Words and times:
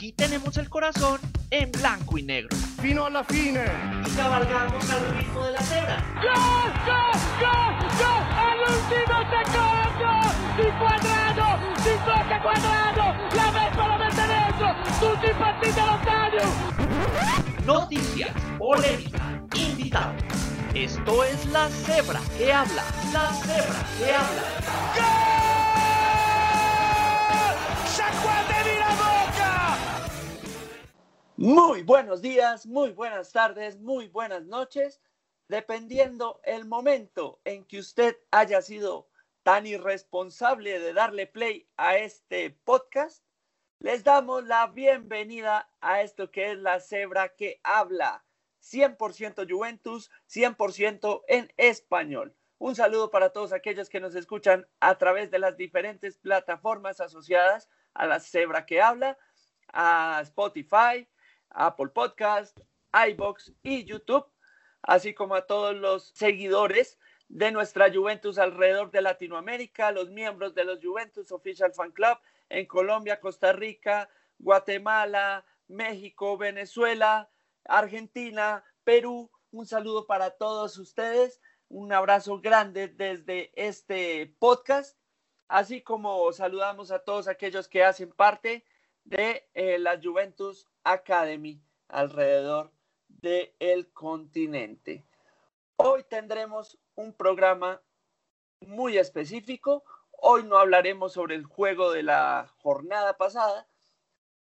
Aquí 0.00 0.12
tenemos 0.12 0.56
el 0.56 0.70
corazón 0.70 1.20
en 1.50 1.70
blanco 1.70 2.16
y 2.16 2.22
negro. 2.22 2.56
Fino 2.80 3.04
a 3.04 3.10
la 3.10 3.22
fine. 3.22 3.66
Y 4.06 4.10
cabalgamos 4.16 4.88
al 4.88 5.14
ritmo 5.14 5.44
de 5.44 5.52
la 5.52 5.60
cebra. 5.60 6.02
¡Gol, 6.22 6.72
gol, 6.86 7.20
gol, 7.38 7.74
gol! 8.00 8.24
¡All'ultimo 8.48 9.16
secondo! 9.28 10.08
Di 10.56 10.68
Quadrado! 10.80 11.46
Di 11.84 11.94
tocca 12.06 12.40
Quadrado! 12.40 13.04
La 13.36 13.50
Vespa 13.50 13.86
lo 13.88 13.96
mette 13.98 14.24
dentro! 14.26 14.68
Tutti 15.00 15.26
impazziti 15.32 15.80
allo 15.80 15.98
stadio! 16.00 16.44
Noticias, 17.66 18.32
polémica, 18.56 19.20
invitados. 19.54 20.22
Esto 20.72 21.24
es 21.24 21.44
La 21.52 21.68
Cebra 21.68 22.20
que 22.38 22.50
habla. 22.50 22.84
La 23.12 23.30
Cebra 23.34 23.84
que 23.98 24.14
habla. 24.14 24.42
¡Sciacquatevi 24.94 25.29
Muy 31.42 31.84
buenos 31.84 32.20
días, 32.20 32.66
muy 32.66 32.90
buenas 32.90 33.32
tardes, 33.32 33.80
muy 33.80 34.08
buenas 34.08 34.44
noches, 34.44 35.00
dependiendo 35.48 36.38
el 36.44 36.66
momento 36.66 37.40
en 37.44 37.64
que 37.64 37.78
usted 37.78 38.14
haya 38.30 38.60
sido 38.60 39.08
tan 39.42 39.66
irresponsable 39.66 40.78
de 40.78 40.92
darle 40.92 41.26
play 41.26 41.66
a 41.78 41.96
este 41.96 42.50
podcast, 42.50 43.24
les 43.78 44.04
damos 44.04 44.44
la 44.44 44.66
bienvenida 44.66 45.72
a 45.80 46.02
esto 46.02 46.30
que 46.30 46.52
es 46.52 46.58
la 46.58 46.78
cebra 46.78 47.30
que 47.30 47.58
habla 47.64 48.22
100% 48.62 49.50
Juventus, 49.50 50.10
100% 50.28 51.22
en 51.26 51.50
español. 51.56 52.36
Un 52.58 52.76
saludo 52.76 53.10
para 53.10 53.32
todos 53.32 53.54
aquellos 53.54 53.88
que 53.88 54.00
nos 54.00 54.14
escuchan 54.14 54.68
a 54.78 54.98
través 54.98 55.30
de 55.30 55.38
las 55.38 55.56
diferentes 55.56 56.18
plataformas 56.18 57.00
asociadas 57.00 57.70
a 57.94 58.04
la 58.04 58.20
cebra 58.20 58.66
que 58.66 58.82
habla, 58.82 59.16
a 59.72 60.20
Spotify, 60.22 61.08
Apple 61.50 61.88
Podcast, 61.88 62.58
iBox 63.08 63.52
y 63.62 63.84
YouTube, 63.84 64.26
así 64.82 65.14
como 65.14 65.34
a 65.34 65.46
todos 65.46 65.76
los 65.76 66.10
seguidores 66.14 66.98
de 67.28 67.52
nuestra 67.52 67.92
Juventus 67.92 68.38
alrededor 68.38 68.90
de 68.90 69.02
Latinoamérica, 69.02 69.92
los 69.92 70.10
miembros 70.10 70.54
de 70.54 70.64
los 70.64 70.80
Juventus 70.82 71.30
Official 71.30 71.72
Fan 71.72 71.92
Club 71.92 72.18
en 72.48 72.66
Colombia, 72.66 73.20
Costa 73.20 73.52
Rica, 73.52 74.08
Guatemala, 74.38 75.44
México, 75.68 76.36
Venezuela, 76.36 77.30
Argentina, 77.64 78.64
Perú. 78.82 79.30
Un 79.52 79.66
saludo 79.66 80.06
para 80.06 80.30
todos 80.30 80.76
ustedes, 80.78 81.40
un 81.68 81.92
abrazo 81.92 82.40
grande 82.40 82.88
desde 82.88 83.52
este 83.54 84.34
podcast, 84.38 84.98
así 85.46 85.82
como 85.82 86.32
saludamos 86.32 86.90
a 86.90 87.00
todos 87.00 87.28
aquellos 87.28 87.68
que 87.68 87.84
hacen 87.84 88.10
parte 88.10 88.64
de 89.10 89.44
eh, 89.54 89.78
la 89.78 90.00
Juventus 90.02 90.66
Academy 90.84 91.60
alrededor 91.88 92.70
del 93.08 93.52
el 93.58 93.92
continente. 93.92 95.04
Hoy 95.76 96.04
tendremos 96.04 96.78
un 96.94 97.12
programa 97.12 97.82
muy 98.60 98.98
específico. 98.98 99.82
Hoy 100.12 100.44
no 100.44 100.58
hablaremos 100.58 101.12
sobre 101.12 101.34
el 101.34 101.44
juego 101.44 101.90
de 101.90 102.04
la 102.04 102.48
jornada 102.58 103.16
pasada, 103.16 103.66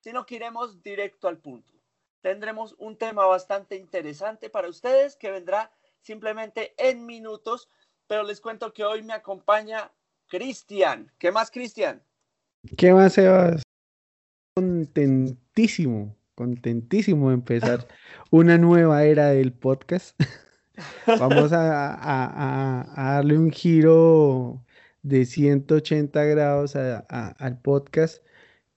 sino 0.02 0.26
que 0.26 0.36
iremos 0.36 0.84
directo 0.84 1.30
al 1.30 1.38
punto. 1.38 1.74
Tendremos 2.22 2.76
un 2.78 2.98
tema 2.98 3.26
bastante 3.26 3.78
interesante 3.78 4.50
para 4.50 4.68
ustedes 4.68 5.16
que 5.16 5.32
vendrá 5.32 5.72
simplemente 6.02 6.74
en 6.78 7.06
minutos, 7.06 7.70
pero 8.06 8.24
les 8.24 8.42
cuento 8.42 8.74
que 8.74 8.84
hoy 8.84 9.02
me 9.02 9.14
acompaña 9.14 9.92
Cristian. 10.28 11.12
¿Qué 11.18 11.32
más, 11.32 11.52
Cristian? 11.52 12.04
¿Qué 12.76 12.92
más, 12.92 13.14
Sebas? 13.14 13.67
Contentísimo, 14.58 16.16
contentísimo 16.34 17.28
de 17.30 17.36
empezar 17.36 17.88
una 18.32 18.58
nueva 18.58 19.04
era 19.04 19.28
del 19.28 19.54
podcast. 19.54 20.20
Vamos 21.20 21.54
a, 21.54 21.94
a- 21.94 22.82
a- 22.96 23.14
darle 23.14 23.38
un 23.38 23.52
giro 23.52 24.66
de 25.04 25.26
180 25.26 26.24
grados 26.24 26.76
a- 26.76 27.06
al 27.38 27.62
podcast. 27.62 28.24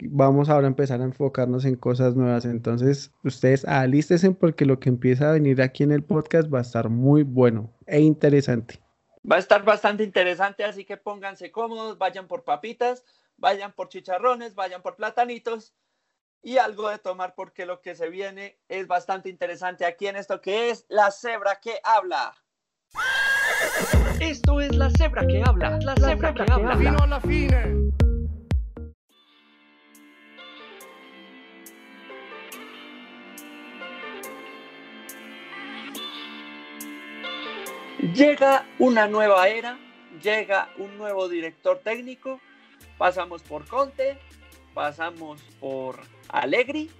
Vamos 0.02 0.50
ahora 0.50 0.66
a 0.66 0.68
empezar 0.68 1.00
a 1.00 1.04
enfocarnos 1.04 1.64
en 1.64 1.76
cosas 1.76 2.14
nuevas. 2.14 2.44
Entonces, 2.44 3.10
ustedes 3.24 3.64
alístense 3.64 4.30
porque 4.32 4.66
lo 4.66 4.78
que 4.80 4.90
empieza 4.90 5.30
a 5.30 5.32
venir 5.32 5.62
aquí 5.62 5.82
en 5.82 5.92
el 5.92 6.04
podcast 6.04 6.52
va 6.52 6.58
a 6.58 6.62
estar 6.62 6.90
muy 6.90 7.22
bueno 7.22 7.72
e 7.86 8.00
interesante. 8.02 8.78
Va 9.30 9.36
a 9.36 9.38
estar 9.38 9.64
bastante 9.64 10.04
interesante, 10.04 10.62
así 10.62 10.84
que 10.84 10.98
pónganse 10.98 11.50
cómodos, 11.50 11.96
vayan 11.96 12.26
por 12.26 12.44
papitas, 12.44 13.02
vayan 13.40 13.72
por 13.72 13.88
chicharrones, 13.88 14.54
vayan 14.54 14.82
por 14.82 14.94
platanitos 14.94 15.74
y 16.42 16.58
algo 16.58 16.88
de 16.88 16.98
tomar 16.98 17.34
porque 17.34 17.66
lo 17.66 17.82
que 17.82 17.96
se 17.96 18.08
viene 18.08 18.60
es 18.68 18.86
bastante 18.86 19.28
interesante 19.28 19.84
aquí 19.84 20.06
en 20.06 20.16
esto 20.16 20.40
que 20.40 20.70
es 20.70 20.86
la 20.88 21.10
cebra 21.10 21.58
que 21.60 21.80
habla. 21.82 22.34
Esto 24.20 24.60
es 24.60 24.74
La 24.74 24.90
Cebra 24.90 25.26
que 25.26 25.42
habla. 25.44 25.78
La 25.82 25.94
Cebra 25.96 26.34
que 26.34 26.42
habla. 26.50 26.76
Fino 26.76 26.98
a 26.98 27.06
la 27.06 27.20
fine. 27.20 27.90
Llega 38.14 38.66
una 38.78 39.06
nueva 39.06 39.48
era, 39.48 39.78
llega 40.22 40.68
un 40.78 40.98
nuevo 40.98 41.28
director 41.28 41.78
técnico, 41.78 42.40
pasamos 43.00 43.40
por 43.40 43.66
Conte, 43.66 44.18
pasamos 44.74 45.40
por 45.58 46.00
Allegri, 46.28 46.90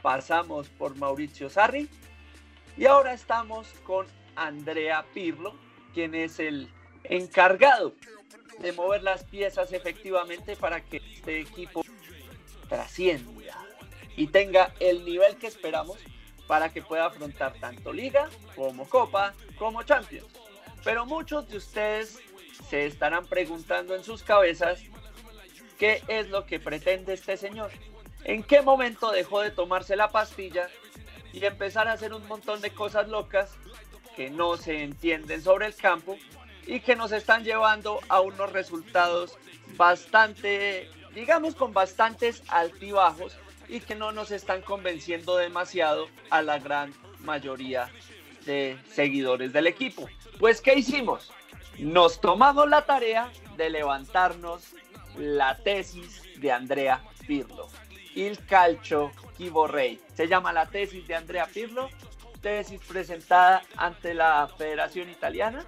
pasamos 0.00 0.70
por 0.70 0.96
Mauricio 0.96 1.50
Sarri 1.50 1.90
y 2.78 2.86
ahora 2.86 3.12
estamos 3.12 3.68
con 3.84 4.06
Andrea 4.34 5.04
Pirlo, 5.12 5.54
quien 5.92 6.14
es 6.14 6.40
el 6.40 6.70
encargado 7.04 7.92
de 8.60 8.72
mover 8.72 9.02
las 9.02 9.24
piezas 9.24 9.74
efectivamente 9.74 10.56
para 10.56 10.80
que 10.80 11.02
este 11.12 11.40
equipo 11.40 11.82
trascienda 12.70 13.30
y 14.16 14.28
tenga 14.28 14.72
el 14.80 15.04
nivel 15.04 15.36
que 15.36 15.48
esperamos 15.48 15.98
para 16.46 16.72
que 16.72 16.80
pueda 16.80 17.04
afrontar 17.04 17.52
tanto 17.60 17.92
liga 17.92 18.30
como 18.54 18.88
copa 18.88 19.34
como 19.58 19.82
champions. 19.82 20.32
Pero 20.82 21.04
muchos 21.04 21.46
de 21.46 21.58
ustedes 21.58 22.20
se 22.70 22.86
estarán 22.86 23.26
preguntando 23.26 23.94
en 23.94 24.02
sus 24.02 24.22
cabezas 24.22 24.82
qué 25.78 26.02
es 26.08 26.28
lo 26.28 26.46
que 26.46 26.60
pretende 26.60 27.14
este 27.14 27.36
señor. 27.36 27.70
¿En 28.24 28.42
qué 28.42 28.62
momento 28.62 29.12
dejó 29.12 29.40
de 29.40 29.50
tomarse 29.50 29.96
la 29.96 30.10
pastilla 30.10 30.68
y 31.32 31.44
empezar 31.44 31.88
a 31.88 31.92
hacer 31.92 32.12
un 32.12 32.26
montón 32.26 32.60
de 32.60 32.70
cosas 32.70 33.08
locas 33.08 33.52
que 34.16 34.30
no 34.30 34.56
se 34.56 34.82
entienden 34.82 35.42
sobre 35.42 35.66
el 35.66 35.74
campo 35.74 36.16
y 36.66 36.80
que 36.80 36.96
nos 36.96 37.12
están 37.12 37.44
llevando 37.44 38.00
a 38.08 38.20
unos 38.20 38.52
resultados 38.52 39.38
bastante, 39.76 40.90
digamos, 41.14 41.54
con 41.54 41.72
bastantes 41.72 42.42
altibajos 42.48 43.36
y 43.68 43.80
que 43.80 43.94
no 43.94 44.12
nos 44.12 44.30
están 44.30 44.62
convenciendo 44.62 45.36
demasiado 45.36 46.08
a 46.30 46.42
la 46.42 46.58
gran 46.58 46.94
mayoría 47.20 47.90
de 48.44 48.78
seguidores 48.90 49.52
del 49.52 49.66
equipo. 49.66 50.08
Pues, 50.38 50.60
¿qué 50.60 50.74
hicimos? 50.74 51.30
Nos 51.78 52.20
tomamos 52.20 52.68
la 52.68 52.86
tarea 52.86 53.30
de 53.56 53.70
levantarnos 53.70 54.74
la 55.18 55.56
tesis 55.56 56.22
de 56.40 56.52
Andrea 56.52 57.02
Pirlo. 57.26 57.68
Il 58.14 58.44
calcio 58.46 59.12
chi 59.36 59.48
vorrei. 59.48 60.00
Se 60.14 60.26
llama 60.26 60.52
la 60.52 60.66
tesis 60.66 61.06
de 61.06 61.14
Andrea 61.14 61.46
Pirlo, 61.46 61.90
tesis 62.40 62.80
presentada 62.86 63.62
ante 63.76 64.14
la 64.14 64.48
Federación 64.56 65.10
Italiana 65.10 65.66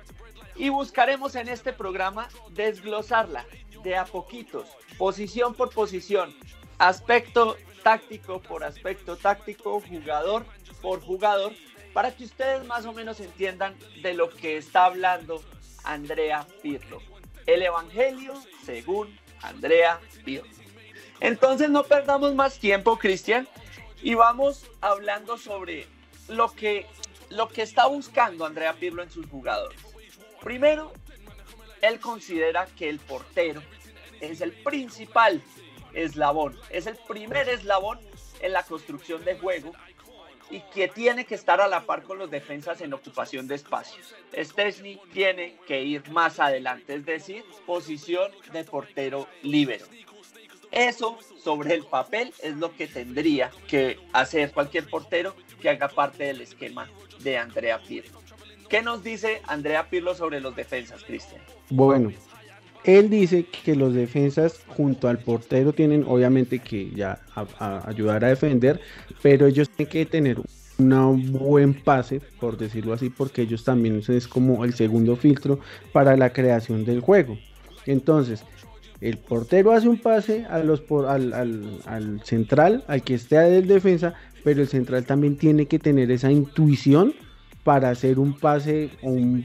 y 0.56 0.68
buscaremos 0.70 1.34
en 1.34 1.48
este 1.48 1.72
programa 1.72 2.28
desglosarla 2.50 3.44
de 3.82 3.96
a 3.96 4.04
poquitos, 4.04 4.66
posición 4.96 5.54
por 5.54 5.70
posición, 5.70 6.34
aspecto 6.78 7.56
táctico 7.82 8.40
por 8.40 8.64
aspecto 8.64 9.16
táctico, 9.16 9.80
jugador 9.80 10.44
por 10.82 11.00
jugador, 11.00 11.52
para 11.92 12.14
que 12.14 12.24
ustedes 12.24 12.64
más 12.66 12.86
o 12.86 12.92
menos 12.92 13.20
entiendan 13.20 13.76
de 14.02 14.14
lo 14.14 14.30
que 14.30 14.56
está 14.56 14.84
hablando 14.84 15.42
Andrea 15.84 16.46
Pirlo. 16.62 17.00
El 17.46 17.62
Evangelio 17.62 18.34
según 18.64 19.16
Andrea 19.42 20.00
Pirlo. 20.24 20.48
Entonces 21.20 21.68
no 21.70 21.84
perdamos 21.84 22.34
más 22.34 22.58
tiempo, 22.58 22.98
Cristian, 22.98 23.48
y 24.02 24.14
vamos 24.14 24.66
hablando 24.80 25.36
sobre 25.36 25.86
lo 26.28 26.52
que, 26.52 26.86
lo 27.30 27.48
que 27.48 27.62
está 27.62 27.86
buscando 27.86 28.46
Andrea 28.46 28.74
Pirlo 28.74 29.02
en 29.02 29.10
sus 29.10 29.26
jugadores. 29.26 29.80
Primero, 30.42 30.92
él 31.82 31.98
considera 32.00 32.66
que 32.66 32.88
el 32.88 32.98
portero 32.98 33.62
es 34.20 34.40
el 34.40 34.52
principal 34.52 35.42
eslabón, 35.94 36.58
es 36.70 36.86
el 36.86 36.96
primer 37.08 37.48
eslabón 37.48 37.98
en 38.40 38.52
la 38.52 38.62
construcción 38.62 39.24
de 39.24 39.38
juego 39.38 39.72
y 40.50 40.60
que 40.60 40.88
tiene 40.88 41.24
que 41.24 41.34
estar 41.34 41.60
a 41.60 41.68
la 41.68 41.82
par 41.84 42.02
con 42.02 42.18
los 42.18 42.30
defensas 42.30 42.80
en 42.80 42.92
ocupación 42.92 43.46
de 43.46 43.54
espacios. 43.56 44.14
Stesny 44.36 45.00
tiene 45.12 45.56
que 45.66 45.82
ir 45.82 46.08
más 46.10 46.40
adelante, 46.40 46.94
es 46.94 47.04
decir, 47.04 47.44
posición 47.66 48.30
de 48.52 48.64
portero 48.64 49.26
líbero. 49.42 49.84
Eso 50.70 51.18
sobre 51.42 51.74
el 51.74 51.84
papel 51.84 52.32
es 52.42 52.56
lo 52.56 52.74
que 52.74 52.86
tendría 52.86 53.50
que 53.66 53.98
hacer 54.12 54.52
cualquier 54.52 54.88
portero 54.88 55.34
que 55.60 55.70
haga 55.70 55.88
parte 55.88 56.24
del 56.24 56.42
esquema 56.42 56.88
de 57.20 57.38
Andrea 57.38 57.78
Pirlo. 57.78 58.18
¿Qué 58.68 58.82
nos 58.82 59.02
dice 59.02 59.40
Andrea 59.46 59.88
Pirlo 59.88 60.14
sobre 60.14 60.40
los 60.40 60.54
defensas, 60.54 61.02
Cristian? 61.02 61.40
Bueno, 61.70 62.12
él 62.88 63.10
dice 63.10 63.44
que 63.44 63.76
los 63.76 63.92
defensas 63.92 64.62
junto 64.66 65.08
al 65.08 65.18
portero 65.18 65.74
tienen 65.74 66.04
obviamente 66.08 66.58
que 66.58 66.90
ya 66.90 67.20
ayudar 67.84 68.24
a 68.24 68.28
defender, 68.28 68.80
pero 69.20 69.46
ellos 69.46 69.68
tienen 69.68 69.92
que 69.92 70.06
tener 70.06 70.40
un 70.78 71.32
buen 71.32 71.74
pase, 71.74 72.22
por 72.40 72.56
decirlo 72.56 72.94
así, 72.94 73.10
porque 73.10 73.42
ellos 73.42 73.62
también 73.62 74.02
es 74.08 74.26
como 74.26 74.64
el 74.64 74.72
segundo 74.72 75.16
filtro 75.16 75.60
para 75.92 76.16
la 76.16 76.32
creación 76.32 76.86
del 76.86 77.00
juego. 77.00 77.36
Entonces, 77.84 78.42
el 79.02 79.18
portero 79.18 79.72
hace 79.72 79.86
un 79.86 79.98
pase 79.98 80.46
al, 80.46 80.70
al, 81.84 82.20
central, 82.24 82.84
al 82.88 83.02
que 83.02 83.14
esté 83.14 83.36
del 83.36 83.68
defensa, 83.68 84.14
pero 84.44 84.62
el 84.62 84.68
central 84.68 85.04
también 85.04 85.36
tiene 85.36 85.66
que 85.66 85.78
tener 85.78 86.10
esa 86.10 86.32
intuición 86.32 87.12
para 87.64 87.90
hacer 87.90 88.18
un 88.18 88.32
pase 88.32 88.88
o 89.02 89.10
un, 89.10 89.44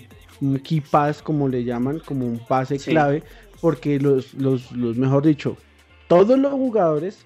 key 0.63 0.81
pass, 0.81 1.21
como 1.21 1.47
le 1.47 1.63
llaman, 1.63 1.99
como 1.99 2.25
un 2.25 2.39
pase 2.39 2.77
clave, 2.77 3.23
porque 3.61 3.99
los, 3.99 4.33
los, 4.33 4.71
los, 4.71 4.97
mejor 4.97 5.25
dicho, 5.25 5.57
todos 6.07 6.37
los 6.37 6.51
jugadores, 6.51 7.25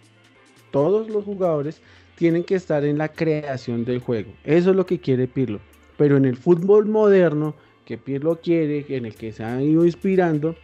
todos 0.71 1.09
los 1.09 1.23
jugadores 1.25 1.81
tienen 2.15 2.43
que 2.43 2.55
estar 2.55 2.83
en 2.83 2.97
la 2.97 3.09
creación 3.09 3.85
del 3.85 3.99
juego. 3.99 4.31
Eso 4.43 4.71
es 4.71 4.75
lo 4.75 4.85
que 4.85 4.99
quiere 4.99 5.27
Pirlo. 5.27 5.59
Pero 5.97 6.17
en 6.17 6.25
el 6.25 6.37
fútbol 6.37 6.85
moderno 6.85 7.55
que 7.85 7.97
Pirlo 7.97 8.39
quiere, 8.41 8.85
en 8.89 9.05
el 9.05 9.15
que 9.15 9.31
se 9.31 9.43
han 9.43 9.61
ido 9.61 9.85
inspirando, 9.85 10.55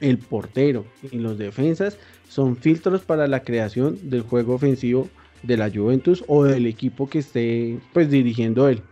el 0.00 0.18
portero 0.18 0.84
y 1.10 1.18
los 1.18 1.38
defensas 1.38 1.98
son 2.28 2.56
filtros 2.56 3.02
para 3.02 3.26
la 3.26 3.40
creación 3.40 3.98
del 4.10 4.22
juego 4.22 4.54
ofensivo 4.54 5.08
de 5.42 5.56
la 5.56 5.70
Juventus 5.70 6.24
o 6.26 6.44
del 6.44 6.66
equipo 6.66 7.08
que 7.08 7.20
esté 7.20 7.78
pues 7.92 8.10
dirigiendo 8.10 8.68
él. 8.68 8.82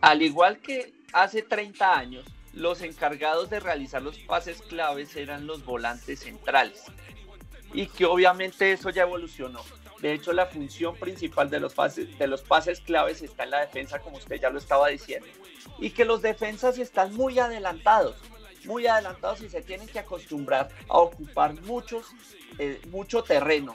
Al 0.00 0.22
igual 0.22 0.58
que 0.58 0.92
hace 1.14 1.42
30 1.42 1.96
años, 1.96 2.26
los 2.52 2.82
encargados 2.82 3.48
de 3.48 3.60
realizar 3.60 4.02
los 4.02 4.18
pases 4.18 4.60
claves 4.62 5.16
eran 5.16 5.46
los 5.46 5.64
volantes 5.64 6.20
centrales 6.20 6.82
y 7.72 7.86
que 7.86 8.04
obviamente 8.04 8.72
eso 8.72 8.90
ya 8.90 9.02
evolucionó. 9.02 9.62
De 10.00 10.12
hecho, 10.12 10.32
la 10.32 10.46
función 10.46 10.94
principal 10.96 11.48
de 11.48 11.60
los 11.60 11.72
pases, 11.72 12.18
de 12.18 12.26
los 12.26 12.42
pases 12.42 12.80
claves 12.80 13.22
está 13.22 13.44
en 13.44 13.50
la 13.50 13.60
defensa, 13.60 14.00
como 14.00 14.18
usted 14.18 14.40
ya 14.40 14.50
lo 14.50 14.58
estaba 14.58 14.88
diciendo, 14.88 15.26
y 15.78 15.90
que 15.90 16.04
los 16.04 16.20
defensas 16.20 16.78
están 16.78 17.14
muy 17.14 17.38
adelantados 17.38 18.16
muy 18.66 18.86
adelantados 18.86 19.42
y 19.42 19.48
se 19.48 19.62
tienen 19.62 19.86
que 19.86 19.98
acostumbrar 19.98 20.70
a 20.88 20.98
ocupar 20.98 21.60
muchos, 21.62 22.06
eh, 22.58 22.80
mucho 22.90 23.22
terreno 23.22 23.74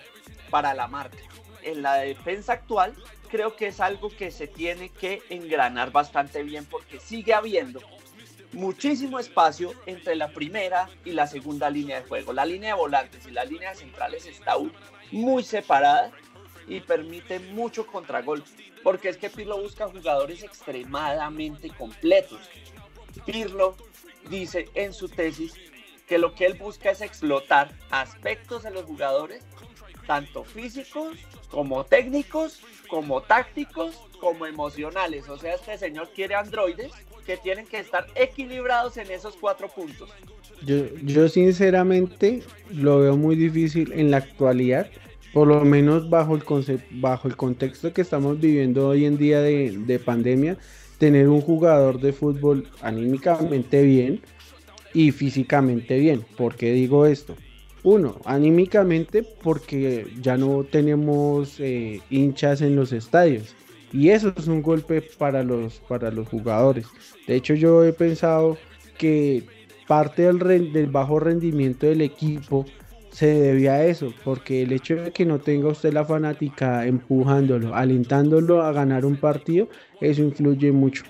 para 0.50 0.74
la 0.74 0.88
marca. 0.88 1.18
En 1.62 1.81
la 1.81 1.95
defensa 1.95 2.53
actual 2.53 2.95
creo 3.29 3.55
que 3.55 3.67
es 3.67 3.79
algo 3.79 4.09
que 4.09 4.31
se 4.31 4.47
tiene 4.47 4.89
que 4.89 5.21
engranar 5.29 5.91
bastante 5.91 6.43
bien 6.43 6.65
porque 6.65 6.99
sigue 6.99 7.33
habiendo 7.33 7.79
muchísimo 8.51 9.19
espacio 9.19 9.73
entre 9.85 10.15
la 10.15 10.29
primera 10.29 10.89
y 11.05 11.11
la 11.11 11.27
segunda 11.27 11.69
línea 11.69 12.01
de 12.01 12.07
juego. 12.07 12.33
La 12.33 12.45
línea 12.45 12.73
de 12.73 12.79
volantes 12.79 13.25
y 13.27 13.31
la 13.31 13.45
línea 13.45 13.69
de 13.69 13.75
centrales 13.75 14.25
está 14.25 14.55
muy 15.11 15.43
separada 15.43 16.11
y 16.67 16.81
permite 16.81 17.39
mucho 17.39 17.87
contragolpe, 17.87 18.49
porque 18.83 19.09
es 19.09 19.17
que 19.17 19.29
Pirlo 19.29 19.61
busca 19.61 19.87
jugadores 19.87 20.43
extremadamente 20.43 21.69
completos. 21.69 22.39
Pirlo 23.25 23.75
dice 24.29 24.69
en 24.75 24.93
su 24.93 25.09
tesis 25.09 25.53
que 26.07 26.17
lo 26.17 26.33
que 26.33 26.45
él 26.45 26.55
busca 26.55 26.91
es 26.91 27.01
explotar 27.01 27.71
aspectos 27.91 28.63
de 28.63 28.71
los 28.71 28.85
jugadores, 28.85 29.43
tanto 30.09 30.44
físicos 30.44 31.17
como 31.51 31.83
técnicos, 31.83 32.61
como 32.89 33.21
tácticos, 33.21 33.95
como 34.19 34.47
emocionales. 34.47 35.29
O 35.29 35.38
sea, 35.38 35.53
este 35.53 35.77
señor 35.77 36.09
quiere 36.15 36.33
androides 36.33 36.91
que 37.27 37.38
tienen 37.38 37.67
que 37.67 37.77
estar 37.77 38.07
equilibrados 38.15 38.97
en 38.97 39.11
esos 39.11 39.35
cuatro 39.35 39.67
puntos. 39.67 40.09
Yo, 40.65 40.77
yo 41.03 41.29
sinceramente 41.29 42.41
lo 42.71 43.01
veo 43.01 43.17
muy 43.17 43.35
difícil 43.35 43.91
en 43.94 44.09
la 44.09 44.17
actualidad, 44.17 44.89
por 45.31 45.47
lo 45.47 45.63
menos 45.63 46.09
bajo 46.09 46.35
el, 46.35 46.83
bajo 46.89 47.27
el 47.27 47.35
contexto 47.35 47.94
que 47.94 48.01
estamos 48.01 48.39
viviendo 48.39 48.88
hoy 48.88 49.06
en 49.06 49.15
día 49.15 49.41
de, 49.41 49.77
de 49.77 50.00
pandemia, 50.00 50.57
tener 50.97 51.27
un 51.29 51.41
jugador 51.41 52.00
de 52.00 52.13
fútbol 52.13 52.67
anímicamente 52.81 53.83
bien 53.83 54.21
y 54.91 55.11
físicamente 55.11 56.00
bien. 56.00 56.25
¿Por 56.35 56.56
qué 56.56 56.71
digo 56.71 57.06
esto? 57.06 57.35
Uno, 57.83 58.17
anímicamente 58.25 59.23
porque 59.23 60.07
ya 60.21 60.37
no 60.37 60.65
tenemos 60.69 61.59
eh, 61.59 62.01
hinchas 62.09 62.61
en 62.61 62.75
los 62.75 62.91
estadios. 62.91 63.55
Y 63.91 64.09
eso 64.09 64.33
es 64.37 64.47
un 64.47 64.61
golpe 64.61 65.01
para 65.01 65.43
los, 65.43 65.79
para 65.87 66.11
los 66.11 66.27
jugadores. 66.27 66.85
De 67.25 67.35
hecho, 67.35 67.53
yo 67.55 67.83
he 67.83 67.93
pensado 67.93 68.57
que 68.97 69.43
parte 69.87 70.31
del, 70.31 70.87
bajo 70.87 71.19
rendimiento 71.19 71.87
del 71.87 72.01
equipo 72.01 72.65
se 73.11 73.27
debía 73.27 73.73
a 73.73 73.85
eso, 73.85 74.13
porque 74.23 74.61
el 74.61 74.71
hecho 74.73 74.95
de 74.95 75.11
que 75.11 75.25
no 75.25 75.39
tenga 75.39 75.69
usted 75.69 75.93
la 75.93 76.05
fanática 76.05 76.85
empujándolo, 76.85 77.73
alentándolo 77.73 78.61
a 78.61 78.71
ganar 78.71 79.05
un 79.05 79.17
partido, 79.17 79.67
eso 79.99 80.21
influye 80.21 80.71
mucho. 80.71 81.03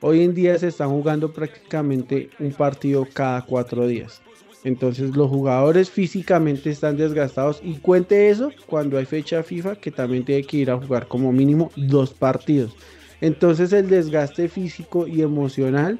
Hoy 0.00 0.22
en 0.22 0.34
día 0.34 0.56
se 0.58 0.68
están 0.68 0.90
jugando 0.90 1.32
prácticamente 1.32 2.30
un 2.38 2.52
partido 2.52 3.06
cada 3.12 3.42
cuatro 3.42 3.86
días. 3.86 4.22
Entonces 4.64 5.16
los 5.16 5.28
jugadores 5.28 5.90
físicamente 5.90 6.70
están 6.70 6.96
desgastados 6.96 7.60
y 7.64 7.74
cuente 7.74 8.30
eso 8.30 8.52
cuando 8.66 8.96
hay 8.96 9.06
fecha 9.06 9.42
FIFA 9.42 9.76
que 9.76 9.90
también 9.90 10.24
tiene 10.24 10.44
que 10.44 10.58
ir 10.58 10.70
a 10.70 10.78
jugar 10.78 11.08
como 11.08 11.32
mínimo 11.32 11.72
dos 11.76 12.14
partidos. 12.14 12.76
Entonces 13.20 13.72
el 13.72 13.88
desgaste 13.88 14.48
físico 14.48 15.06
y 15.06 15.22
emocional 15.22 15.98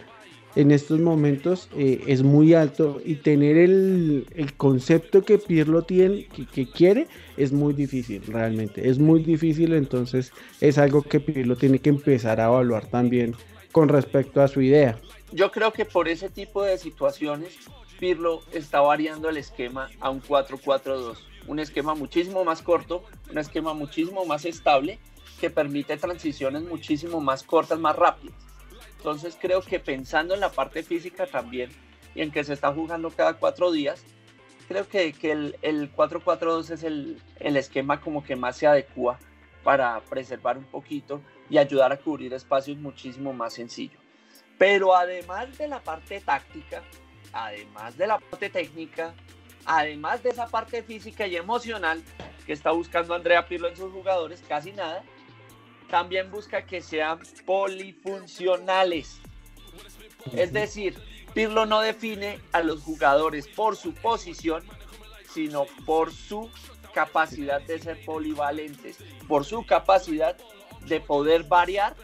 en 0.54 0.70
estos 0.70 1.00
momentos 1.00 1.68
eh, 1.76 2.02
es 2.06 2.22
muy 2.22 2.54
alto 2.54 3.00
y 3.04 3.16
tener 3.16 3.56
el, 3.56 4.26
concepto 4.56 5.22
que 5.22 5.38
Pirlo 5.38 5.82
tiene, 5.82 6.26
que, 6.26 6.68
quiere, 6.68 7.06
es 7.36 7.52
muy 7.52 7.72
difícil 7.72 8.22
realmente. 8.26 8.88
Es 8.88 8.98
muy 8.98 9.22
difícil, 9.22 9.72
entonces 9.72 10.32
es 10.60 10.78
algo 10.78 11.02
que 11.02 11.20
Pirlo 11.20 11.56
tiene 11.56 11.78
que 11.78 11.88
empezar 11.88 12.40
a 12.40 12.46
evaluar 12.46 12.86
también 12.86 13.34
con 13.72 13.88
respecto 13.88 14.42
a 14.42 14.48
su 14.48 14.60
idea. 14.60 14.98
Yo 15.32 15.50
creo 15.50 15.72
que 15.72 15.86
por 15.86 16.08
ese 16.08 16.28
tipo 16.28 16.62
de 16.62 16.76
situaciones, 16.76 17.56
Pirlo 18.02 18.42
está 18.50 18.80
variando 18.80 19.28
el 19.28 19.36
esquema 19.36 19.88
a 20.00 20.10
un 20.10 20.20
4-4-2. 20.20 21.18
Un 21.46 21.60
esquema 21.60 21.94
muchísimo 21.94 22.44
más 22.44 22.60
corto, 22.60 23.04
un 23.30 23.38
esquema 23.38 23.74
muchísimo 23.74 24.24
más 24.24 24.44
estable, 24.44 24.98
que 25.40 25.50
permite 25.50 25.96
transiciones 25.96 26.62
muchísimo 26.62 27.20
más 27.20 27.44
cortas, 27.44 27.78
más 27.78 27.94
rápidas 27.94 28.34
entonces 29.02 29.36
creo 29.40 29.60
que 29.62 29.80
pensando 29.80 30.32
en 30.32 30.38
la 30.38 30.52
parte 30.52 30.84
física 30.84 31.26
también 31.26 31.70
y 32.14 32.22
en 32.22 32.30
que 32.30 32.44
se 32.44 32.52
está 32.52 32.72
jugando 32.72 33.10
cada 33.10 33.34
cuatro 33.34 33.72
días, 33.72 34.04
creo 34.68 34.86
que, 34.88 35.12
que 35.12 35.32
el, 35.32 35.56
el 35.60 35.92
4-4-2 35.92 36.70
es 36.70 36.84
el, 36.84 37.20
el, 37.40 37.56
esquema 37.56 38.00
como 38.00 38.22
que 38.22 38.36
más 38.36 38.58
se 38.58 38.68
adecua 38.68 39.18
para 39.64 40.00
preservar 40.02 40.56
un 40.56 40.66
poquito 40.66 41.20
y 41.50 41.58
ayudar 41.58 41.90
a 41.90 41.96
cubrir 41.96 42.32
espacios 42.32 42.78
muchísimo 42.78 43.32
más 43.32 43.54
sencillo. 43.54 43.98
Pero 44.56 44.94
además 44.94 45.58
de 45.58 45.66
la 45.66 45.80
parte 45.80 46.20
táctica, 46.20 46.84
además 47.32 47.96
de 47.96 48.06
la 48.06 48.18
parte 48.18 48.50
técnica, 48.50 49.14
además 49.64 50.22
de 50.22 50.30
esa 50.30 50.46
parte 50.46 50.82
física 50.82 51.26
y 51.26 51.36
emocional 51.36 52.02
que 52.46 52.52
está 52.52 52.72
buscando 52.72 53.14
Andrea 53.14 53.46
Pirlo 53.46 53.68
en 53.68 53.76
sus 53.76 53.92
jugadores, 53.92 54.42
casi 54.48 54.72
nada, 54.72 55.02
también 55.88 56.30
busca 56.30 56.64
que 56.64 56.80
sean 56.80 57.20
polifuncionales. 57.44 59.20
Es 60.32 60.52
decir, 60.52 60.98
Pirlo 61.34 61.66
no 61.66 61.80
define 61.80 62.40
a 62.52 62.62
los 62.62 62.82
jugadores 62.82 63.48
por 63.48 63.76
su 63.76 63.94
posición, 63.94 64.62
sino 65.32 65.64
por 65.86 66.12
su 66.12 66.50
capacidad 66.92 67.60
de 67.62 67.78
ser 67.78 68.04
polivalentes, 68.04 68.98
por 69.26 69.44
su 69.44 69.64
capacidad 69.64 70.36
de 70.86 71.00
poder 71.00 71.44
variar 71.44 71.96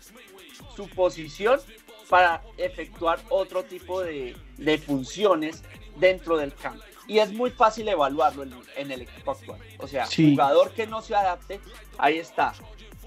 su 0.75 0.89
posición 0.89 1.61
para 2.09 2.43
efectuar 2.57 3.19
otro 3.29 3.65
tipo 3.65 4.01
de, 4.01 4.37
funciones 4.85 5.63
dentro 5.97 6.37
del 6.37 6.55
campo. 6.55 6.83
Y 7.07 7.19
es 7.19 7.33
muy 7.33 7.51
fácil 7.51 7.89
evaluarlo 7.89 8.45
en, 8.77 8.91
el 8.91 9.03
equipo 9.03 9.31
actual. 9.31 9.59
O 9.79 9.89
sea, 9.89 10.07
jugador 10.07 10.73
que 10.73 10.87
no 10.87 11.01
se 11.01 11.15
adapte, 11.15 11.61
ahí 11.97 12.19
está. 12.19 12.53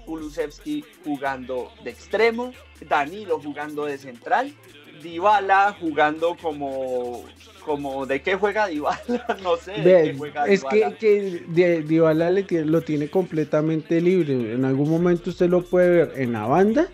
Kulusevski 0.04 0.84
jugando 1.04 1.70
de 1.84 1.90
extremo, 1.90 2.52
Danilo 2.88 3.38
jugando 3.40 3.84
de 3.84 3.98
central, 3.98 4.52
Dybala 5.00 5.76
jugando 5.80 6.36
como 6.40 7.24
como 7.64 8.06
de 8.06 8.20
qué 8.20 8.34
juega 8.34 8.66
Dybala, 8.66 9.38
no 9.42 9.56
sé. 9.56 9.72
De, 9.72 10.16
es 10.48 10.64
que, 10.64 10.96
que 10.98 11.82
Dybala 11.82 12.30
lo 12.30 12.82
tiene 12.82 13.08
completamente 13.08 14.00
libre. 14.00 14.54
En 14.54 14.64
algún 14.64 14.90
momento 14.90 15.30
usted 15.30 15.48
lo 15.48 15.62
puede 15.62 15.90
ver 15.90 16.12
en 16.16 16.32
la 16.32 16.46
banda, 16.46 16.88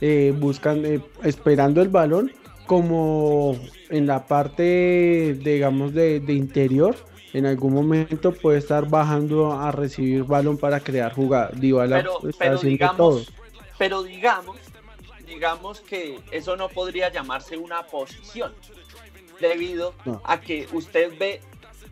eh, 0.00 0.32
buscando, 0.36 0.88
eh, 0.88 1.00
esperando 1.24 1.80
el 1.82 1.88
balón, 1.88 2.32
como 2.66 3.58
en 3.88 4.06
la 4.06 4.26
parte, 4.26 5.34
digamos, 5.42 5.94
de, 5.94 6.20
de 6.20 6.32
interior, 6.34 6.94
en 7.32 7.46
algún 7.46 7.72
momento 7.74 8.32
puede 8.32 8.58
estar 8.58 8.88
bajando 8.88 9.52
a 9.52 9.70
recibir 9.72 10.24
balón 10.24 10.56
para 10.58 10.80
crear 10.80 11.12
jugada. 11.14 11.50
Dybala 11.54 11.96
Pero, 11.98 12.28
está 12.28 12.38
pero 12.44 12.54
haciendo 12.56 12.90
todo. 12.96 13.16
digamos, 13.18 13.32
pero 13.78 14.02
digamos, 14.02 14.56
digamos 15.26 15.80
que 15.80 16.18
eso 16.30 16.56
no 16.56 16.68
podría 16.68 17.10
llamarse 17.12 17.56
una 17.56 17.82
posición, 17.86 18.52
debido 19.40 19.94
No. 20.04 20.20
a 20.24 20.40
que 20.40 20.66
usted 20.72 21.12
ve 21.18 21.40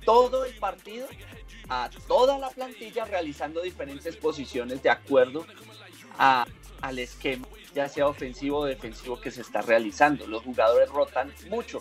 todo 0.05 0.45
el 0.45 0.55
partido 0.55 1.07
a 1.69 1.91
toda 2.07 2.39
la 2.39 2.49
plantilla 2.51 3.05
realizando 3.05 3.61
diferentes 3.61 4.17
posiciones 4.17 4.83
de 4.83 4.91
acuerdo 4.91 5.45
a- 6.19 6.47
al 6.81 6.99
esquema, 6.99 7.47
ya 7.77 7.89
sea 7.91 8.09
ofensivo 8.09 8.61
o 8.61 8.65
defensivo 8.65 9.21
que 9.21 9.31
se 9.31 9.43
está 9.43 9.61
realizando. 9.61 10.27
Los 10.27 10.43
jugadores 10.43 10.89
rotan 10.89 11.31
mucho. 11.51 11.81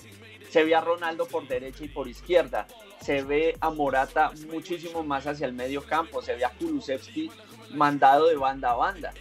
Se 0.49 0.63
ve 0.65 0.75
a 0.75 0.81
Ronaldo 0.81 1.25
por 1.25 1.47
derecha 1.47 1.85
y 1.85 1.87
por 1.87 2.07
izquierda. 2.09 2.67
Se 3.01 3.23
ve 3.23 3.55
a 3.61 3.69
Morata 3.69 4.31
muchísimo 4.51 5.03
más 5.03 5.25
hacia 5.25 5.47
el 5.47 5.53
medio 5.53 5.81
campo. 5.83 6.21
Se 6.21 6.35
ve 6.35 6.43
a 6.43 6.49
Kulusevski 6.49 7.31
mandado 7.73 8.27
de 8.27 8.35
banda 8.35 8.71
a 8.71 8.75
banda. 8.75 9.13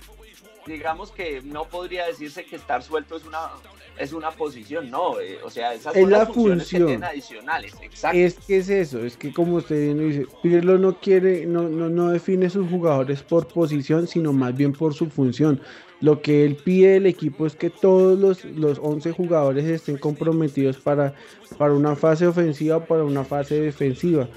Digamos 0.66 1.12
que 1.12 1.42
no 1.42 1.64
podría 1.66 2.06
decirse 2.06 2.44
que 2.44 2.56
estar 2.56 2.82
suelto 2.82 3.16
es 3.16 3.24
una, 3.24 3.50
es 3.98 4.12
una 4.12 4.30
posición, 4.30 4.90
no. 4.90 5.20
eh, 5.20 5.38
o 5.44 5.50
sea, 5.50 5.74
esas 5.74 5.94
Es 5.94 6.02
son 6.02 6.10
la 6.10 6.18
las 6.18 6.28
funciones 6.28 6.64
que 6.64 6.70
función. 6.70 6.86
tienen 6.88 7.04
adicionales. 7.04 7.74
Exacto. 7.82 8.18
Es 8.18 8.34
que 8.34 8.56
es 8.56 8.68
eso, 8.70 9.04
es 9.04 9.16
que 9.16 9.32
como 9.32 9.56
usted 9.56 9.76
bien 9.76 9.98
lo 9.98 10.04
dice, 10.04 10.26
Pirlo 10.42 10.78
no 10.78 10.98
quiere, 10.98 11.44
no, 11.46 11.62
no, 11.68 11.88
no 11.90 12.10
define 12.10 12.48
sus 12.48 12.68
jugadores 12.70 13.22
por 13.22 13.46
posición, 13.46 14.08
sino 14.08 14.32
más 14.32 14.56
bien 14.56 14.72
por 14.72 14.94
su 14.94 15.10
función. 15.10 15.60
Lo 16.00 16.20
que 16.20 16.44
él 16.44 16.56
pide 16.56 16.94
del 16.94 17.06
equipo 17.06 17.46
es 17.46 17.56
que 17.56 17.70
todos 17.70 18.18
los, 18.18 18.44
los 18.44 18.78
11 18.78 19.12
jugadores 19.12 19.64
estén 19.64 19.96
comprometidos 19.96 20.76
para, 20.78 21.14
para 21.56 21.72
una 21.72 21.96
fase 21.96 22.26
ofensiva 22.26 22.78
o 22.78 22.84
para 22.84 23.04
una 23.04 23.24
fase 23.24 23.60
defensiva. 23.60 24.28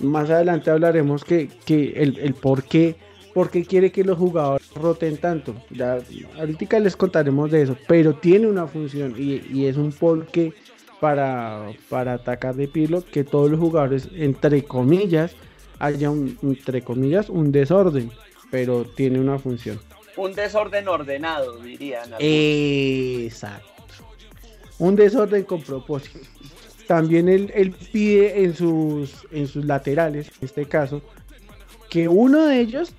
Más 0.00 0.28
adelante 0.28 0.70
hablaremos 0.70 1.24
que, 1.24 1.48
que 1.64 1.94
el, 1.96 2.18
el 2.18 2.34
por 2.34 2.64
qué, 2.64 2.96
por 3.32 3.50
qué 3.50 3.64
quiere 3.64 3.90
que 3.92 4.04
los 4.04 4.18
jugadores 4.18 4.68
roten 4.74 5.16
tanto. 5.16 5.54
Ya, 5.70 5.98
ahorita 6.38 6.80
les 6.80 6.96
contaremos 6.96 7.50
de 7.50 7.62
eso, 7.62 7.76
pero 7.88 8.14
tiene 8.14 8.46
una 8.46 8.66
función 8.66 9.14
y, 9.16 9.42
y 9.50 9.66
es 9.66 9.76
un 9.76 9.92
porqué 9.92 10.52
para, 11.00 11.70
para 11.88 12.14
atacar 12.14 12.54
de 12.56 12.68
Pirlo 12.68 13.04
que 13.04 13.24
todos 13.24 13.50
los 13.50 13.60
jugadores, 13.60 14.08
entre 14.14 14.64
comillas, 14.64 15.34
haya 15.78 16.10
entre 16.42 16.82
comillas, 16.82 17.28
un 17.28 17.52
desorden, 17.52 18.10
pero 18.50 18.84
tiene 18.84 19.20
una 19.20 19.38
función. 19.38 19.78
Un 20.16 20.34
desorden 20.34 20.88
ordenado, 20.88 21.58
dirían. 21.58 22.10
Exacto. 22.18 23.66
Un 24.78 24.96
desorden 24.96 25.44
con 25.44 25.62
propósito. 25.62 26.20
También 26.86 27.28
él, 27.28 27.50
él 27.54 27.74
pide 27.92 28.44
en 28.44 28.54
sus, 28.54 29.26
en 29.30 29.46
sus 29.48 29.64
laterales, 29.64 30.28
en 30.40 30.44
este 30.46 30.66
caso, 30.66 31.02
que 31.90 32.08
uno 32.08 32.46
de 32.46 32.60
ellos 32.60 32.92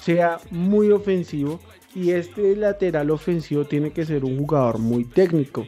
sea 0.00 0.38
muy 0.50 0.90
ofensivo 0.90 1.60
y 1.94 2.10
este 2.10 2.56
lateral 2.56 3.10
ofensivo 3.10 3.64
tiene 3.64 3.92
que 3.92 4.04
ser 4.04 4.24
un 4.24 4.38
jugador 4.38 4.78
muy 4.78 5.04
técnico. 5.04 5.66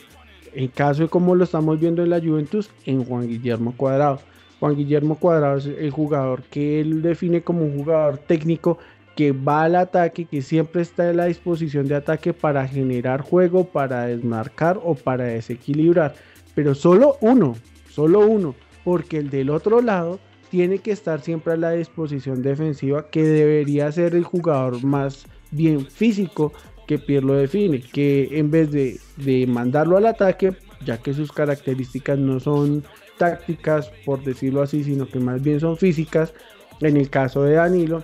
En 0.53 0.69
caso 0.69 1.03
de 1.03 1.09
como 1.09 1.35
lo 1.35 1.45
estamos 1.45 1.81
viendo 1.81 2.03
en 2.03 2.11
la 2.11 2.21
Juventus, 2.21 2.71
en 2.87 3.05
Juan 3.05 3.29
Guillermo 3.29 3.75
Cuadrado. 3.77 4.21
Juan 4.61 4.77
Guillermo 4.77 5.17
Cuadrado 5.17 5.59
es 5.59 5.67
el 5.67 5.91
jugador 5.91 6.43
que 6.45 6.81
él 6.81 7.03
define 7.03 7.43
como 7.43 7.65
un 7.65 7.77
jugador 7.77 8.19
técnico 8.19 8.79
que 9.17 9.33
va 9.33 9.65
al 9.65 9.77
ataque, 9.77 10.25
que 10.25 10.43
siempre 10.43 10.83
está 10.83 11.11
en 11.11 11.19
la 11.19 11.27
disposición 11.27 11.87
de 11.87 11.95
ataque 11.95 12.33
para 12.33 12.67
generar 12.67 13.21
juego, 13.21 13.65
para 13.65 14.07
desmarcar 14.07 14.81
o 14.83 14.95
para 14.95 15.25
desequilibrar. 15.25 16.15
Pero 16.55 16.75
solo 16.75 17.17
uno, 17.21 17.57
solo 17.89 18.21
uno, 18.21 18.55
porque 18.85 19.19
el 19.19 19.31
del 19.31 19.51
otro 19.51 19.81
lado 19.81 20.19
tiene 20.51 20.79
que 20.79 20.93
estar 20.93 21.21
siempre 21.21 21.55
a 21.55 21.57
la 21.57 21.71
disposición 21.73 22.43
defensiva, 22.43 23.09
que 23.11 23.23
debería 23.23 23.91
ser 23.91 24.15
el 24.15 24.25
jugador 24.25 24.85
más 24.85 25.27
bien 25.51 25.87
físico 25.87 26.53
que 26.87 26.99
Pierre 26.99 27.27
lo 27.27 27.35
define, 27.35 27.81
que 27.81 28.29
en 28.33 28.51
vez 28.51 28.71
de, 28.71 29.01
de 29.17 29.47
mandarlo 29.47 29.97
al 29.97 30.07
ataque, 30.07 30.53
ya 30.85 30.99
que 30.99 31.15
sus 31.15 31.33
características 31.33 32.19
no 32.19 32.41
son 32.41 32.85
tácticas, 33.17 33.91
por 34.05 34.23
decirlo 34.23 34.63
así, 34.63 34.85
sino 34.85 35.07
que 35.07 35.19
más 35.19 35.43
bien 35.43 35.61
son 35.61 35.77
físicas, 35.77 36.35
en 36.81 36.97
el 36.97 37.09
caso 37.09 37.43
de 37.45 37.55
Danilo, 37.55 38.03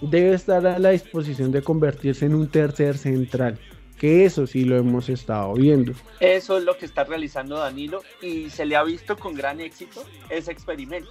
debe 0.00 0.34
estar 0.34 0.66
a 0.66 0.78
la 0.78 0.90
disposición 0.90 1.52
de 1.52 1.62
convertirse 1.62 2.26
en 2.26 2.34
un 2.34 2.48
tercer 2.48 2.98
central, 2.98 3.58
que 3.98 4.24
eso 4.24 4.46
sí 4.46 4.64
lo 4.64 4.76
hemos 4.76 5.08
estado 5.08 5.54
viendo. 5.54 5.92
Eso 6.20 6.58
es 6.58 6.64
lo 6.64 6.76
que 6.76 6.86
está 6.86 7.04
realizando 7.04 7.58
Danilo 7.58 8.02
y 8.20 8.50
se 8.50 8.66
le 8.66 8.76
ha 8.76 8.82
visto 8.82 9.16
con 9.16 9.34
gran 9.34 9.60
éxito 9.60 10.04
ese 10.28 10.52
experimento. 10.52 11.10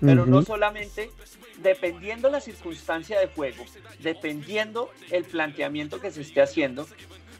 Pero 0.00 0.26
no 0.26 0.42
solamente, 0.42 1.10
dependiendo 1.62 2.28
la 2.28 2.40
circunstancia 2.40 3.18
de 3.18 3.28
juego, 3.28 3.64
dependiendo 4.00 4.90
el 5.10 5.24
planteamiento 5.24 6.00
que 6.00 6.10
se 6.10 6.20
esté 6.20 6.42
haciendo, 6.42 6.86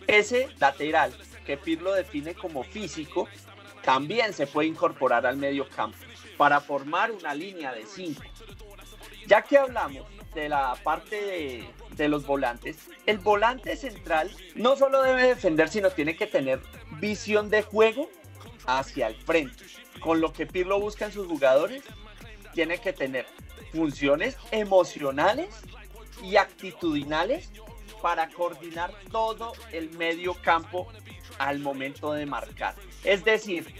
ese 0.07 0.49
lateral 0.61 1.13
que 1.45 1.57
Pirlo 1.57 1.93
define 1.93 2.35
como 2.35 2.63
físico, 2.63 3.29
también 3.85 4.33
se 4.33 4.47
puede 4.47 4.69
incorporar 4.69 5.27
al 5.27 5.37
medio 5.37 5.69
campo 5.69 5.99
para 6.39 6.61
formar 6.61 7.13
una 7.13 7.35
línea 7.35 7.73
de 7.73 7.85
cinco. 7.87 8.23
Ya 9.27 9.43
que 9.43 9.59
hablamos 9.59 10.05
de 10.35 10.49
la 10.49 10.75
parte 10.83 11.17
de, 11.17 11.65
de 11.97 12.09
los 12.09 12.27
volantes, 12.27 12.77
el 13.07 13.19
volante 13.19 13.77
central 13.77 14.31
no 14.55 14.77
solo 14.77 15.03
debe 15.03 15.29
defender, 15.29 15.69
sino 15.69 15.91
tiene 15.91 16.17
que 16.17 16.27
tener 16.27 16.61
visión 17.01 17.51
de 17.51 17.63
juego 17.63 18.09
hacia 18.67 19.09
el 19.09 19.15
frente. 19.15 19.65
Con 20.01 20.21
lo 20.21 20.33
que 20.33 20.47
Pirlo 20.47 20.81
busca 20.81 21.07
en 21.07 21.13
sus 21.13 21.27
jugadores, 21.27 21.83
tiene 22.55 22.79
que 22.79 22.93
tener 22.93 23.27
funciones 23.73 24.37
emocionales 24.51 25.49
y 26.23 26.37
actitudinales 26.37 27.51
para 28.01 28.29
coordinar 28.29 28.93
todo 29.11 29.53
el 29.73 29.91
medio 29.91 30.35
campo 30.35 30.89
al 31.39 31.59
momento 31.59 32.13
de 32.13 32.27
marcar. 32.27 32.75
Es 33.03 33.25
decir, 33.25 33.75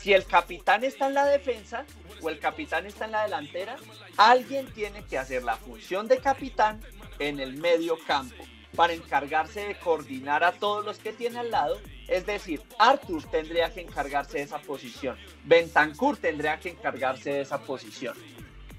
si 0.00 0.12
el 0.12 0.24
capitán 0.24 0.84
está 0.84 1.08
en 1.08 1.14
la 1.14 1.26
defensa 1.26 1.84
o 2.22 2.28
el 2.28 2.38
capitán 2.38 2.86
está 2.86 3.06
en 3.06 3.12
la 3.12 3.22
delantera, 3.24 3.76
alguien 4.16 4.66
tiene 4.72 5.04
que 5.04 5.18
hacer 5.18 5.42
la 5.42 5.56
función 5.56 6.08
de 6.08 6.18
capitán 6.18 6.80
en 7.18 7.40
el 7.40 7.54
medio 7.56 7.98
campo 8.06 8.44
para 8.76 8.92
encargarse 8.92 9.66
de 9.66 9.78
coordinar 9.78 10.44
a 10.44 10.52
todos 10.52 10.84
los 10.84 10.98
que 10.98 11.12
tiene 11.12 11.40
al 11.40 11.50
lado. 11.50 11.80
Es 12.06 12.26
decir, 12.26 12.62
Arthur 12.78 13.24
tendría 13.24 13.72
que 13.72 13.80
encargarse 13.80 14.38
de 14.38 14.44
esa 14.44 14.58
posición, 14.58 15.16
Bentancur 15.44 16.16
tendría 16.16 16.58
que 16.60 16.70
encargarse 16.70 17.32
de 17.32 17.40
esa 17.40 17.60
posición. 17.60 18.16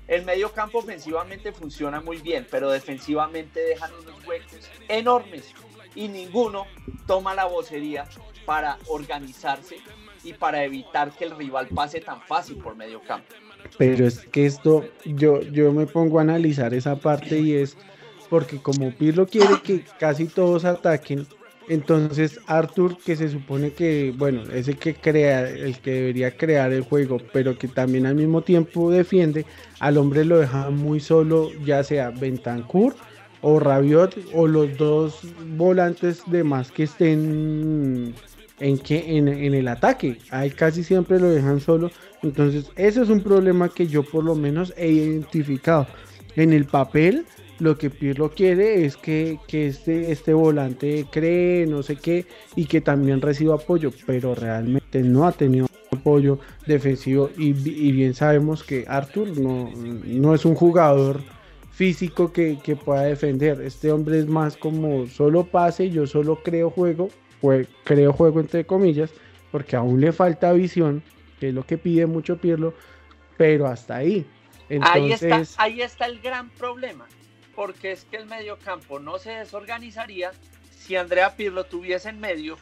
El 0.08 0.26
medio 0.26 0.52
campo 0.52 0.80
ofensivamente 0.80 1.52
funciona 1.52 2.02
muy 2.02 2.18
bien, 2.18 2.48
pero 2.50 2.72
defensivamente 2.72 3.60
dejan 3.60 3.94
unos 3.94 4.26
huecos 4.26 4.70
enormes 4.88 5.54
y 5.94 6.08
ninguno 6.08 6.66
toma 7.06 7.36
la 7.36 7.46
vocería 7.46 8.08
para 8.46 8.80
organizarse 8.88 9.78
y 10.24 10.34
para 10.34 10.64
evitar 10.64 11.12
que 11.12 11.26
el 11.26 11.36
rival 11.36 11.68
pase 11.68 12.02
tan 12.02 12.22
fácil 12.22 12.58
por 12.58 12.76
medio 12.76 13.02
campo. 13.02 13.28
Pero 13.78 14.06
es 14.06 14.20
que 14.20 14.46
esto, 14.46 14.86
yo, 15.06 15.42
yo 15.42 15.72
me 15.72 15.86
pongo 15.86 16.20
a 16.20 16.22
analizar 16.22 16.74
esa 16.74 16.96
parte 16.96 17.40
y 17.40 17.54
es 17.54 17.78
porque 18.30 18.62
como 18.62 18.92
Pirlo 18.92 19.26
quiere 19.26 19.60
que 19.64 19.84
casi 20.00 20.28
todos 20.28 20.66
ataquen, 20.66 21.26
entonces 21.68 22.40
Arthur, 22.48 22.98
que 22.98 23.16
se 23.16 23.30
supone 23.30 23.72
que, 23.72 24.14
bueno, 24.18 24.44
es 24.52 24.68
el 24.68 24.78
que 24.78 24.96
crea, 24.96 25.48
el 25.48 25.78
que 25.80 25.92
debería 25.92 26.36
crear 26.36 26.72
el 26.72 26.82
juego, 26.82 27.18
pero 27.32 27.58
que 27.58 27.68
también 27.68 28.08
al 28.08 28.16
mismo 28.16 28.42
tiempo 28.42 28.90
defiende, 28.90 29.46
al 29.80 29.98
hombre 29.98 30.26
lo 30.26 30.40
deja 30.40 30.72
muy 30.72 31.00
solo, 31.00 31.52
ya 31.64 31.84
sea 31.84 32.10
Bentancur 32.10 32.96
o 33.42 33.60
Rabiot 33.60 34.18
o 34.34 34.48
los 34.48 34.78
dos 34.78 35.22
volantes 35.58 36.24
de 36.28 36.44
más 36.44 36.72
que 36.72 36.84
estén 36.84 38.16
en, 38.60 38.78
que, 38.78 39.18
en, 39.18 39.28
en 39.28 39.54
el 39.54 39.68
ataque. 39.68 40.18
Ahí 40.32 40.50
casi 40.50 40.84
siempre 40.84 41.20
lo 41.20 41.30
dejan 41.30 41.60
solo. 41.60 41.92
Entonces, 42.22 42.72
ese 42.76 43.02
es 43.02 43.10
un 43.10 43.22
problema 43.22 43.70
que 43.70 43.88
yo 43.88 44.04
por 44.04 44.24
lo 44.24 44.36
menos 44.36 44.74
he 44.78 44.90
identificado. 44.90 45.88
En 46.36 46.54
el 46.54 46.66
papel, 46.66 47.26
lo 47.60 47.78
que 47.78 47.90
Pirlo 47.90 48.32
quiere 48.32 48.86
es 48.86 48.98
que, 48.98 49.40
que 49.48 49.68
este, 49.68 50.12
este 50.12 50.34
volante 50.34 51.06
cree, 51.12 51.66
no 51.66 51.84
sé 51.84 51.98
qué, 51.98 52.26
y 52.56 52.66
que 52.66 52.82
también 52.82 53.22
reciba 53.22 53.56
apoyo, 53.56 53.92
pero 54.06 54.36
realmente 54.36 55.02
no 55.02 55.28
ha 55.28 55.32
tenido 55.32 55.68
apoyo 55.92 56.40
defensivo. 56.66 57.30
Y, 57.38 57.50
y 57.50 57.92
bien 57.92 58.14
sabemos 58.14 58.64
que 58.64 58.86
Arthur 58.88 59.38
no, 59.38 59.72
no 60.06 60.36
es 60.36 60.46
un 60.46 60.56
jugador 60.56 61.22
físico 61.72 62.32
que, 62.34 62.58
que, 62.62 62.76
pueda 62.76 63.04
defender. 63.04 63.62
Este 63.62 63.92
hombre 63.92 64.20
es 64.20 64.28
más 64.28 64.58
como 64.58 65.08
solo 65.08 65.46
pase, 65.46 65.90
yo 65.90 66.08
solo 66.08 66.40
creo 66.44 66.70
juego, 66.70 67.10
pues, 67.42 67.68
creo 67.84 68.14
juego 68.14 68.40
entre 68.40 68.66
comillas, 68.66 69.12
porque 69.52 69.76
aún 69.76 70.02
le 70.02 70.12
falta 70.12 70.54
visión, 70.54 71.04
que 71.40 71.50
es 71.50 71.54
lo 71.54 71.66
que 71.66 71.78
pide 71.78 72.06
mucho 72.06 72.38
Pirlo, 72.38 72.74
pero 73.38 73.68
hasta 73.68 73.98
ahí. 73.98 74.26
Entonces... 74.68 75.24
Ahí, 75.24 75.42
está, 75.42 75.64
ahí 75.64 75.82
está 75.82 76.06
el 76.06 76.20
gran 76.20 76.50
problema, 76.52 77.08
porque 77.56 77.92
es 77.92 78.06
que 78.06 78.18
el 78.18 78.26
mediocampo 78.26 79.00
no 79.00 79.18
se 79.18 79.32
desorganizaría 79.32 80.32
si 80.72 80.96
Andrea 80.96 81.36
Pirlo 81.36 81.66
tuviese 81.66 82.10
en 82.10 82.20
medio 82.20 82.58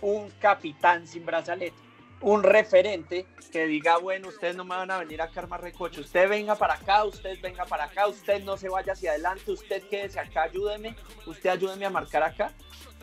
un 0.00 0.30
capitán 0.40 1.06
sin 1.06 1.24
brazalete, 1.24 1.76
un 2.20 2.42
referente 2.42 3.26
que 3.52 3.66
diga, 3.66 3.98
bueno, 3.98 4.28
ustedes 4.28 4.56
no 4.56 4.64
me 4.64 4.74
van 4.74 4.90
a 4.90 4.98
venir 4.98 5.22
a 5.22 5.30
armar 5.34 5.62
recocho, 5.62 6.00
usted 6.00 6.28
venga 6.28 6.56
para 6.56 6.74
acá, 6.74 7.04
usted 7.04 7.38
venga 7.40 7.64
para 7.64 7.84
acá, 7.84 8.06
usted 8.06 8.42
no 8.42 8.56
se 8.56 8.68
vaya 8.68 8.92
hacia 8.92 9.12
adelante, 9.12 9.52
usted 9.52 9.82
quédese 9.88 10.18
acá, 10.18 10.44
ayúdeme, 10.44 10.96
usted 11.26 11.50
ayúdeme 11.50 11.86
a 11.86 11.90
marcar 11.90 12.22
acá. 12.22 12.52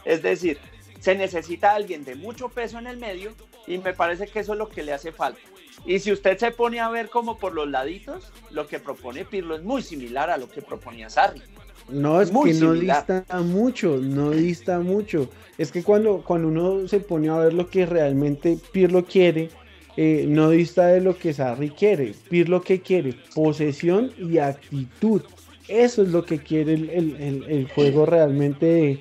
Es 0.03 0.21
decir, 0.21 0.59
se 1.01 1.15
necesita 1.15 1.73
alguien 1.75 2.05
de 2.05 2.15
mucho 2.15 2.47
peso 2.47 2.79
en 2.79 2.87
el 2.87 2.97
medio 2.97 3.31
y 3.67 3.79
me 3.79 3.93
parece 3.93 4.27
que 4.27 4.39
eso 4.39 4.53
es 4.53 4.59
lo 4.59 4.69
que 4.69 4.83
le 4.83 4.93
hace 4.93 5.11
falta. 5.11 5.41
Y 5.85 5.99
si 5.99 6.11
usted 6.11 6.37
se 6.37 6.51
pone 6.51 6.79
a 6.79 6.89
ver 6.89 7.09
como 7.09 7.37
por 7.37 7.53
los 7.53 7.67
laditos, 7.67 8.31
lo 8.51 8.67
que 8.67 8.79
propone 8.79 9.25
Pirlo 9.25 9.55
es 9.55 9.63
muy 9.63 9.81
similar 9.81 10.29
a 10.29 10.37
lo 10.37 10.47
que 10.47 10.61
proponía 10.61 11.09
Sarri. 11.09 11.41
No, 11.89 12.21
es 12.21 12.29
que 12.29 12.53
no 12.53 12.73
dista 12.73 13.25
mucho, 13.43 13.97
no 13.97 14.29
dista 14.29 14.79
mucho. 14.79 15.29
Es 15.57 15.71
que 15.71 15.83
cuando, 15.83 16.23
cuando 16.23 16.47
uno 16.47 16.87
se 16.87 16.99
pone 16.99 17.29
a 17.29 17.37
ver 17.37 17.53
lo 17.53 17.67
que 17.67 17.85
realmente 17.87 18.57
Pirlo 18.71 19.03
quiere, 19.03 19.49
eh, 19.97 20.25
no 20.27 20.51
dista 20.51 20.87
de 20.87 21.01
lo 21.01 21.17
que 21.17 21.33
Sarri 21.33 21.71
quiere. 21.71 22.13
Pirlo 22.29 22.61
que 22.61 22.81
quiere, 22.81 23.15
posesión 23.33 24.11
y 24.17 24.37
actitud. 24.37 25.23
Eso 25.67 26.03
es 26.03 26.09
lo 26.09 26.23
que 26.23 26.39
quiere 26.39 26.73
el, 26.73 27.67
juego 27.73 28.05
realmente 28.05 28.99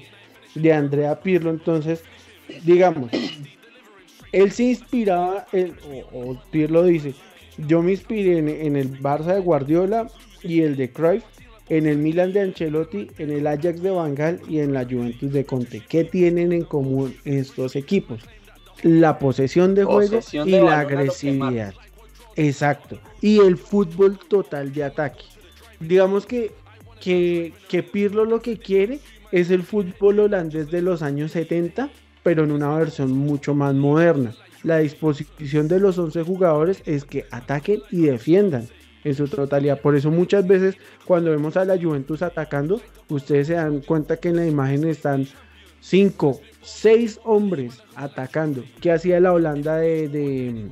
de, 0.54 0.72
Andrea 0.72 1.20
Pirlo. 1.20 1.50
Entonces, 1.50 2.02
digamos, 2.64 3.10
él 4.32 4.52
se 4.52 4.64
inspiraba, 4.64 5.46
o, 6.12 6.36
Pirlo 6.50 6.84
dice, 6.84 7.14
yo 7.58 7.82
me 7.82 7.92
inspiré 7.92 8.38
en, 8.38 8.48
en 8.48 8.76
el 8.76 9.00
Barça 9.00 9.34
de 9.34 9.40
Guardiola 9.40 10.08
y 10.42 10.62
el 10.62 10.76
de 10.76 10.90
Cruyff 10.90 11.24
en 11.70 11.86
el 11.86 11.98
Milan 11.98 12.32
de 12.32 12.40
Ancelotti, 12.40 13.08
en 13.18 13.30
el 13.30 13.46
Ajax 13.46 13.80
de 13.80 13.90
Bangal 13.90 14.40
y 14.48 14.58
en 14.58 14.74
la 14.74 14.84
Juventus 14.84 15.32
de 15.32 15.44
Conte. 15.44 15.82
¿Qué 15.88 16.04
tienen 16.04 16.52
en 16.52 16.64
común 16.64 17.14
estos 17.24 17.76
equipos? 17.76 18.20
La 18.82 19.18
posesión 19.18 19.74
de 19.76 19.84
juego 19.84 20.20
y 20.32 20.50
la 20.50 20.80
agresividad. 20.80 21.72
Exacto. 22.34 22.98
Y 23.20 23.38
el 23.38 23.56
fútbol 23.56 24.18
total 24.18 24.72
de 24.72 24.84
ataque. 24.84 25.24
Digamos 25.78 26.26
que, 26.26 26.50
que, 27.00 27.52
que 27.68 27.84
Pirlo 27.84 28.24
lo 28.24 28.42
que 28.42 28.58
quiere 28.58 28.98
es 29.32 29.50
el 29.50 29.62
fútbol 29.62 30.20
holandés 30.20 30.70
de 30.70 30.82
los 30.82 31.02
años 31.02 31.32
70, 31.32 31.90
pero 32.22 32.44
en 32.44 32.52
una 32.52 32.74
versión 32.76 33.12
mucho 33.12 33.54
más 33.54 33.74
moderna. 33.74 34.34
La 34.62 34.78
disposición 34.78 35.68
de 35.68 35.80
los 35.80 35.98
11 35.98 36.22
jugadores 36.22 36.82
es 36.84 37.04
que 37.04 37.24
ataquen 37.30 37.80
y 37.90 38.02
defiendan 38.02 38.68
en 39.04 39.14
su 39.14 39.26
totalidad. 39.28 39.80
Por 39.80 39.96
eso 39.96 40.10
muchas 40.10 40.46
veces 40.46 40.76
cuando 41.04 41.30
vemos 41.30 41.56
a 41.56 41.64
la 41.64 41.78
Juventus 41.78 42.22
atacando, 42.22 42.80
ustedes 43.08 43.46
se 43.46 43.54
dan 43.54 43.80
cuenta 43.80 44.18
que 44.18 44.28
en 44.28 44.36
la 44.36 44.46
imagen 44.46 44.84
están 44.84 45.26
cinco, 45.80 46.40
seis 46.62 47.18
hombres 47.24 47.82
atacando. 47.94 48.62
¿Qué 48.80 48.92
hacía 48.92 49.20
la 49.20 49.32
Holanda 49.32 49.76
de, 49.76 50.68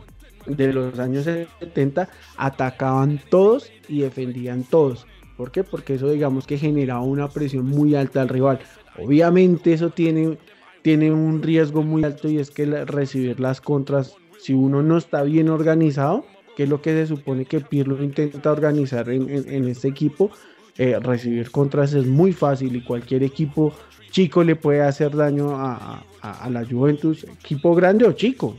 de, 0.46 0.72
los 0.72 0.98
años 0.98 1.24
70? 1.24 2.08
Atacaban 2.36 3.20
todos 3.30 3.70
y 3.88 4.00
defendían 4.00 4.64
todos. 4.64 5.06
¿Por 5.38 5.52
qué? 5.52 5.62
Porque 5.62 5.94
eso 5.94 6.10
digamos 6.10 6.48
que 6.48 6.58
generaba 6.58 7.00
una 7.02 7.28
presión 7.28 7.64
muy 7.64 7.94
alta 7.94 8.20
al 8.20 8.28
rival. 8.28 8.58
Obviamente 8.98 9.72
eso 9.72 9.90
tiene, 9.90 10.36
tiene 10.82 11.12
un 11.12 11.40
riesgo 11.40 11.84
muy 11.84 12.02
alto 12.02 12.28
y 12.28 12.38
es 12.38 12.50
que 12.50 12.66
recibir 12.84 13.38
las 13.38 13.60
contras, 13.60 14.16
si 14.40 14.52
uno 14.52 14.82
no 14.82 14.98
está 14.98 15.22
bien 15.22 15.48
organizado, 15.48 16.26
que 16.56 16.64
es 16.64 16.68
lo 16.68 16.82
que 16.82 16.90
se 16.90 17.06
supone 17.06 17.44
que 17.44 17.60
Pirlo 17.60 18.02
intenta 18.02 18.50
organizar 18.50 19.08
en, 19.10 19.68
este 19.68 19.86
equipo. 19.86 20.32
Eh, 20.76 20.98
recibir 20.98 21.52
contras 21.52 21.94
es 21.94 22.06
muy 22.06 22.32
fácil 22.32 22.74
y 22.74 22.82
cualquier 22.82 23.22
equipo 23.22 23.72
chico 24.10 24.42
le 24.42 24.56
puede 24.56 24.82
hacer 24.82 25.14
daño 25.14 25.54
a, 25.56 26.02
la 26.50 26.64
Juventus, 26.64 27.22
equipo 27.22 27.76
grande 27.76 28.06
o 28.06 28.12
chico. 28.12 28.56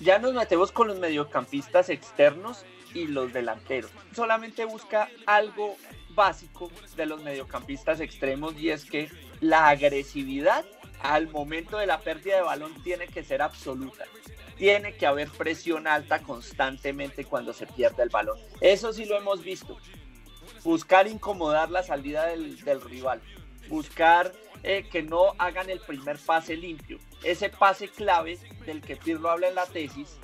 Ya 0.00 0.18
nos 0.18 0.32
metemos 0.32 0.72
con 0.72 0.88
los 0.88 0.98
mediocampistas 0.98 1.90
externos 1.90 2.64
y 2.94 3.06
los 3.06 3.32
delanteros. 3.32 3.90
Solamente 4.14 4.64
busca 4.64 5.08
algo 5.26 5.76
básico 6.14 6.70
de 6.96 7.06
los 7.06 7.22
mediocampistas 7.22 8.00
extremos 8.00 8.54
y 8.58 8.70
es 8.70 8.84
que 8.84 9.10
la 9.40 9.68
agresividad 9.68 10.64
al 11.02 11.28
momento 11.28 11.78
de 11.78 11.86
la 11.86 12.00
pérdida 12.00 12.36
de 12.36 12.42
balón 12.42 12.82
tiene 12.82 13.08
que 13.08 13.24
ser 13.24 13.42
absoluta 13.42 14.04
tiene 14.62 14.94
que 14.94 15.06
haber 15.06 15.28
presión 15.28 15.88
alta 15.88 16.20
constantemente 16.20 17.24
cuando 17.24 17.52
se 17.52 17.66
pierde 17.66 18.04
el 18.04 18.10
balón. 18.10 18.38
Eso 18.60 18.92
sí 18.92 19.04
lo 19.06 19.16
hemos 19.16 19.42
visto. 19.42 19.76
Buscar 20.62 21.08
incomodar 21.08 21.68
la 21.68 21.82
salida 21.82 22.26
del, 22.26 22.80
rival. 22.82 23.20
Buscar 23.68 24.32
eh, 24.62 24.86
que 24.88 25.02
no 25.02 25.34
hagan 25.38 25.68
el 25.68 25.80
primer 25.80 26.16
pase 26.16 26.56
limpio. 26.56 26.98
Ese 27.24 27.48
pase 27.48 27.88
clave 27.88 28.38
del 28.64 28.82
que 28.82 28.94
Pirlo 28.94 29.30
habla 29.30 29.48
en 29.48 29.56
la 29.56 29.66
tesis 29.66 30.16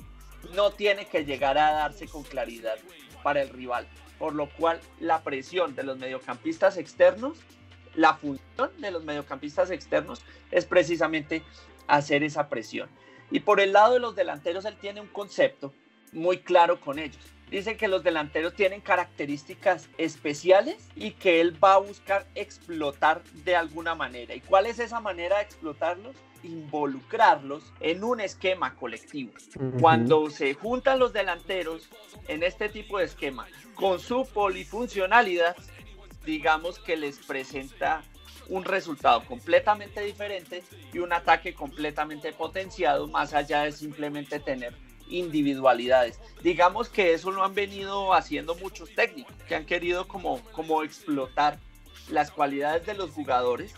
no 0.53 0.71
tiene 0.71 1.05
que 1.05 1.25
llegar 1.25 1.57
a 1.57 1.71
darse 1.71 2.07
con 2.07 2.23
claridad 2.23 2.77
para 3.23 3.41
el 3.41 3.49
rival. 3.49 3.87
Por 4.17 4.35
lo 4.35 4.49
cual 4.49 4.81
la 4.99 5.23
presión 5.23 5.75
de 5.75 5.83
los 5.83 5.97
mediocampistas 5.97 6.77
externos, 6.77 7.37
la 7.95 8.15
función 8.15 8.71
de 8.79 8.91
los 8.91 9.03
mediocampistas 9.03 9.71
externos 9.71 10.21
es 10.51 10.65
precisamente 10.65 11.43
hacer 11.87 12.23
esa 12.23 12.49
presión. 12.49 12.89
Y 13.31 13.41
por 13.41 13.59
el 13.59 13.73
lado 13.73 13.93
de 13.93 13.99
los 13.99 14.15
delanteros, 14.15 14.65
él 14.65 14.77
tiene 14.77 15.01
un 15.01 15.07
concepto 15.07 15.73
muy 16.11 16.39
claro 16.39 16.81
con 16.81 16.99
ellos. 16.99 17.23
Dice 17.49 17.77
que 17.77 17.87
los 17.87 18.03
delanteros 18.03 18.53
tienen 18.53 18.79
características 18.79 19.89
especiales 19.97 20.77
y 20.95 21.11
que 21.11 21.41
él 21.41 21.61
va 21.63 21.75
a 21.75 21.79
buscar 21.79 22.27
explotar 22.35 23.23
de 23.43 23.55
alguna 23.55 23.95
manera. 23.95 24.35
¿Y 24.35 24.41
cuál 24.41 24.67
es 24.67 24.77
esa 24.77 24.99
manera 24.99 25.37
de 25.37 25.43
explotarlos? 25.43 26.15
Involucrarlos 26.43 27.63
en 27.79 28.03
un 28.03 28.19
esquema 28.21 28.75
colectivo. 28.75 29.31
Cuando 29.81 30.29
se 30.29 30.53
juntan 30.53 30.99
los 30.99 31.11
delanteros 31.11 31.89
en 32.27 32.43
este 32.43 32.69
tipo 32.69 32.99
de 32.99 33.05
esquema 33.05 33.47
con 33.73 33.99
su 33.99 34.27
polifuncionalidad, 34.27 35.55
digamos 36.25 36.77
que 36.77 36.97
les 36.97 37.17
presenta 37.17 38.03
un 38.47 38.63
resultado 38.63 39.25
completamente 39.25 40.01
diferente 40.01 40.63
y 40.93 40.99
un 40.99 41.13
ataque 41.13 41.53
completamente 41.53 42.31
potenciado, 42.31 43.07
más 43.07 43.33
allá 43.33 43.63
de 43.63 43.71
simplemente 43.71 44.39
tener 44.39 44.73
individualidades. 45.09 46.19
Digamos 46.41 46.89
que 46.89 47.13
eso 47.13 47.31
lo 47.31 47.43
han 47.43 47.53
venido 47.53 48.13
haciendo 48.13 48.55
muchos 48.55 48.93
técnicos, 48.93 49.35
que 49.47 49.55
han 49.55 49.65
querido 49.65 50.07
como, 50.07 50.41
como 50.51 50.83
explotar 50.83 51.59
las 52.09 52.31
cualidades 52.31 52.85
de 52.85 52.93
los 52.93 53.11
jugadores 53.11 53.73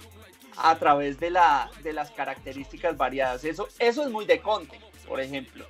a 0.57 0.77
través 0.77 1.19
de, 1.19 1.31
la, 1.31 1.71
de 1.83 1.93
las 1.93 2.11
características 2.11 2.97
variadas. 2.97 3.43
Eso, 3.43 3.67
eso 3.79 4.03
es 4.03 4.11
muy 4.11 4.25
de 4.25 4.39
Conte, 4.39 4.79
por 5.07 5.19
ejemplo. 5.19 5.65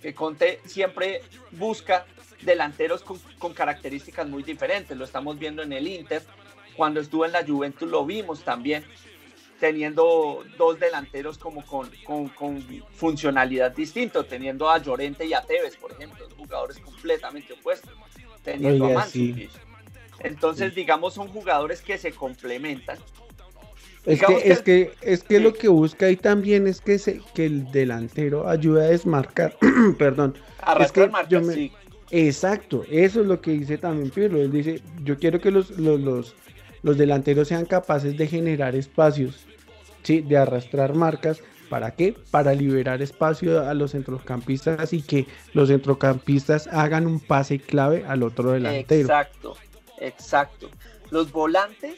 Que 0.00 0.14
Conte 0.14 0.60
siempre 0.64 1.22
busca 1.52 2.06
delanteros 2.42 3.02
con, 3.02 3.18
con, 3.38 3.52
características 3.52 4.28
muy 4.28 4.42
diferentes. 4.42 4.96
Lo 4.96 5.04
estamos 5.04 5.38
viendo 5.38 5.62
en 5.62 5.72
el 5.72 5.88
Inter, 5.88 6.22
cuando 6.76 7.00
estuvo 7.00 7.24
en 7.24 7.32
la 7.32 7.44
Juventus 7.44 7.90
lo 7.90 8.06
vimos 8.06 8.44
también, 8.44 8.84
teniendo 9.58 10.44
dos 10.56 10.78
delanteros 10.78 11.38
como 11.38 11.64
con, 11.64 11.90
con, 12.34 12.64
funcionalidad 12.92 13.72
distinta, 13.72 14.22
teniendo 14.24 14.70
a 14.70 14.78
Llorente 14.78 15.26
y 15.26 15.34
a 15.34 15.42
Tevez, 15.42 15.76
por 15.76 15.92
ejemplo, 15.92 16.26
jugadores 16.36 16.78
completamente 16.78 17.52
opuestos, 17.52 17.90
teniendo 18.42 18.98
a. 18.98 19.06
Entonces, 20.20 20.74
digamos, 20.74 21.14
son 21.14 21.28
jugadores 21.28 21.80
que 21.80 21.96
se 21.96 22.12
complementan. 22.12 22.98
Es 24.04 24.22
que, 24.22 24.50
es 24.50 24.62
que, 24.62 24.92
es 25.02 25.22
que 25.22 25.38
lo 25.38 25.52
que 25.52 25.68
busca 25.68 26.06
ahí 26.06 26.16
también 26.16 26.66
es 26.66 26.80
que, 26.80 26.98
se, 26.98 27.20
que 27.34 27.44
el 27.44 27.70
delantero 27.70 28.48
ayude 28.48 28.86
a 28.86 28.88
desmarcar, 28.88 29.56
perdón. 29.98 30.34
es 30.80 30.92
que 30.92 31.10
yo 31.28 31.40
Exacto, 32.10 32.84
eso 32.90 33.20
es 33.20 33.26
lo 33.26 33.40
que 33.40 33.50
dice 33.50 33.76
también 33.76 34.08
Pirlo. 34.10 34.40
Él 34.40 34.50
dice, 34.50 34.80
yo 35.04 35.18
quiero 35.18 35.40
que 35.40 35.50
los, 35.50 35.70
los 35.78 36.00
los 36.00 36.34
delanteros 36.82 37.48
sean 37.48 37.64
capaces 37.64 38.16
de 38.16 38.26
generar 38.26 38.74
espacios, 38.74 39.46
¿sí? 40.02 40.20
de 40.20 40.36
arrastrar 40.36 40.94
marcas. 40.94 41.40
¿Para 41.68 41.90
qué? 41.90 42.14
Para 42.30 42.54
liberar 42.54 43.02
espacio 43.02 43.68
a 43.68 43.74
los 43.74 43.92
centrocampistas 43.92 44.92
y 44.94 45.02
que 45.02 45.26
los 45.52 45.68
centrocampistas 45.68 46.66
hagan 46.68 47.06
un 47.06 47.20
pase 47.20 47.58
clave 47.58 48.06
al 48.08 48.22
otro 48.22 48.52
delantero. 48.52 49.02
Exacto, 49.02 49.56
exacto. 49.98 50.70
Los 51.10 51.30
volantes 51.30 51.96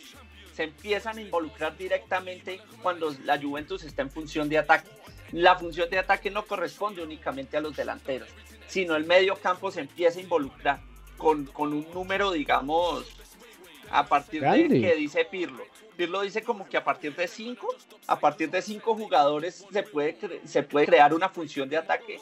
se 0.55 0.64
empiezan 0.64 1.19
a 1.19 1.21
involucrar 1.21 1.77
directamente 1.77 2.61
cuando 2.83 3.14
la 3.25 3.40
Juventus 3.40 3.85
está 3.85 4.03
en 4.03 4.11
función 4.11 4.49
de 4.49 4.59
ataque. 4.59 4.90
La 5.33 5.57
función 5.57 5.88
de 5.88 5.99
ataque 5.99 6.31
no 6.31 6.45
corresponde 6.45 7.03
únicamente 7.03 7.57
a 7.57 7.61
los 7.61 7.77
delanteros, 7.77 8.29
sino 8.66 8.97
el 8.97 9.05
medio 9.05 9.37
campo 9.37 9.71
se 9.71 9.81
empieza 9.81 10.19
a 10.19 10.23
involucrar 10.23 10.81
con, 11.16 11.47
con 11.47 11.73
un 11.73 11.87
número, 11.95 12.33
digamos, 12.33 13.19
a 13.90 14.07
partir 14.07 14.42
de 14.42 14.68
que 14.68 14.94
dice 14.94 15.24
Pirlo. 15.24 15.64
Pirlo 15.96 16.22
dice 16.22 16.42
como 16.42 16.68
que 16.68 16.76
a 16.76 16.85
partir 16.85 17.14
de 17.14 17.29
cinco, 17.29 17.68
a 18.07 18.18
partir 18.18 18.50
de 18.50 18.62
cinco 18.62 18.94
jugadores 18.94 19.66
se 19.70 19.83
puede, 19.83 20.16
se 20.44 20.62
puede 20.62 20.87
crear 20.87 21.12
una 21.12 21.29
función 21.29 21.68
de 21.68 21.76
ataque. 21.76 22.20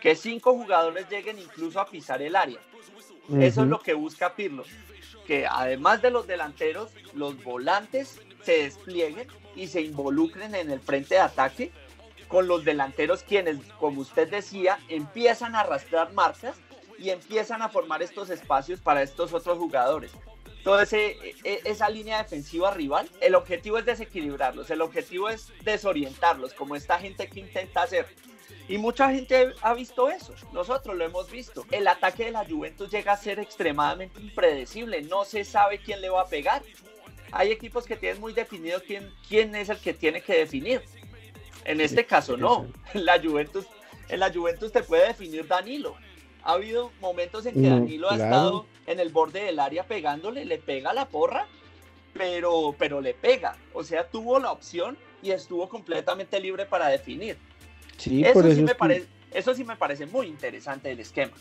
Que 0.00 0.16
cinco 0.16 0.52
jugadores 0.54 1.08
lleguen 1.08 1.38
incluso 1.38 1.80
a 1.80 1.86
pisar 1.86 2.20
el 2.22 2.36
área. 2.36 2.58
Eso 3.38 3.62
es 3.62 3.68
lo 3.68 3.78
que 3.78 3.94
busca 3.94 4.34
Pirlo. 4.34 4.64
Que 5.26 5.46
además 5.46 6.02
de 6.02 6.10
los 6.10 6.26
delanteros, 6.26 6.90
los 7.14 7.42
volantes 7.42 8.20
se 8.42 8.64
desplieguen 8.64 9.28
y 9.56 9.68
se 9.68 9.80
involucren 9.80 10.54
en 10.54 10.70
el 10.70 10.80
frente 10.80 11.14
de 11.14 11.20
ataque 11.20 11.72
con 12.28 12.48
los 12.48 12.64
delanteros 12.64 13.22
quienes, 13.22 13.58
como 13.78 14.00
usted 14.00 14.28
decía, 14.28 14.78
empiezan 14.88 15.54
a 15.54 15.60
arrastrar 15.60 16.12
marcas 16.12 16.56
y 16.98 17.10
empiezan 17.10 17.62
a 17.62 17.68
formar 17.68 18.02
estos 18.02 18.30
espacios 18.30 18.80
para 18.80 19.02
estos 19.02 19.32
otros 19.32 19.58
jugadores. 19.58 20.12
Toda 20.64 20.84
e, 20.90 21.34
esa 21.64 21.90
línea 21.90 22.22
defensiva 22.22 22.72
rival, 22.72 23.08
el 23.20 23.34
objetivo 23.34 23.76
es 23.76 23.84
desequilibrarlos, 23.84 24.70
el 24.70 24.80
objetivo 24.80 25.28
es 25.28 25.52
desorientarlos, 25.62 26.54
como 26.54 26.74
esta 26.74 26.98
gente 26.98 27.28
que 27.28 27.40
intenta 27.40 27.82
hacer. 27.82 28.06
Y 28.66 28.78
mucha 28.78 29.10
gente 29.10 29.52
ha 29.60 29.74
visto 29.74 30.08
eso, 30.08 30.34
nosotros 30.52 30.96
lo 30.96 31.04
hemos 31.04 31.30
visto. 31.30 31.66
El 31.70 31.86
ataque 31.86 32.24
de 32.24 32.30
la 32.30 32.46
Juventus 32.46 32.90
llega 32.90 33.12
a 33.12 33.16
ser 33.18 33.38
extremadamente 33.38 34.18
impredecible, 34.18 35.02
no 35.02 35.26
se 35.26 35.44
sabe 35.44 35.78
quién 35.78 36.00
le 36.00 36.08
va 36.08 36.22
a 36.22 36.28
pegar. 36.28 36.62
Hay 37.30 37.50
equipos 37.50 37.84
que 37.84 37.96
tienen 37.96 38.22
muy 38.22 38.32
definido 38.32 38.80
quién, 38.86 39.12
quién 39.28 39.54
es 39.54 39.68
el 39.68 39.78
que 39.78 39.92
tiene 39.92 40.22
que 40.22 40.34
definir. 40.34 40.82
En 41.66 41.82
este 41.82 42.06
caso 42.06 42.38
no, 42.38 42.66
la 42.94 43.20
Juventus, 43.20 43.66
en 44.08 44.20
la 44.20 44.32
Juventus 44.32 44.72
te 44.72 44.82
puede 44.82 45.08
definir 45.08 45.46
Danilo, 45.46 45.94
ha 46.42 46.52
habido 46.52 46.90
momentos 47.00 47.44
en 47.44 47.54
que 47.54 47.68
Danilo 47.68 48.10
ha 48.10 48.14
estado 48.14 48.66
en 48.86 49.00
el 49.00 49.10
borde 49.10 49.44
del 49.44 49.58
área 49.58 49.84
pegándole, 49.84 50.44
le 50.44 50.58
pega 50.58 50.92
la 50.92 51.08
porra, 51.08 51.46
pero, 52.12 52.74
pero 52.78 53.00
le 53.00 53.14
pega. 53.14 53.56
O 53.72 53.82
sea, 53.82 54.08
tuvo 54.08 54.38
la 54.38 54.52
opción 54.52 54.96
y 55.22 55.30
estuvo 55.30 55.68
completamente 55.68 56.38
libre 56.40 56.66
para 56.66 56.88
definir. 56.88 57.36
Sí, 57.96 58.24
eso, 58.24 58.42
sí 58.52 58.62
me 58.62 58.74
parece, 58.74 59.06
eso 59.32 59.54
sí 59.54 59.64
me 59.64 59.76
parece 59.76 60.06
muy 60.06 60.26
interesante 60.26 60.90
el 60.90 61.00
esquema. 61.00 61.32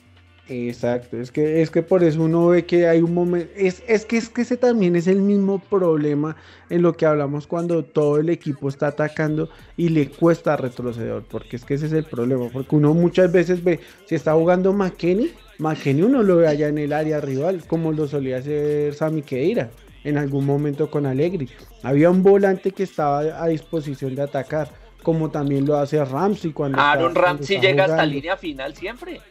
Exacto, 0.50 1.18
es 1.22 1.32
que, 1.32 1.62
es 1.62 1.72
que 1.72 1.84
por 1.84 2.04
eso 2.04 2.22
uno 2.22 2.48
ve 2.48 2.66
que 2.66 2.86
hay 2.86 3.02
un 3.02 3.14
momento, 3.14 3.50
es, 3.56 3.82
es, 3.88 4.06
que, 4.06 4.18
es 4.18 4.28
que 4.28 4.42
ese 4.42 4.58
también 4.58 4.98
es 4.98 5.08
el 5.08 5.22
mismo 5.22 5.60
problema 5.60 6.36
en 6.70 6.82
lo 6.82 6.98
que 6.98 7.06
hablamos 7.06 7.48
cuando 7.48 7.86
todo 7.86 8.18
el 8.18 8.30
equipo 8.30 8.68
está 8.68 8.88
atacando 8.88 9.50
y 9.78 9.88
le 9.88 10.10
cuesta 10.10 10.58
retroceder, 10.58 11.24
porque 11.24 11.56
es 11.56 11.64
que 11.64 11.76
ese 11.76 11.86
es 11.86 11.94
el 11.94 12.04
problema, 12.04 12.50
porque 12.52 12.76
uno 12.76 12.94
muchas 12.94 13.32
veces 13.32 13.64
ve, 13.64 13.80
si 14.06 14.16
está 14.16 14.34
jugando 14.34 14.74
McKenny, 14.74 15.32
McKenny 15.64 16.02
uno 16.02 16.24
lo 16.24 16.38
ve 16.38 16.48
allá 16.48 16.68
en 16.68 16.78
el 16.78 16.92
área 16.92 17.22
rival, 17.22 17.64
como 17.66 17.94
lo 17.94 18.06
solía 18.06 18.38
hacer 18.38 18.94
Sami 18.94 19.22
Keira 19.22 19.72
en 20.04 20.18
algún 20.18 20.46
momento 20.46 20.92
con 20.92 21.06
Allegri. 21.06 21.48
Había 21.84 22.10
un 22.10 22.22
volante 22.22 22.72
que 22.72 22.84
estaba 22.84 23.42
a 23.42 23.48
disposición 23.48 24.14
de 24.14 24.24
atacar, 24.24 24.68
como 25.02 25.32
también 25.32 25.66
lo 25.66 25.78
hace 25.78 26.04
Ramsey 26.04 26.52
cuando... 26.52 26.80
Aaron 26.80 27.16
Ramsey 27.16 27.62
llega 27.62 27.86
hasta 27.86 28.06
línea 28.06 28.36
final 28.36 28.76
siempre. 28.76 29.22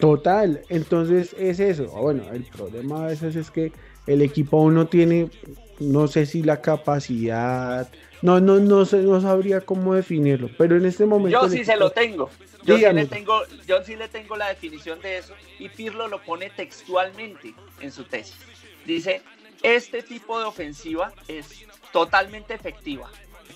Total, 0.00 0.62
entonces 0.68 1.36
es 1.38 1.60
eso. 1.60 1.86
Bueno, 1.86 2.24
el 2.32 2.42
problema 2.42 3.04
a 3.04 3.06
veces 3.06 3.36
es 3.36 3.48
que 3.52 3.70
el 4.08 4.22
equipo 4.22 4.58
aún 4.58 4.74
no 4.74 4.88
tiene, 4.88 5.30
no 5.78 6.08
sé 6.08 6.26
si 6.26 6.42
la 6.42 6.60
capacidad, 6.60 7.88
no, 8.22 8.40
no, 8.40 8.58
no 8.58 8.84
sé, 8.84 8.98
no 8.98 9.20
sabría 9.20 9.60
cómo 9.60 9.94
definirlo, 9.94 10.50
pero 10.58 10.76
en 10.76 10.86
este 10.86 11.06
momento. 11.06 11.42
Yo 11.42 11.48
sí 11.48 11.64
se 11.64 11.76
lo 11.76 11.90
tengo. 11.90 12.30
Yo 12.64 12.76
sí, 12.76 12.84
le 12.92 13.06
tengo, 13.06 13.42
yo 13.66 13.82
sí 13.82 13.96
le 13.96 14.08
tengo 14.08 14.36
la 14.36 14.48
definición 14.48 15.00
de 15.00 15.18
eso 15.18 15.34
y 15.58 15.68
Pirlo 15.70 16.06
lo 16.06 16.20
pone 16.22 16.50
textualmente 16.50 17.54
en 17.80 17.90
su 17.90 18.04
tesis. 18.04 18.36
Dice, 18.84 19.22
este 19.62 20.02
tipo 20.02 20.38
de 20.38 20.44
ofensiva 20.44 21.12
es 21.28 21.64
totalmente 21.92 22.54
efectiva. 22.54 23.10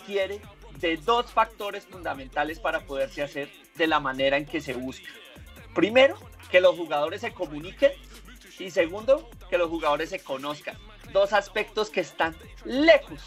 Quiere 0.07 0.41
de 0.81 0.97
dos 0.97 1.27
factores 1.27 1.85
fundamentales 1.85 2.59
para 2.59 2.81
poderse 2.81 3.23
hacer 3.23 3.51
de 3.77 3.87
la 3.87 4.01
manera 4.01 4.37
en 4.37 4.47
que 4.47 4.61
se 4.61 4.75
busca. 4.75 5.09
Primero, 5.75 6.17
que 6.51 6.61
los 6.61 6.77
jugadores 6.77 7.21
se 7.21 7.33
comuniquen 7.33 7.93
y 8.59 8.71
segundo, 8.71 9.29
que 9.51 9.59
los 9.59 9.69
jugadores 9.69 10.11
se 10.11 10.21
conozcan. 10.21 10.77
Dos 11.13 11.33
aspectos 11.33 11.91
que 11.91 12.01
están 12.01 12.35
lejos, 12.65 13.21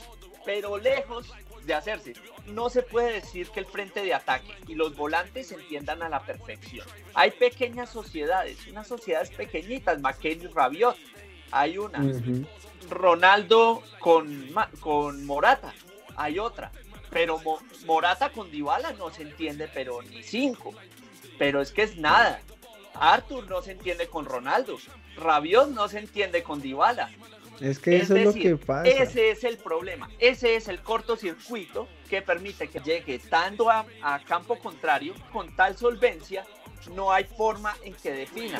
pero 0.46 0.78
lejos 0.78 1.32
de 1.66 1.74
hacerse. 1.74 2.14
No 2.46 2.70
se 2.70 2.84
puede 2.84 3.14
decir 3.14 3.50
que 3.50 3.60
el 3.60 3.66
frente 3.66 4.04
de 4.04 4.14
ataque 4.14 4.54
y 4.68 4.76
los 4.76 4.96
volantes 4.96 5.48
se 5.48 5.56
entiendan 5.56 6.04
a 6.04 6.10
la 6.10 6.22
perfección. 6.22 6.88
Hay 7.14 7.32
pequeñas 7.32 7.90
sociedades, 7.90 8.68
unas 8.68 8.88
sociedades 8.88 9.32
pequeñitas, 9.32 10.00
McKenny 10.00 10.48
Rabiot, 10.48 10.98
hay 11.52 11.78
una. 11.78 12.00
Ronaldo 12.90 13.82
con, 14.00 14.54
con 14.80 15.26
Morata, 15.26 15.74
hay 16.16 16.38
otra. 16.38 16.72
Pero 17.10 17.42
Morata 17.86 18.30
con 18.30 18.52
Dybala 18.52 18.94
no 18.94 19.10
se 19.10 19.24
entiende, 19.24 19.70
pero 19.74 20.02
ni 20.04 20.22
cinco 20.22 20.74
pero 21.38 21.62
es 21.62 21.72
que 21.72 21.84
es 21.84 21.98
nada. 21.98 22.42
Arthur 22.94 23.50
no 23.50 23.62
se 23.62 23.72
entiende 23.72 24.08
con 24.08 24.26
Ronaldo, 24.26 24.78
Rabiot 25.18 25.70
no 25.70 25.88
se 25.88 26.00
entiende 26.00 26.44
con 26.44 26.62
Dybala. 26.62 27.10
Es 27.60 27.80
que 27.80 27.98
eso 27.98 28.16
es 28.16 28.26
lo 28.26 28.34
que 28.34 28.56
pasa. 28.58 28.90
Ese 28.90 29.32
es 29.32 29.44
el 29.44 29.58
problema, 29.58 30.10
ese 30.20 30.56
es 30.56 30.68
el 30.68 30.82
cortocircuito 30.82 31.88
que 32.10 32.22
permite 32.22 32.68
que 32.68 32.80
llegue 32.80 33.20
tanto 33.20 33.70
a 33.70 33.86
campo 34.28 34.58
contrario 34.60 35.14
con 35.32 35.56
tal 35.56 35.78
solvencia 35.78 36.46
no 36.94 37.12
hay 37.12 37.24
forma 37.24 37.74
en 37.84 37.94
que 37.94 38.12
defina. 38.12 38.60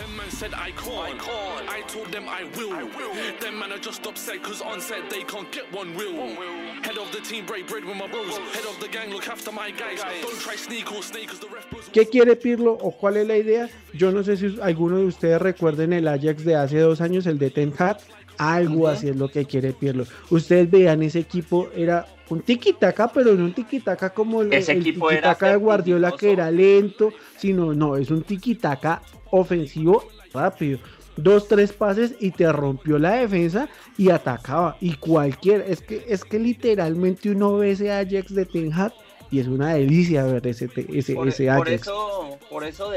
¿Qué 11.94 12.08
quiere 12.08 12.36
Pirlo 12.36 12.74
o 12.74 12.92
cuál 12.92 13.18
es 13.18 13.28
la 13.28 13.38
idea? 13.38 13.70
Yo 13.94 14.12
no 14.12 14.24
sé 14.24 14.38
si 14.38 14.58
alguno 14.62 14.98
de 14.98 15.06
ustedes 15.06 15.42
recuerden 15.42 15.94
el 15.94 16.08
Ajax 16.08 16.44
de 16.44 16.56
hace 16.56 16.80
dos 16.80 17.02
años, 17.02 17.26
el 17.26 17.38
de 17.38 17.52
Ten 17.52 17.74
Hag. 17.78 18.00
Algo 18.38 18.88
así 18.88 19.10
es 19.10 19.16
lo 19.16 19.30
que 19.30 19.46
quiere 19.46 19.74
Pirlo. 19.74 20.06
Ustedes 20.30 20.70
vean, 20.70 21.04
ese 21.04 21.20
equipo 21.20 21.70
era 21.76 22.06
un 22.30 22.42
tiki-taka, 22.42 23.12
pero 23.14 23.34
no 23.36 23.46
un 23.46 23.54
tiki-taka 23.54 24.12
como 24.12 24.42
el, 24.42 24.54
el 24.54 24.66
tiki-taka 24.66 25.50
de 25.50 25.56
Guardiola 25.58 26.12
que 26.12 26.32
era 26.32 26.50
lento, 26.52 27.12
sino 27.38 27.74
no, 27.74 27.96
es 27.96 28.12
un 28.12 28.24
tiki-taka 28.24 29.02
ofensivo 29.32 30.06
rápido. 30.34 30.80
Dos, 31.18 31.48
tres 31.48 31.72
pases 31.72 32.16
y 32.20 32.32
te 32.32 32.52
rompió 32.52 33.00
la 33.00 33.14
defensa 33.14 33.70
y 33.98 34.10
atacaba. 34.10 34.76
Y 34.82 34.96
cualquier, 34.96 35.62
es 35.68 35.82
que, 35.82 36.04
es 36.08 36.26
que 36.26 36.40
literalmente 36.40 37.30
uno 37.30 37.58
ve 37.58 37.72
ese 37.72 37.92
Ajax 37.92 38.36
de 38.36 38.46
Ten 38.46 38.74
Hag 38.74 38.94
y 39.32 39.40
es 39.40 39.48
una 39.48 39.74
delicia 39.74 40.26
ver 40.26 40.46
ese, 40.48 40.70
ese, 40.94 41.16
por, 41.16 41.30
ese 41.30 41.50
Ajax. 41.50 41.64
Por 41.64 41.70
eso, 41.70 42.40
por 42.50 42.64
eso 42.66 42.92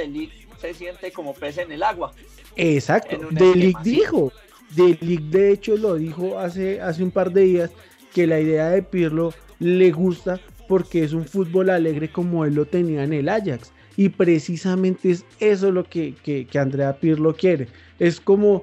se 0.61 0.75
siente 0.75 1.13
como 1.13 1.33
pez 1.33 1.59
en 1.59 1.71
el 1.71 1.83
agua. 1.83 2.13
Exacto, 2.57 3.17
De 3.31 3.53
dijo, 3.85 4.33
Delic 4.33 4.48
de 4.77 5.53
hecho 5.53 5.77
lo 5.77 5.95
dijo 5.95 6.39
hace, 6.39 6.81
hace 6.81 7.03
un 7.03 7.11
par 7.11 7.33
de 7.33 7.43
días 7.43 7.71
que 8.13 8.27
la 8.27 8.41
idea 8.41 8.69
de 8.69 8.83
Pirlo 8.83 9.33
le 9.59 9.91
gusta 9.91 10.41
porque 10.69 11.03
es 11.03 11.13
un 11.13 11.25
fútbol 11.25 11.71
alegre 11.71 12.11
como 12.11 12.45
él 12.45 12.55
lo 12.55 12.67
tenía 12.67 13.03
en 13.05 13.13
el 13.13 13.29
Ajax. 13.29 13.73
Y 13.97 14.11
precisamente 14.11 15.11
es 15.11 15.25
eso 15.41 15.73
lo 15.73 15.83
que, 15.85 16.15
que, 16.23 16.59
Andrea 16.59 17.01
Pirlo 17.01 17.35
quiere. 17.35 17.67
Es 17.99 18.21
como 18.21 18.63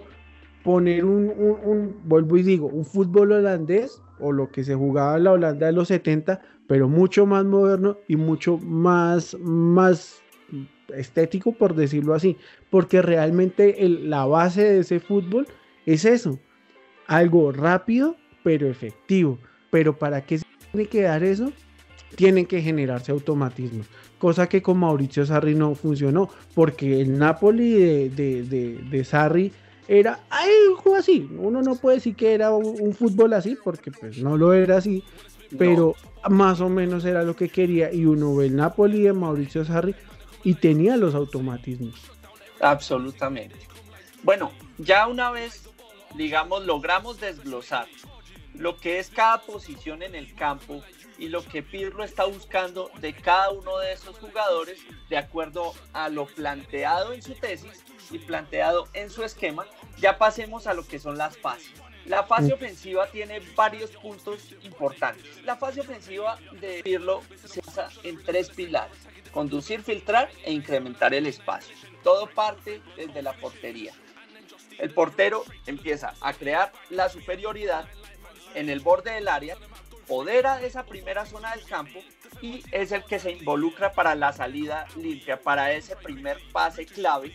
poner 0.64 1.04
un, 1.04 1.30
un, 1.30 1.96
vuelvo 2.06 2.38
y 2.38 2.44
digo, 2.44 2.68
un 2.68 2.86
fútbol 2.86 3.34
holandés 3.34 4.02
o 4.20 4.32
lo 4.32 4.50
que 4.50 4.64
se 4.64 4.76
jugaba 4.76 5.18
en 5.18 5.26
la 5.26 5.34
Holanda 5.34 5.68
de 5.68 5.74
los 5.74 5.90
70, 5.90 6.42
pero 6.68 6.88
mucho 6.88 7.26
más 7.26 7.44
moderno 7.44 7.98
y 8.08 8.16
mucho 8.16 8.58
más, 8.58 9.36
más 9.42 10.22
estético, 10.96 11.52
por 11.52 11.76
decirlo 11.76 12.14
así. 12.14 12.38
Porque 12.70 13.02
realmente 13.02 13.76
la 13.90 14.26
base 14.26 14.64
de 14.64 14.80
ese 14.80 15.00
fútbol 15.00 15.48
es 15.86 16.06
eso, 16.06 16.40
algo 17.08 17.52
rápido 17.52 18.18
pero 18.46 18.70
efectivo. 18.70 19.40
Pero 19.72 19.98
para 19.98 20.24
qué 20.24 20.38
se 20.38 20.46
tiene 20.72 20.88
que 20.88 21.02
dar 21.02 21.24
eso, 21.24 21.52
tienen 22.16 22.46
que 22.46 22.62
generarse 22.62 23.12
automatismos, 23.12 23.88
cosa 24.20 24.48
que 24.48 24.62
con 24.62 24.78
Mauricio 24.78 25.26
Sarri 25.26 25.56
no 25.56 25.74
funcionó, 25.74 26.30
porque 26.54 27.02
el 27.02 27.18
Napoli 27.18 27.74
de, 27.74 28.84
de, 28.90 29.04
Sarri 29.04 29.52
era 29.88 30.20
algo 30.30 30.96
así. 30.96 31.28
Uno 31.40 31.64
no 31.64 31.76
puede 31.76 31.98
decir 31.98 32.16
que 32.16 32.36
era 32.36 32.52
un, 32.52 32.94
fútbol 32.94 33.34
así, 33.34 33.58
porque 33.62 33.92
pues 33.92 34.20
no 34.20 34.38
lo 34.38 34.54
era 34.54 34.78
así, 34.78 35.04
pero 35.58 35.96
más 36.30 36.62
o 36.62 36.70
menos 36.70 37.04
era 37.04 37.24
lo 37.24 37.36
que 37.36 37.50
quería. 37.50 37.92
Y 37.92 38.06
uno 38.06 38.36
ve 38.36 38.46
el 38.46 38.56
Napoli 38.56 39.02
de 39.02 39.14
Mauricio 39.14 39.66
Sarri 39.66 39.96
y 40.44 40.54
tenía 40.54 40.98
los 40.98 41.16
automatismos. 41.16 41.96
Absolutamente. 42.62 43.56
Bueno, 44.24 44.52
ya 44.78 45.08
una 45.08 45.32
vez 45.32 45.65
digamos, 46.18 46.66
logramos 46.66 47.20
desglosar 47.20 47.88
lo 48.54 48.78
que 48.78 49.00
es 49.00 49.10
cada 49.10 49.42
posición 49.42 50.02
en 50.02 50.16
el 50.16 50.34
campo 50.34 50.82
y 51.18 51.28
lo 51.28 51.46
que 51.46 51.62
Pirlo 51.62 52.04
está 52.04 52.26
buscando 52.26 52.90
de 53.00 53.14
cada 53.14 53.50
uno 53.52 53.78
de 53.80 53.94
esos 53.94 54.18
jugadores 54.18 54.80
de 55.10 55.18
acuerdo 55.18 55.74
a 55.94 56.10
lo 56.10 56.26
planteado 56.26 57.14
en 57.14 57.22
su 57.22 57.34
tesis 57.34 57.84
y 58.12 58.20
planteado 58.20 58.88
en 58.94 59.10
su 59.10 59.24
esquema, 59.24 59.66
ya 59.98 60.18
pasemos 60.18 60.68
a 60.68 60.74
lo 60.74 60.88
que 60.88 61.00
son 61.00 61.18
las 61.18 61.38
fases. 61.38 61.72
La 62.06 62.24
fase 62.24 62.54
ofensiva 62.54 63.08
tiene 63.08 63.42
varios 63.56 63.90
puntos 63.92 64.54
importantes. 64.64 65.44
La 65.44 65.56
fase 65.58 65.82
ofensiva 65.82 66.38
de 66.62 66.82
Pirlo 66.84 67.22
se 67.46 67.62
basa 67.62 67.90
en 68.04 68.24
tres 68.24 68.50
pilares. 68.52 68.96
Conducir, 69.32 69.82
filtrar 69.82 70.30
e 70.44 70.54
incrementar 70.54 71.14
el 71.16 71.26
espacio. 71.26 71.76
Todo 72.04 72.28
parte 72.28 72.82
desde 72.96 73.24
la 73.24 73.34
portería 73.34 73.94
el 74.80 74.94
portero 74.94 75.44
empieza 75.66 76.14
a 76.22 76.34
crear 76.34 76.72
la 76.90 77.10
superioridad 77.10 77.86
en 78.54 78.70
el 78.70 78.80
borde 78.80 79.12
del 79.12 79.28
área, 79.28 79.58
podera 80.08 80.62
esa 80.62 80.86
primera 80.86 81.26
zona 81.26 81.56
del 81.56 81.66
campo 81.66 82.00
y 82.42 82.64
es 82.72 82.92
el 82.92 83.04
que 83.04 83.20
se 83.20 83.32
involucra 83.32 83.92
para 83.92 84.16
la 84.16 84.34
salida 84.34 84.86
limpia, 84.96 85.40
para 85.40 85.72
ese 85.72 85.96
primer 85.96 86.38
pase 86.52 86.86
clave 86.86 87.34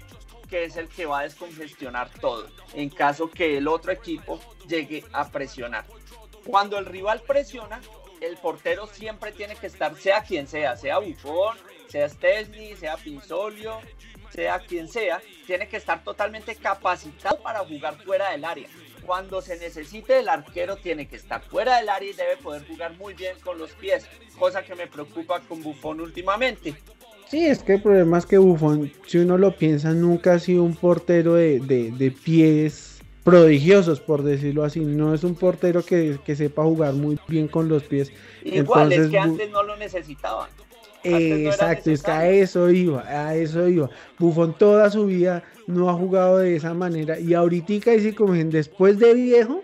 que 0.48 0.64
es 0.64 0.76
el 0.76 0.88
que 0.88 1.07
va 1.07 1.20
a 1.20 1.22
descongestionar 1.22 2.11
todo 2.20 2.48
en 2.74 2.90
caso 2.90 3.31
que 3.31 3.57
el 3.57 3.68
otro 3.68 3.92
equipo 3.92 4.40
llegue 4.68 5.05
a 5.12 5.31
presionar. 5.31 5.85
Cuando 6.44 6.79
el 6.79 6.87
rival 6.87 7.20
presiona, 7.20 7.81
el 8.20 8.37
portero 8.37 8.87
siempre 8.87 9.33
tiene 9.33 9.57
que 9.57 9.68
estar, 9.68 9.96
sea 9.96 10.22
quien 10.22 10.46
sea, 10.46 10.76
sea 10.76 10.98
Buffon, 10.98 11.57
sea 11.88 12.09
Stesny, 12.09 12.76
sea 12.76 12.96
Pinzolio, 12.96 13.81
sea 14.31 14.59
quien 14.61 14.88
sea, 14.88 15.21
tiene 15.47 15.69
que 15.69 15.77
estar 15.77 16.03
totalmente 16.03 16.55
capacitado 16.57 17.38
para 17.43 17.61
jugar 17.61 17.97
fuera 18.05 18.31
del 18.31 18.45
área. 18.45 18.69
Cuando 19.05 19.40
se 19.43 19.59
necesite, 19.59 20.21
el 20.21 20.29
arquero 20.29 20.77
tiene 20.77 21.09
que 21.09 21.16
estar 21.16 21.43
fuera 21.43 21.79
del 21.79 21.88
área 21.88 22.11
y 22.11 22.14
debe 22.14 22.37
poder 22.37 22.66
jugar 22.66 22.97
muy 22.97 23.14
bien 23.14 23.37
con 23.43 23.59
los 23.59 23.73
pies, 23.73 24.07
cosa 24.38 24.62
que 24.62 24.75
me 24.75 24.87
preocupa 24.87 25.40
con 25.40 25.62
Buffon 25.62 26.01
últimamente. 26.01 26.75
Sí, 27.29 27.47
es 27.47 27.62
que 27.62 27.75
el 27.75 27.83
problema 27.83 28.19
es 28.19 28.27
que 28.27 28.38
Buffon, 28.38 28.93
si 29.07 29.19
uno 29.19 29.38
lo 29.38 29.55
piensa, 29.57 29.93
nunca 29.93 30.35
ha 30.35 30.38
sido 30.38 30.64
un 30.64 30.75
portero 30.75 31.35
de, 31.35 32.14
pies 32.25 33.01
prodigiosos, 33.23 34.01
por 34.01 34.23
decirlo 34.23 34.64
así. 34.64 34.81
No 34.81 35.14
es 35.14 35.23
un 35.23 35.37
portero 35.37 35.85
que, 35.85 36.19
sepa 36.35 36.64
jugar 36.64 36.95
muy 36.95 37.19
bien 37.29 37.47
con 37.47 37.69
los 37.69 37.85
pies. 37.85 38.12
Igual, 38.43 38.93
es 38.93 39.09
que 39.09 39.19
antes 39.19 39.49
no 39.51 39.62
lo 39.62 39.77
necesitaban. 39.77 40.51
Exacto, 41.02 41.90
es 41.90 42.02
que 42.02 42.10
a 42.10 42.28
eso 42.28 42.70
iba, 42.70 43.02
a 43.06 43.34
eso 43.34 43.68
iba. 43.68 43.88
Buffon 44.18 44.56
toda 44.56 44.90
su 44.90 45.06
vida 45.06 45.42
no 45.66 45.88
ha 45.88 45.94
jugado 45.94 46.38
de 46.38 46.56
esa 46.56 46.74
manera 46.74 47.18
y 47.18 47.34
ahorita 47.34 47.94
y 47.94 48.00
si 48.00 48.12
como 48.12 48.34
después 48.34 48.98
de 48.98 49.14
viejo 49.14 49.62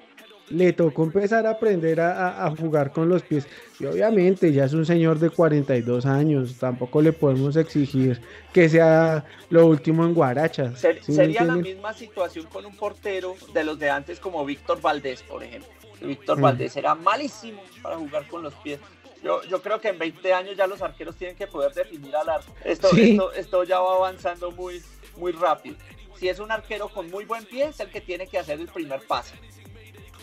le 0.49 0.73
tocó 0.73 1.05
empezar 1.05 1.47
a 1.47 1.51
aprender 1.51 2.01
a, 2.01 2.55
jugar 2.57 2.93
con 2.93 3.09
los 3.09 3.23
pies 3.23 3.49
y 3.81 3.87
obviamente 3.87 4.53
ya 4.53 4.65
es 4.65 4.73
un 4.73 4.87
señor 4.87 5.19
de 5.19 5.31
42 5.31 6.07
años, 6.07 6.57
tampoco 6.59 7.03
le 7.03 7.13
podemos 7.13 7.57
exigir 7.57 8.21
que 8.53 8.69
sea 8.69 9.25
lo 9.51 9.67
último 9.67 10.05
en 10.05 10.15
guarachas. 10.15 10.81
sería 11.01 11.45
la 11.45 11.57
misma 11.57 11.93
situación 11.93 12.47
con 12.47 12.65
un 12.65 12.77
portero 12.77 13.35
de 13.53 13.65
los 13.65 13.79
de 13.79 13.91
antes 13.91 14.21
como 14.21 14.45
Víctor 14.45 14.81
Valdés, 14.81 15.23
por 15.23 15.43
ejemplo. 15.43 15.69
Víctor 16.01 16.39
mm. 16.39 16.43
Valdés 16.43 16.77
era 16.77 16.95
malísimo 16.95 17.63
para 17.83 17.97
jugar 17.97 18.27
con 18.29 18.43
los 18.43 18.55
pies. 18.55 18.79
Yo, 19.23 19.43
yo, 19.45 19.63
creo 19.63 19.81
que 19.81 19.89
en 19.89 19.99
20 19.99 20.33
años 20.33 20.57
ya 20.57 20.67
los 20.67 20.83
arqueros 20.83 21.17
tienen 21.17 21.37
que 21.37 21.47
poder 21.47 21.73
definir 21.73 22.15
al 22.15 22.29
arco. 22.29 22.53
Esto, 22.65 22.91
esto, 22.97 23.33
esto 23.33 23.65
ya 23.65 23.81
va 23.81 23.97
avanzando 23.97 24.51
muy, 24.51 24.83
muy 25.17 25.33
rápido. 25.33 25.77
Si 26.17 26.29
es 26.29 26.39
un 26.39 26.51
arquero 26.51 26.89
con 26.89 27.11
muy 27.11 27.25
buen 27.25 27.45
pie, 27.45 27.67
es 27.67 27.81
el 27.81 27.91
que 27.91 28.01
tiene 28.01 28.27
que 28.27 28.39
hacer 28.39 28.61
el 28.61 28.69
primer 28.69 29.01
pase. 29.07 29.35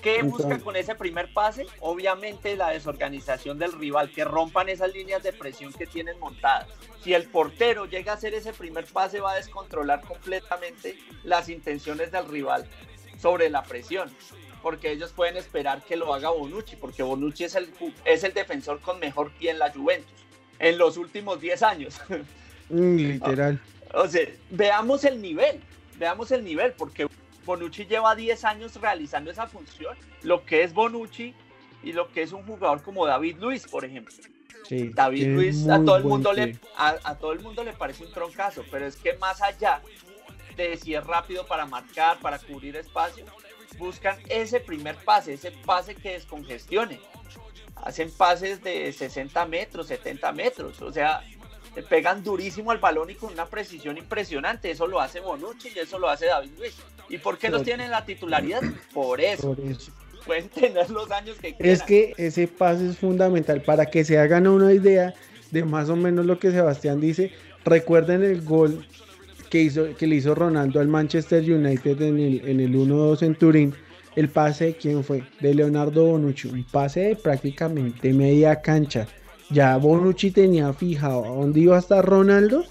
¿Qué 0.04 0.22
busca 0.22 0.60
con 0.60 0.76
ese 0.76 0.96
primer 0.96 1.32
pase? 1.32 1.66
Obviamente 1.80 2.58
la 2.58 2.72
desorganización 2.72 3.58
del 3.58 3.72
rival, 3.72 4.12
que 4.12 4.26
rompan 4.26 4.68
esas 4.68 4.94
líneas 4.94 5.24
de 5.24 5.32
presión 5.32 5.72
que 5.72 5.88
tienen 5.88 6.20
montadas. 6.20 6.68
Si 7.02 7.14
el 7.14 7.24
portero 7.30 7.86
llega 7.86 8.12
a 8.12 8.16
hacer 8.16 8.34
ese 8.34 8.52
primer 8.52 8.86
pase, 8.86 9.22
va 9.22 9.32
a 9.32 9.36
descontrolar 9.36 10.02
completamente 10.02 10.98
las 11.24 11.48
intenciones 11.48 12.12
del 12.12 12.28
rival 12.28 12.68
sobre 13.18 13.50
la 13.50 13.64
presión, 13.64 14.14
porque 14.64 14.92
ellos 14.92 15.12
pueden 15.12 15.38
esperar 15.38 15.84
que 15.84 15.98
lo 15.98 16.14
haga 16.14 16.30
Bonucci, 16.30 16.78
porque 16.78 17.04
Bonucci 17.04 17.44
es 17.44 17.56
el, 17.56 17.70
es 18.06 18.24
el 18.24 18.34
defensor 18.34 18.80
con 18.80 18.98
mejor 19.00 19.32
pie 19.34 19.52
en 19.52 19.60
la 19.60 19.70
Juventus 19.72 20.24
en 20.58 20.78
los 20.78 20.98
últimos 20.98 21.42
10 21.42 21.62
años. 21.64 22.02
Mm, 22.70 22.96
literal. 22.96 23.60
O 23.96 24.08
sea, 24.08 24.28
veamos 24.50 25.04
el 25.04 25.22
nivel, 25.22 25.62
veamos 26.00 26.32
el 26.32 26.44
nivel, 26.44 26.74
porque 26.74 27.08
Bonucci 27.46 27.86
lleva 27.86 28.16
10 28.16 28.44
años 28.44 28.82
realizando 28.82 29.30
esa 29.30 29.46
función, 29.46 29.96
lo 30.24 30.44
que 30.46 30.64
es 30.64 30.74
Bonucci 30.74 31.36
y 31.84 31.94
lo 31.94 32.12
que 32.12 32.24
es 32.24 32.32
un 32.32 32.42
jugador 32.42 32.82
como 32.82 33.06
David 33.06 33.38
Luis, 33.40 33.68
por 33.68 33.86
ejemplo. 33.86 34.16
David 34.96 35.28
Luis 35.28 35.68
a 35.68 35.84
todo 35.84 35.98
el 35.98 36.06
mundo 36.06 36.34
le 36.34 36.58
a, 36.76 37.16
todo 37.20 37.34
el 37.34 37.42
mundo 37.42 37.64
le 37.64 37.74
parece 37.74 38.04
un 38.04 38.12
troncazo, 38.12 38.64
pero 38.72 38.88
es 38.88 38.96
que 38.96 39.14
más 39.18 39.44
allá 39.44 39.82
de 40.56 40.76
si 40.78 40.96
es 40.96 41.06
rápido 41.06 41.46
para 41.46 41.68
marcar, 41.68 42.18
para 42.20 42.40
cubrir 42.40 42.76
espacio, 42.78 43.26
buscan 43.78 44.18
ese 44.30 44.60
primer 44.60 44.96
pase, 44.96 45.34
ese 45.34 45.52
pase 45.52 45.96
que 45.96 46.14
descongestione. 46.14 47.00
Hacen 47.76 48.12
pases 48.12 48.64
de 48.64 48.92
60 48.94 49.46
metros, 49.46 49.88
70 49.88 50.32
metros, 50.32 50.82
o 50.82 50.92
sea, 50.92 51.22
le 51.76 51.84
pegan 51.84 52.24
durísimo 52.24 52.72
al 52.72 52.78
balón 52.78 53.10
y 53.10 53.16
con 53.16 53.34
una 53.34 53.46
precisión 53.46 53.98
impresionante. 53.98 54.72
Eso 54.72 54.88
lo 54.88 55.02
hace 55.02 55.20
Bonucci 55.20 55.70
y 55.76 55.80
eso 55.80 56.00
lo 56.00 56.08
hace 56.10 56.28
David 56.28 56.52
Luis. 56.58 56.76
¿Y 57.10 57.18
por 57.18 57.38
qué 57.38 57.50
los 57.50 57.64
tienen 57.64 57.92
la 57.92 58.06
titularidad? 58.06 58.62
Por 58.94 59.20
eso. 59.20 59.56
Pueden 60.26 60.48
tener 60.50 60.90
los 60.90 61.12
años 61.12 61.38
que 61.38 61.54
quieran. 61.54 61.74
Es 61.74 61.84
que 61.84 62.14
ese 62.18 62.48
pase 62.48 62.90
es 62.90 62.98
fundamental 62.98 63.62
para 63.62 63.88
que 63.88 64.06
se 64.06 64.18
hagan 64.18 64.48
una 64.48 64.72
idea 64.72 65.14
de 65.52 65.66
más 65.66 65.90
o 65.90 65.96
menos 65.96 66.26
lo 66.26 66.40
que 66.40 66.52
Sebastián 66.52 67.02
dice. 67.02 67.32
Recuerden 67.66 68.24
el 68.24 68.42
gol 68.42 68.86
que, 69.54 69.62
hizo, 69.62 69.96
que 69.96 70.08
le 70.08 70.16
hizo 70.16 70.34
Ronaldo 70.34 70.80
al 70.80 70.88
Manchester 70.88 71.44
United 71.44 72.02
en 72.02 72.20
el, 72.20 72.42
en 72.44 72.60
el 72.60 72.74
1-2 72.74 73.22
en 73.22 73.36
Turín. 73.36 73.74
El 74.16 74.30
pase, 74.30 74.76
¿quién 74.82 75.04
fue? 75.04 75.24
De 75.42 75.54
Leonardo 75.54 76.08
Bonucci. 76.08 76.48
Un 76.48 76.64
pase 76.64 77.02
de 77.02 77.16
prácticamente 77.16 78.12
media 78.14 78.62
cancha. 78.62 79.08
Ya 79.52 79.78
Bonucci 79.78 80.32
tenía 80.32 80.74
fijado 80.74 81.26
a 81.26 81.28
dónde 81.28 81.60
iba 81.60 81.76
a 81.76 81.80
estar 81.80 82.04
Ronaldo. 82.04 82.64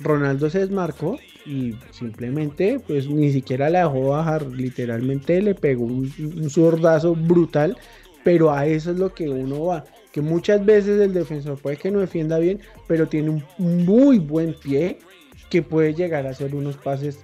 Ronaldo 0.00 0.50
se 0.50 0.58
desmarcó 0.58 1.18
y 1.46 1.74
simplemente 1.92 2.78
pues 2.86 3.08
ni 3.08 3.32
siquiera 3.32 3.70
la 3.70 3.84
dejó 3.84 4.08
bajar, 4.08 4.46
literalmente 4.48 5.40
le 5.40 5.54
pegó 5.54 5.86
un, 5.86 6.12
un 6.18 7.26
brutal, 7.26 7.74
pero 8.22 8.52
a 8.52 8.66
eso 8.66 8.90
es 8.90 8.98
lo 8.98 9.14
que 9.14 9.30
uno 9.30 9.64
va, 9.64 9.86
que 10.12 10.20
muchas 10.20 10.64
veces 10.64 11.00
el 11.00 11.14
defensor 11.14 11.58
puede 11.58 11.78
que 11.78 11.90
no 11.90 12.00
defienda 12.00 12.38
bien, 12.38 12.60
pero 12.86 13.08
tiene 13.08 13.30
un 13.30 13.86
muy 13.86 14.18
buen 14.18 14.52
pie 14.52 14.98
que 15.50 15.62
puede 15.62 15.94
llegar 15.94 16.26
a 16.26 16.30
hacer 16.30 16.54
unos 16.54 16.76
pases 16.76 17.20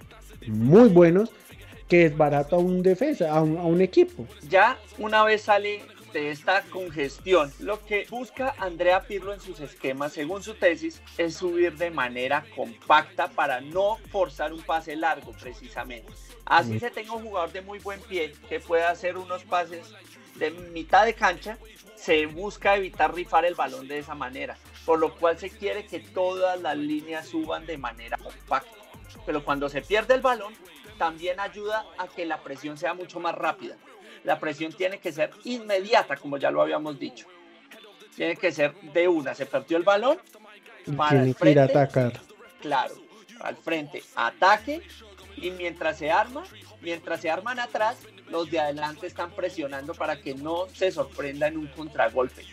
muy 0.46 0.88
buenos 0.88 1.30
que 1.88 2.06
es 2.06 2.16
barato 2.16 2.56
a 2.56 2.58
un 2.58 2.82
defensa, 2.82 3.30
a 3.30 3.42
un, 3.42 3.58
a 3.58 3.62
un 3.62 3.80
equipo. 3.80 4.26
Ya 4.48 4.78
una 4.98 5.22
vez 5.24 5.42
sale 5.42 5.82
de 6.14 6.30
esta 6.30 6.62
congestión, 6.62 7.52
lo 7.58 7.84
que 7.84 8.06
busca 8.08 8.54
Andrea 8.58 9.02
Pirlo 9.02 9.34
en 9.34 9.40
sus 9.40 9.58
esquemas, 9.60 10.12
según 10.12 10.42
su 10.42 10.54
tesis, 10.54 11.02
es 11.18 11.34
subir 11.34 11.76
de 11.76 11.90
manera 11.90 12.46
compacta 12.54 13.28
para 13.28 13.60
no 13.60 13.98
forzar 14.10 14.52
un 14.52 14.62
pase 14.62 14.94
largo 14.94 15.32
precisamente. 15.32 16.10
Así 16.46 16.78
se 16.78 16.90
tenga 16.90 17.12
un 17.12 17.24
jugador 17.24 17.52
de 17.52 17.62
muy 17.62 17.80
buen 17.80 18.00
pie 18.00 18.32
que 18.48 18.60
pueda 18.60 18.90
hacer 18.90 19.16
unos 19.16 19.42
pases 19.42 19.92
de 20.36 20.50
mitad 20.50 21.04
de 21.04 21.14
cancha, 21.14 21.58
se 22.04 22.26
busca 22.26 22.76
evitar 22.76 23.14
rifar 23.14 23.44
el 23.44 23.54
balón 23.54 23.88
de 23.88 23.98
esa 23.98 24.14
manera, 24.14 24.56
por 24.84 24.98
lo 24.98 25.14
cual 25.14 25.38
se 25.38 25.50
quiere 25.50 25.86
que 25.86 26.00
todas 26.00 26.60
las 26.60 26.76
líneas 26.76 27.28
suban 27.28 27.66
de 27.66 27.78
manera 27.78 28.18
compacta. 28.18 28.70
Pero 29.24 29.44
cuando 29.44 29.68
se 29.68 29.80
pierde 29.80 30.14
el 30.14 30.20
balón, 30.20 30.52
también 30.98 31.40
ayuda 31.40 31.86
a 31.98 32.08
que 32.08 32.26
la 32.26 32.42
presión 32.42 32.76
sea 32.76 32.94
mucho 32.94 33.20
más 33.20 33.34
rápida 33.34 33.76
la 34.24 34.40
presión 34.40 34.72
tiene 34.72 34.98
que 34.98 35.12
ser 35.12 35.30
inmediata, 35.44 36.16
como 36.16 36.38
ya 36.38 36.50
lo 36.50 36.62
habíamos 36.62 36.98
dicho. 36.98 37.26
Tiene 38.16 38.36
que 38.36 38.50
ser 38.50 38.74
de 38.74 39.06
una. 39.06 39.34
Se 39.34 39.46
perdió 39.46 39.76
el 39.76 39.82
balón. 39.82 40.18
Para 40.96 41.22
tiene 41.22 41.34
que 41.34 41.50
ir 41.50 41.60
a 41.60 41.64
atacar. 41.64 42.20
Claro, 42.60 42.94
al 43.40 43.56
frente, 43.56 44.02
ataque. 44.14 44.82
Y 45.36 45.50
mientras 45.50 45.98
se 45.98 46.10
arma, 46.10 46.44
mientras 46.80 47.20
se 47.20 47.30
arman 47.30 47.60
atrás, 47.60 47.98
los 48.28 48.50
de 48.50 48.60
adelante 48.60 49.06
están 49.06 49.30
presionando 49.30 49.94
para 49.94 50.20
que 50.20 50.34
no 50.34 50.66
se 50.72 50.90
sorprenda 50.90 51.48
en 51.48 51.58
un 51.58 51.66
contragolpe. 51.68 52.44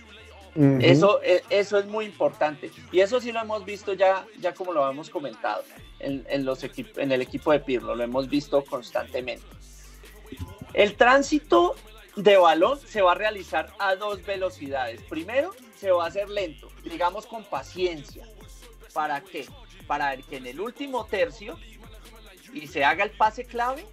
eso, 0.82 1.22
e, 1.24 1.44
eso 1.50 1.78
es 1.78 1.86
muy 1.86 2.06
importante. 2.06 2.72
Y 2.92 3.00
eso 3.00 3.22
sí 3.22 3.32
lo 3.32 3.40
hemos 3.40 3.64
visto 3.66 3.94
ya, 3.94 4.26
ya 4.40 4.54
como 4.54 4.74
lo 4.74 4.90
hemos 4.90 5.10
comentado 5.10 5.64
en, 6.00 6.46
los 6.46 6.64
en 6.64 7.12
el 7.12 7.22
equipo 7.22 7.52
de 7.52 7.60
Pirlo, 7.60 7.96
lo 7.96 8.04
hemos 8.04 8.30
visto 8.30 8.64
constantemente. 8.64 9.46
El 10.74 10.96
tránsito 10.96 11.76
de 12.16 12.38
balón 12.38 12.80
se 12.80 13.02
va 13.02 13.14
a 13.14 13.16
realizar 13.16 13.72
a 13.80 13.96
dos 13.96 14.26
velocidades. 14.26 15.02
Primero, 15.04 15.54
se 15.78 15.92
va 15.92 16.06
a 16.06 16.08
hacer 16.08 16.30
lento, 16.30 16.70
digamos 16.84 17.26
con 17.26 17.44
paciencia. 17.44 18.26
¿Para 18.94 19.22
qué? 19.22 19.48
Para 19.88 20.16
que 20.18 20.38
en 20.38 20.48
el 20.48 20.60
último 20.60 21.06
tercio 21.06 21.58
y 22.54 22.68
se 22.68 22.84
haga 22.84 23.04
el 23.04 23.12
pase 23.12 23.46
clave, 23.46 23.86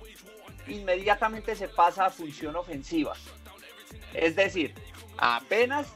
inmediatamente 0.68 1.54
se 1.56 1.68
pasa 1.68 2.06
a 2.06 2.10
función 2.10 2.56
ofensiva. 2.56 3.14
Es 4.14 4.36
decir, 4.36 4.74
apenas 5.16 5.88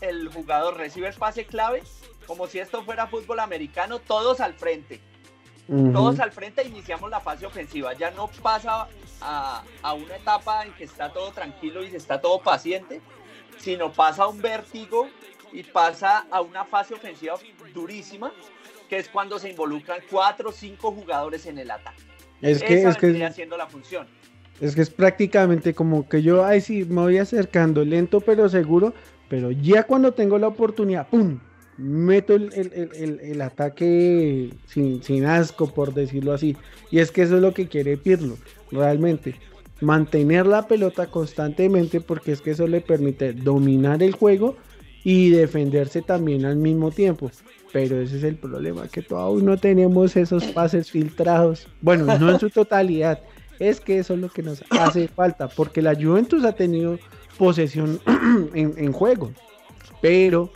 el 0.00 0.28
jugador 0.28 0.76
recibe 0.76 1.08
el 1.08 1.14
pase 1.14 1.46
clave, 1.46 1.82
como 2.26 2.46
si 2.46 2.58
esto 2.58 2.84
fuera 2.84 3.06
fútbol 3.06 3.40
americano, 3.40 3.98
todos 3.98 4.40
al 4.40 4.54
frente. 4.54 5.00
Todos 5.92 6.18
al 6.18 6.32
frente 6.32 6.64
iniciamos 6.66 7.08
la 7.10 7.20
fase 7.20 7.46
ofensiva. 7.46 7.92
Ya 7.92 8.10
no 8.10 8.26
pasa 8.42 8.88
a, 9.20 9.62
una 9.94 10.16
etapa 10.16 10.64
en 10.64 10.72
que 10.72 10.82
está 10.82 11.12
todo 11.12 11.30
tranquilo 11.30 11.84
y 11.84 11.90
se 11.90 11.96
está 11.96 12.20
todo 12.20 12.40
paciente, 12.40 13.00
sino 13.56 13.92
pasa 13.92 14.24
a 14.24 14.26
un 14.26 14.42
vértigo 14.42 15.08
y 15.52 15.62
pasa 15.62 16.26
a 16.28 16.40
una 16.40 16.64
fase 16.64 16.94
ofensiva 16.94 17.36
durísima, 17.72 18.32
que 18.88 18.98
es 18.98 19.08
cuando 19.08 19.38
se 19.38 19.50
involucran 19.50 20.00
cuatro 20.10 20.48
o 20.48 20.52
cinco 20.52 20.90
jugadores 20.90 21.46
en 21.46 21.58
el 21.58 21.70
ataque. 21.70 22.02
Es 22.42 22.60
que, 22.62 22.82
es 22.82 22.96
que 22.96 23.24
haciendo 23.24 23.56
la 23.56 23.68
función. 23.68 24.08
Es 24.60 24.74
que 24.74 24.82
es 24.82 24.90
prácticamente 24.90 25.74
como 25.74 26.08
que 26.08 26.22
yo, 26.22 26.44
ay 26.44 26.60
sí, 26.60 26.84
me 26.84 27.00
voy 27.02 27.18
acercando 27.18 27.84
lento 27.84 28.20
pero 28.20 28.48
seguro, 28.48 28.94
pero 29.28 29.50
ya 29.50 29.84
cuando 29.84 30.12
tengo 30.12 30.38
la 30.38 30.48
oportunidad, 30.48 31.08
¡pum! 31.08 31.40
meto 31.76 32.34
el, 32.34 32.52
el- 32.52 33.20
el- 33.22 33.40
ataque 33.40 34.50
sin, 34.66 35.02
sin 35.02 35.24
asco, 35.24 35.72
por 35.72 35.94
decirlo 35.94 36.32
así. 36.34 36.56
Y 36.90 36.98
es 36.98 37.10
que 37.10 37.22
eso 37.22 37.36
es 37.36 37.42
lo 37.42 37.54
que 37.54 37.68
quiere 37.68 37.96
Pirlo, 37.96 38.36
realmente. 38.70 39.40
Mantener 39.80 40.46
la 40.46 40.68
pelota 40.68 41.10
constantemente 41.10 42.02
porque 42.02 42.32
es 42.32 42.42
que 42.42 42.50
eso 42.50 42.66
le 42.66 42.82
permite 42.82 43.32
dominar 43.32 44.02
el 44.02 44.12
juego 44.12 44.58
y 45.02 45.30
defenderse 45.30 46.02
también 46.02 46.44
al 46.44 46.56
mismo 46.56 46.90
tiempo. 46.90 47.30
Pero 47.72 47.98
ese 48.00 48.18
es 48.18 48.24
el 48.24 48.36
problema, 48.36 48.88
que 48.88 49.00
todavía 49.02 49.42
no 49.44 49.56
tenemos 49.56 50.16
esos 50.16 50.44
pases 50.48 50.90
filtrados. 50.90 51.66
Bueno, 51.80 52.04
no 52.18 52.30
en 52.30 52.38
su 52.38 52.50
totalidad. 52.50 53.20
Es 53.60 53.78
que 53.78 53.98
eso 53.98 54.14
es 54.14 54.20
lo 54.20 54.30
que 54.30 54.42
nos 54.42 54.64
hace 54.70 55.06
falta, 55.06 55.46
porque 55.46 55.82
la 55.82 55.94
Juventus 55.94 56.44
ha 56.44 56.52
tenido 56.52 56.98
posesión 57.36 58.00
en, 58.54 58.92
juego, 58.92 59.32
pero, 60.00 60.50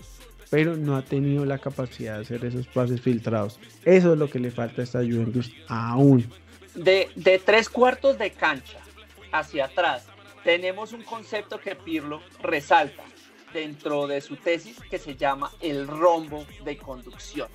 pero 0.49 0.75
no 0.75 0.97
ha 0.97 1.03
tenido 1.03 1.45
la 1.45 1.59
capacidad 1.59 2.17
de 2.17 2.23
hacer 2.23 2.45
esos 2.47 2.67
pases 2.67 3.03
filtrados. 3.03 3.61
Eso 3.85 4.14
es 4.14 4.19
lo 4.19 4.31
que 4.31 4.38
le 4.38 4.51
falta 4.51 4.81
a 4.81 4.85
esta 4.85 5.01
Juventus 5.01 5.53
aún. 5.69 6.27
De, 6.75 7.11
de 7.14 7.38
tres 7.38 7.69
cuartos 7.69 8.19
de 8.19 8.31
cancha 8.31 8.79
hacia 9.33 9.67
atrás, 9.67 10.07
tenemos 10.43 10.95
un 10.95 11.03
concepto 11.03 11.61
que 11.61 11.77
Pirlo 11.77 12.23
resalta 12.43 13.05
dentro 13.53 14.07
de 14.07 14.23
su 14.23 14.37
tesis 14.37 14.79
que 14.90 14.99
se 14.99 15.14
llama 15.14 15.53
el 15.61 15.87
rombo 15.87 16.47
de 16.64 16.79
conducción. 16.79 17.49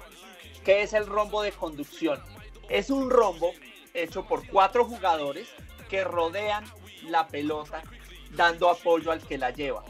¿Qué 0.63 0.83
es 0.83 0.93
el 0.93 1.07
rombo 1.07 1.41
de 1.41 1.51
conducción? 1.51 2.19
Es 2.69 2.91
un 2.91 3.09
rombo 3.09 3.51
hecho 4.03 4.25
por 4.25 4.47
cuatro 4.47 4.85
jugadores 4.85 5.47
que 5.89 6.03
rodean 6.03 6.65
la 7.07 7.27
pelota 7.27 7.81
dando 8.31 8.69
apoyo 8.69 9.11
al 9.11 9.21
que 9.21 9.37
la 9.37 9.51
lleva. 9.51 9.83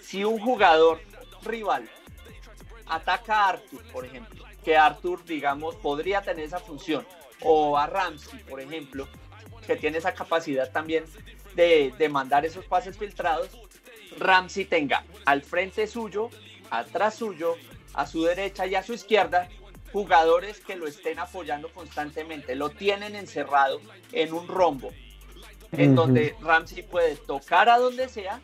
Si 0.00 0.24
un 0.24 0.38
jugador 0.38 1.00
rival 1.42 1.88
ataca 2.86 3.34
a 3.34 3.48
Arthur, 3.50 3.82
por 3.92 4.04
ejemplo, 4.04 4.44
que 4.64 4.76
Arthur, 4.76 5.24
digamos, 5.24 5.74
podría 5.76 6.22
tener 6.22 6.44
esa 6.44 6.60
función, 6.60 7.06
o 7.40 7.76
a 7.76 7.86
Ramsey, 7.86 8.38
por 8.40 8.60
ejemplo, 8.60 9.08
que 9.66 9.76
tiene 9.76 9.98
esa 9.98 10.14
capacidad 10.14 10.70
también 10.70 11.04
de, 11.54 11.92
de 11.98 12.08
mandar 12.08 12.44
esos 12.44 12.64
pases 12.66 12.96
filtrados, 12.96 13.48
Ramsey 14.18 14.64
tenga 14.64 15.04
al 15.24 15.42
frente 15.42 15.86
suyo, 15.86 16.30
atrás 16.70 17.16
suyo, 17.16 17.56
a 17.94 18.06
su 18.06 18.22
derecha 18.22 18.66
y 18.66 18.74
a 18.74 18.82
su 18.82 18.94
izquierda, 18.94 19.48
jugadores 19.92 20.60
que 20.60 20.76
lo 20.76 20.86
estén 20.86 21.18
apoyando 21.18 21.68
constantemente, 21.68 22.54
lo 22.56 22.70
tienen 22.70 23.14
encerrado 23.14 23.80
en 24.12 24.32
un 24.32 24.48
rombo, 24.48 24.90
en 25.72 25.94
donde 25.94 26.34
Ramsey 26.40 26.82
puede 26.82 27.16
tocar 27.16 27.68
a 27.68 27.78
donde 27.78 28.08
sea 28.08 28.40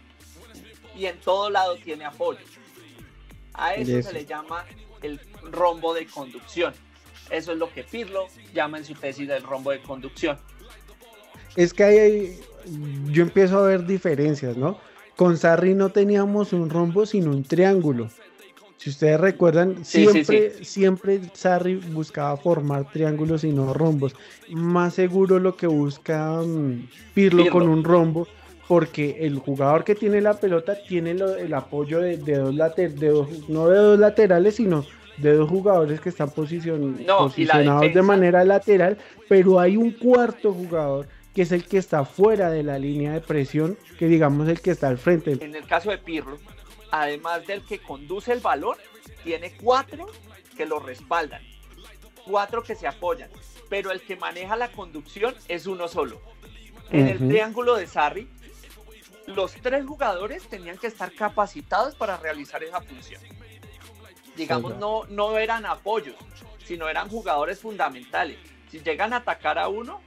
y 0.97 1.07
en 1.07 1.19
todo 1.21 1.51
lado 1.51 1.77
tiene 1.77 2.05
apoyo. 2.05 2.41
A 3.55 3.75
eso 3.75 3.99
Eso. 3.99 4.09
se 4.09 4.15
le 4.15 4.27
llama 4.27 4.65
el 5.03 5.21
rombo 5.43 5.95
de 5.95 6.07
conducción. 6.07 6.75
Eso 7.31 7.53
es 7.53 7.59
lo 7.59 7.73
que 7.73 7.85
Pirlo 7.85 8.27
llama 8.55 8.79
en 8.79 8.85
su 8.85 8.95
tesis 8.95 9.29
del 9.29 9.43
rombo 9.43 9.71
de 9.71 9.81
conducción. 9.81 10.39
Es 11.57 11.75
que 11.75 11.85
hay, 11.85 12.41
yo 13.11 13.23
empiezo 13.23 13.59
a 13.59 13.63
ver 13.63 13.87
diferencias, 13.87 14.57
¿no? 14.57 14.79
Con 15.17 15.37
Sarri 15.37 15.75
no 15.75 15.91
teníamos 15.91 16.53
un 16.53 16.71
rombo, 16.71 17.05
sino 17.05 17.31
un 17.31 17.43
triángulo. 17.43 18.09
Si 18.79 18.91
ustedes 18.91 19.21
recuerdan, 19.21 19.85
Sí, 19.85 20.07
sí, 20.07 20.25
siempre, 20.25 20.65
siempre 20.65 21.21
Sarri 21.35 21.75
buscaba 21.75 22.37
formar 22.37 22.91
triángulos 22.91 23.43
y 23.45 23.53
no 23.53 23.75
rombos. 23.75 24.15
Más 24.51 24.95
seguro 24.95 25.39
lo 25.39 25.57
que 25.57 25.67
busca 25.67 26.41
mm, 26.41 26.89
Pirlo, 27.13 27.43
Pirlo. 27.43 27.53
con 27.53 27.69
un 27.69 27.83
rombo, 27.85 28.27
porque 28.69 29.17
el 29.21 29.39
jugador 29.39 29.83
que 29.83 29.95
tiene 29.97 30.21
la 30.21 30.35
pelota 30.35 30.77
tiene 30.89 31.15
lo- 31.15 31.35
el 31.37 31.53
apoyo 31.55 32.01
de, 32.01 32.19
de 32.19 32.39
dos 32.39 32.55
late- 32.55 32.89
de 32.89 33.09
dos- 33.09 33.49
no 33.49 33.69
de 33.69 33.79
dos 33.79 33.99
laterales, 33.99 34.55
sino 34.55 34.85
de 35.17 35.33
dos 35.35 35.51
jugadores 35.51 36.01
que 36.01 36.11
están 36.11 36.31
posicion- 36.31 37.05
No, 37.05 37.19
posicionados 37.19 37.93
de 37.93 38.03
manera 38.03 38.45
lateral, 38.45 38.97
pero 39.29 39.59
hay 39.59 39.77
un 39.77 39.91
cuarto 39.91 40.53
jugador 40.53 41.09
que 41.35 41.43
es 41.43 41.51
el 41.51 41.65
que 41.65 41.79
está 41.79 42.05
fuera 42.05 42.51
de 42.51 42.63
la 42.63 42.79
línea 42.79 43.13
de 43.13 43.21
presión, 43.21 43.77
que 43.99 44.07
digamos 44.07 44.49
el 44.49 44.61
que 44.61 44.71
está 44.71 44.87
al 44.89 44.99
frente. 44.99 45.33
En 45.41 45.55
el 45.57 45.67
caso 45.67 45.91
de 45.91 45.99
Pirlo, 45.99 46.39
además 46.91 47.47
del 47.47 47.65
que 47.65 47.79
conduce 47.79 48.33
el 48.33 48.41
balón, 48.41 48.77
tiene 49.25 49.57
cuatro 49.57 50.07
que 50.57 50.67
lo 50.67 50.81
respaldan, 50.81 51.43
cuatro 52.25 52.63
que 52.63 52.75
se 52.75 52.87
apoyan, 52.87 53.31
pero 53.69 53.91
el 53.91 54.01
que 54.01 54.17
maneja 54.17 54.57
la 54.57 54.73
conducción 54.73 55.35
es 55.49 55.67
uno 55.67 55.89
solo. 55.89 56.21
En 56.91 57.07
el 57.07 57.19
triángulo 57.19 57.77
de 57.77 57.87
Sarri, 57.87 58.29
los 59.27 59.53
tres 59.53 59.85
jugadores 59.85 60.49
tenían 60.49 60.79
que 60.79 60.87
estar 60.87 61.13
capacitados 61.13 61.95
para 61.95 62.17
realizar 62.17 62.63
esa 62.63 62.81
función. 62.81 63.21
Digamos, 64.37 64.77
no, 64.77 65.05
no 65.09 65.37
eran 65.37 65.67
apoyos, 65.67 66.17
sino 66.65 66.89
eran 66.89 67.09
jugadores 67.09 67.61
fundamentales. 67.61 68.39
Si 68.71 68.81
llegan 68.81 69.13
a 69.13 69.17
atacar 69.17 69.59
a 69.59 69.69
uno, 69.69 70.01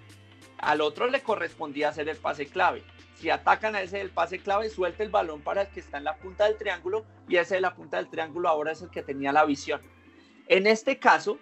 al 0.57 0.81
otro 0.81 1.07
le 1.07 1.21
correspondía 1.21 1.89
hacer 1.89 2.09
el 2.09 2.17
pase 2.17 2.47
clave. 2.47 2.83
Si 3.21 3.29
atacan 3.29 3.75
a 3.75 3.83
ese 3.83 3.99
del 3.99 4.09
pase 4.09 4.39
clave, 4.39 4.67
suelta 4.71 5.03
el 5.03 5.11
balón 5.11 5.41
para 5.41 5.61
el 5.61 5.67
que 5.67 5.79
está 5.79 5.99
en 5.99 6.05
la 6.05 6.15
punta 6.15 6.45
del 6.45 6.57
triángulo 6.57 7.05
y 7.29 7.35
ese 7.35 7.53
de 7.53 7.61
la 7.61 7.75
punta 7.75 7.97
del 7.97 8.09
triángulo 8.09 8.49
ahora 8.49 8.71
es 8.71 8.81
el 8.81 8.89
que 8.89 9.03
tenía 9.03 9.31
la 9.31 9.45
visión. 9.45 9.79
En 10.47 10.65
este 10.65 10.97
caso, 10.97 11.37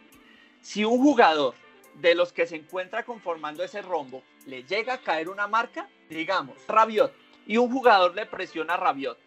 si 0.60 0.84
un 0.84 1.02
jugador 1.02 1.56
de 1.96 2.16
los 2.16 2.34
que 2.34 2.48
se 2.48 2.58
encuentra 2.58 3.06
conformando 3.06 3.64
ese 3.64 3.82
rombo 3.82 4.24
le 4.46 4.64
llega 4.64 4.96
a 4.96 4.98
caer 4.98 5.30
una 5.30 5.48
marca, 5.48 5.88
digamos, 6.10 6.58
Rabiot, 6.68 7.14
y 7.48 7.56
un 7.56 7.72
jugador 7.72 8.14
le 8.14 8.26
presiona 8.26 8.74
a 8.74 8.78
Rabiot, 8.78 9.18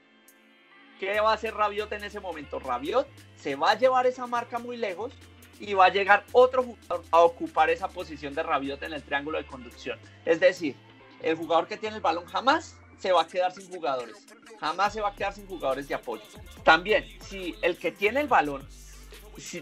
¿qué 1.01 1.23
va 1.23 1.31
a 1.31 1.35
hacer 1.37 1.55
Rabiot 1.55 1.91
en 1.93 2.05
ese 2.05 2.21
momento? 2.21 2.61
Rabiot 2.61 3.09
se 3.35 3.57
va 3.57 3.71
a 3.71 3.79
llevar 3.79 4.07
esa 4.07 4.27
marca 4.27 4.59
muy 4.59 4.77
lejos 4.77 5.15
y 5.59 5.73
va 5.73 5.87
a 5.87 5.89
llegar 5.89 6.25
otro 6.33 6.65
jugador 6.65 7.03
a 7.13 7.21
ocupar 7.21 7.71
esa 7.71 7.89
posición 7.89 8.35
de 8.35 8.43
Rabiot 8.43 8.83
en 8.83 8.93
el 8.93 9.03
triángulo 9.03 9.39
de 9.39 9.47
conducción. 9.47 9.99
Es 10.27 10.39
decir, 10.39 10.77
el 11.23 11.37
jugador 11.37 11.67
que 11.67 11.77
tiene 11.77 11.97
el 11.97 12.03
balón 12.03 12.27
jamás 12.27 12.77
se 12.99 13.13
va 13.13 13.23
a 13.23 13.27
quedar 13.27 13.53
sin 13.53 13.69
jugadores, 13.69 14.17
jamás 14.61 14.93
se 14.93 15.01
va 15.01 15.09
a 15.09 15.15
quedar 15.15 15.35
sin 15.35 15.47
jugadores 15.47 15.89
de 15.89 15.95
apoyo. 15.95 16.23
También, 16.63 17.07
si 17.21 17.57
el 17.63 17.77
que 17.79 17.91
tiene 17.91 18.21
el 18.21 18.29
balón 18.29 18.67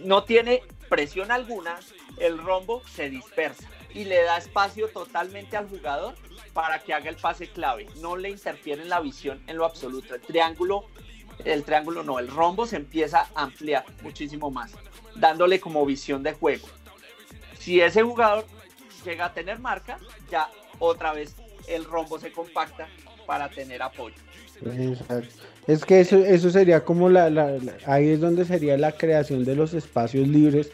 no 0.02 0.24
tiene 0.24 0.62
presión 0.88 1.30
alguna, 1.30 1.78
el 2.18 2.38
rombo 2.38 2.82
se 2.86 3.08
dispersa 3.08 3.68
y 3.94 4.04
le 4.04 4.22
da 4.22 4.38
espacio 4.38 4.88
totalmente 4.88 5.56
al 5.56 5.68
jugador 5.68 6.14
para 6.52 6.80
que 6.80 6.92
haga 6.92 7.08
el 7.08 7.16
pase 7.16 7.48
clave. 7.48 7.86
No 7.96 8.16
le 8.16 8.30
interfiere 8.30 8.82
en 8.82 8.88
la 8.88 9.00
visión 9.00 9.42
en 9.46 9.56
lo 9.56 9.64
absoluto. 9.64 10.14
El 10.14 10.20
triángulo, 10.20 10.86
el 11.44 11.64
triángulo 11.64 12.02
no, 12.02 12.18
el 12.18 12.28
rombo 12.28 12.66
se 12.66 12.76
empieza 12.76 13.28
a 13.34 13.42
ampliar 13.42 13.84
muchísimo 14.02 14.50
más, 14.50 14.72
dándole 15.14 15.60
como 15.60 15.86
visión 15.86 16.22
de 16.22 16.32
juego. 16.32 16.68
Si 17.58 17.80
ese 17.80 18.02
jugador 18.02 18.46
llega 19.04 19.26
a 19.26 19.32
tener 19.32 19.58
marca, 19.58 19.98
ya 20.30 20.50
otra 20.78 21.12
vez 21.12 21.36
el 21.68 21.84
rombo 21.84 22.18
se 22.18 22.32
compacta 22.32 22.88
para 23.26 23.48
tener 23.48 23.82
apoyo. 23.82 24.14
Exacto. 24.64 25.28
Es 25.66 25.84
que 25.84 26.00
eso, 26.00 26.18
eso 26.18 26.50
sería 26.50 26.84
como 26.84 27.08
la, 27.08 27.30
la- 27.30 27.58
ahí 27.86 28.08
es 28.08 28.20
donde 28.20 28.44
sería 28.44 28.76
la 28.76 28.92
creación 28.92 29.44
de 29.44 29.54
los 29.54 29.72
espacios 29.74 30.26
libres 30.28 30.70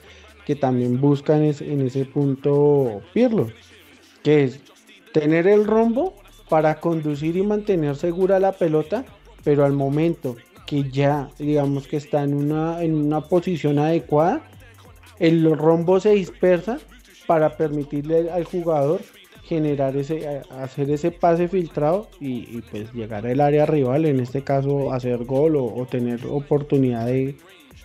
que 0.47 0.57
también 0.57 1.01
buscan 1.01 1.43
es- 1.43 1.61
en 1.61 1.83
ese 1.87 2.05
punto 2.05 3.03
Pirlo, 3.13 3.51
que 4.23 4.45
es 4.45 4.61
tener 5.13 5.47
el 5.47 5.65
rombo 5.67 6.15
para 6.49 6.81
conducir 6.81 7.37
y 7.37 7.43
mantener 7.43 7.97
segura 7.97 8.39
la 8.41 8.53
pelota, 8.53 9.05
pero 9.45 9.65
al 9.65 9.73
momento 9.73 10.37
que 10.67 10.89
ya 10.91 11.29
digamos 11.39 11.87
que 11.87 11.97
está 11.97 12.23
en 12.23 12.35
una, 12.35 12.83
en 12.83 12.95
una 12.95 13.21
posición 13.21 13.79
adecuada, 13.79 14.43
el 15.19 15.57
rombo 15.57 16.01
se 16.01 16.11
dispersa 16.11 16.79
para 17.27 17.57
permitirle 17.57 18.31
al 18.31 18.45
jugador 18.45 19.01
generar 19.47 19.97
ese, 19.97 20.43
hacer 20.51 20.91
ese 20.91 21.11
pase 21.11 21.49
filtrado 21.49 22.09
y, 22.21 22.61
pues 22.63 22.93
llegar 22.93 23.27
al 23.27 23.41
área 23.41 23.67
rival, 23.67 24.05
en 24.05 24.21
este 24.21 24.43
caso 24.43 24.93
hacer 24.93 25.25
gol 25.25 25.57
o, 25.57 25.87
tener 25.91 26.27
oportunidad 26.27 27.07
de, 27.07 27.37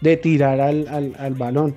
de 0.01 0.17
tirar 0.17 0.59
al, 0.59 1.15
al 1.17 1.33
balón. 1.35 1.75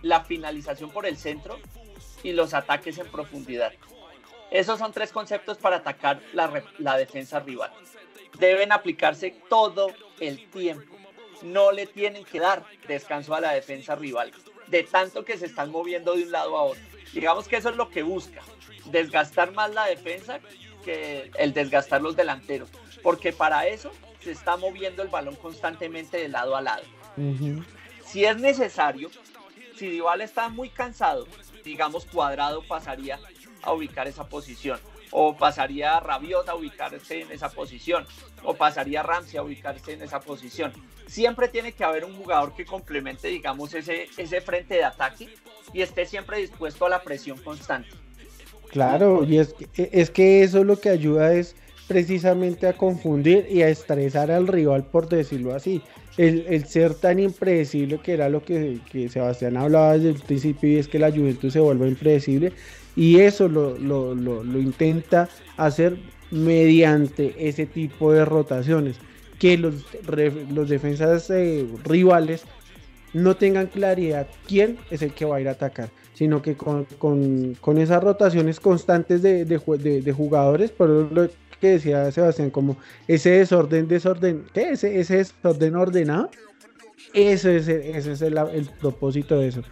la 0.02 0.22
finalización 0.24 0.90
por 0.90 1.06
el 1.06 1.16
centro 1.16 1.58
y 2.22 2.32
los 2.32 2.54
ataques 2.54 2.98
en 2.98 3.08
profundidad. 3.08 3.72
Esos 4.50 4.78
son 4.78 4.92
tres 4.92 5.12
conceptos 5.12 5.58
para 5.58 5.76
atacar 5.76 6.20
la, 6.32 6.96
defensa 6.96 7.40
rival. 7.40 7.70
Deben 8.38 8.72
aplicarse 8.72 9.34
todo 9.48 9.88
el 10.18 10.48
tiempo. 10.50 10.96
No 11.42 11.72
le 11.72 11.86
tienen 11.86 12.24
que 12.24 12.40
dar 12.40 12.64
descanso 12.86 13.34
a 13.34 13.40
la 13.40 13.52
defensa 13.52 13.94
rival. 13.94 14.32
de 14.66 14.84
tanto 14.84 15.24
que 15.24 15.36
se 15.36 15.46
están 15.46 15.70
moviendo 15.72 16.14
de 16.14 16.22
un 16.22 16.30
lado 16.30 16.56
a 16.56 16.62
otro. 16.62 16.82
Digamos 17.12 17.48
que 17.48 17.56
eso 17.56 17.70
es 17.70 17.76
lo 17.76 17.90
que 17.90 18.04
busca, 18.04 18.40
desgastar 18.84 19.52
más 19.52 19.74
la 19.74 19.86
defensa 19.86 20.38
que 20.84 21.30
el 21.38 21.52
desgastar 21.52 22.00
los 22.00 22.14
delanteros, 22.14 22.70
porque 23.02 23.32
para 23.32 23.66
eso 23.66 23.90
se 24.20 24.30
está 24.30 24.56
moviendo 24.56 25.02
el 25.02 25.08
balón 25.08 25.34
constantemente 25.34 26.18
de 26.18 26.28
lado 26.28 26.54
a 26.54 26.60
lado. 26.60 26.84
Si 28.04 28.24
es 28.24 28.36
necesario, 28.36 29.10
si 29.76 29.88
Dybala 29.88 30.22
está 30.24 30.48
muy 30.48 30.68
cansado, 30.68 31.26
digamos 31.64 32.04
Cuadrado 32.04 32.62
pasaría 32.62 33.18
a 33.62 33.72
ubicar 33.72 34.08
esa 34.08 34.28
posición 34.28 34.78
o 35.10 35.36
pasaría 35.36 35.98
Rabiot 36.00 36.48
a 36.48 36.54
ubicarse 36.54 37.22
en 37.22 37.32
esa 37.32 37.48
posición, 37.50 38.04
o 38.44 38.54
pasaría 38.54 39.02
Ramsey 39.02 39.38
a 39.38 39.42
ubicarse 39.42 39.92
en 39.92 40.02
esa 40.02 40.20
posición. 40.20 40.72
Siempre 41.06 41.48
tiene 41.48 41.72
que 41.72 41.84
haber 41.84 42.04
un 42.04 42.14
jugador 42.14 42.54
que 42.54 42.64
complemente, 42.64 43.28
digamos, 43.28 43.74
ese, 43.74 44.06
ese 44.16 44.40
frente 44.40 44.74
de 44.74 44.84
ataque 44.84 45.28
y 45.72 45.82
esté 45.82 46.06
siempre 46.06 46.38
dispuesto 46.38 46.86
a 46.86 46.88
la 46.88 47.02
presión 47.02 47.38
constante. 47.38 47.88
Claro, 48.70 49.24
y 49.24 49.38
es 49.38 49.52
que, 49.52 49.90
es 49.92 50.10
que 50.10 50.44
eso 50.44 50.62
lo 50.62 50.78
que 50.78 50.90
ayuda 50.90 51.34
es 51.34 51.56
precisamente 51.88 52.68
a 52.68 52.74
confundir 52.74 53.48
y 53.50 53.62
a 53.62 53.68
estresar 53.68 54.30
al 54.30 54.46
rival, 54.46 54.84
por 54.84 55.08
decirlo 55.08 55.54
así. 55.54 55.82
El, 56.16 56.66
ser 56.66 56.94
tan 56.94 57.18
impredecible 57.18 57.98
que 57.98 58.12
era 58.12 58.28
lo 58.28 58.44
que, 58.44 58.78
que, 58.92 59.08
Sebastián 59.08 59.56
hablaba 59.56 59.94
desde 59.94 60.10
el 60.10 60.16
principio 60.16 60.68
y 60.68 60.76
es 60.76 60.86
que 60.86 60.98
la 60.98 61.10
Juventus 61.10 61.52
se 61.52 61.60
vuelve 61.60 61.88
impredecible 61.88 62.52
y 62.96 63.20
eso 63.20 63.48
lo, 63.48 63.78
lo, 63.78 64.14
lo, 64.14 64.58
intenta 64.58 65.28
hacer 65.56 65.96
mediante 66.30 67.34
ese 67.38 67.66
tipo 67.66 68.12
de 68.12 68.24
rotaciones, 68.24 68.96
que 69.38 69.56
los, 69.56 69.86
los 70.50 70.68
defensas 70.68 71.30
eh, 71.30 71.66
rivales 71.84 72.44
no 73.12 73.36
tengan 73.36 73.66
claridad 73.66 74.26
quién 74.46 74.78
es 74.90 75.02
el 75.02 75.12
que 75.12 75.24
va 75.24 75.36
a 75.36 75.40
ir 75.40 75.48
a 75.48 75.52
atacar, 75.52 75.90
sino 76.14 76.42
que 76.42 76.56
con, 76.56 76.84
con, 76.98 77.54
con 77.60 77.78
esas 77.78 78.02
rotaciones 78.02 78.60
constantes 78.60 79.22
de, 79.22 79.44
de, 79.44 80.12
jugadores, 80.12 80.70
por 80.70 80.88
lo 80.88 81.28
que 81.60 81.68
decía 81.68 82.10
Sebastián, 82.12 82.50
como 82.50 82.76
ese 83.08 83.30
desorden, 83.30 83.88
desorden, 83.88 84.44
¿qué? 84.52 84.70
Ese, 84.70 85.00
ese 85.00 85.16
desorden 85.16 85.74
ordenado, 85.74 86.30
eso 87.12 87.50
es, 87.50 87.66
ese 87.66 88.12
es 88.12 88.22
el 88.22 88.68
propósito 88.80 89.38
de 89.38 89.48
eso 89.48 89.62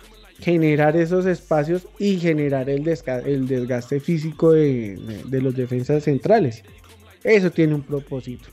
generar 0.40 0.96
esos 0.96 1.26
espacios 1.26 1.86
y 1.98 2.18
generar 2.18 2.70
el, 2.70 2.86
el 2.86 3.48
desgaste 3.48 4.00
físico 4.00 4.52
de, 4.52 4.98
los 5.30 5.54
defensas 5.54 6.04
centrales. 6.04 6.62
Eso 7.24 7.50
tiene 7.50 7.74
un 7.74 7.82
propósito. 7.82 8.48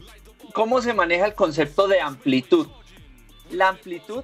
¿Cómo 0.54 0.82
se 0.82 0.94
maneja 0.94 1.26
el 1.26 1.36
concepto 1.36 1.88
de 1.88 2.02
amplitud? 2.02 2.68
La 3.52 3.70
amplitud 3.70 4.24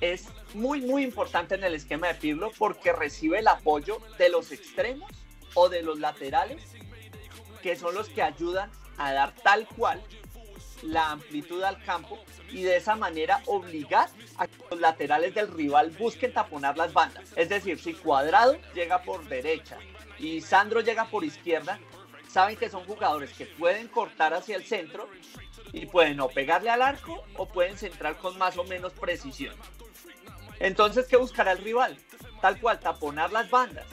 es 0.00 0.26
muy, 0.54 0.80
muy 0.80 1.04
importante 1.04 1.54
en 1.54 1.64
el 1.64 1.74
esquema 1.74 2.08
de 2.08 2.14
Pirlo 2.14 2.50
porque 2.58 2.92
recibe 2.92 3.40
el 3.40 3.48
apoyo 3.48 3.98
de 4.18 4.30
los 4.30 4.50
extremos 4.52 5.10
o 5.54 5.68
de 5.68 5.82
los 5.82 5.98
laterales, 5.98 6.62
que 7.62 7.76
son 7.76 7.94
los 7.94 8.08
que 8.08 8.22
ayudan 8.22 8.70
a 8.96 9.12
dar 9.12 9.34
tal 9.42 9.66
cual 9.76 10.00
la 10.82 11.10
amplitud 11.10 11.62
al 11.62 11.82
campo 11.84 12.18
y 12.52 12.62
de 12.62 12.76
esa 12.76 12.94
manera 12.94 13.40
obligar 13.46 14.08
a 14.36 14.46
que 14.46 14.56
los 14.70 14.80
laterales 14.80 15.34
del 15.34 15.48
rival 15.48 15.90
busquen 15.90 16.32
taponar 16.32 16.76
las 16.76 16.92
bandas. 16.92 17.32
Es 17.36 17.48
decir, 17.48 17.80
si 17.80 17.94
Cuadrado 17.94 18.58
llega 18.74 19.02
por 19.02 19.26
derecha 19.26 19.78
y 20.18 20.40
Sandro 20.40 20.80
llega 20.80 21.06
por 21.06 21.24
izquierda, 21.24 21.80
saben 22.28 22.56
que 22.56 22.68
son 22.70 22.84
jugadores 22.84 23.32
que 23.32 23.46
pueden 23.46 23.88
cortar 23.88 24.34
hacia 24.34 24.56
el 24.56 24.64
centro 24.64 25.08
y 25.72 25.86
pueden 25.86 26.20
o 26.20 26.28
pegarle 26.28 26.70
al 26.70 26.82
arco 26.82 27.24
o 27.36 27.46
pueden 27.46 27.76
centrar 27.76 28.16
con 28.18 28.36
más 28.38 28.56
o 28.58 28.64
menos 28.64 28.92
precisión. 28.92 29.54
Entonces, 30.60 31.06
¿qué 31.08 31.16
buscará 31.16 31.52
el 31.52 31.58
rival? 31.58 31.98
Tal 32.40 32.60
cual, 32.60 32.78
taponar 32.78 33.32
las 33.32 33.50
bandas. 33.50 33.86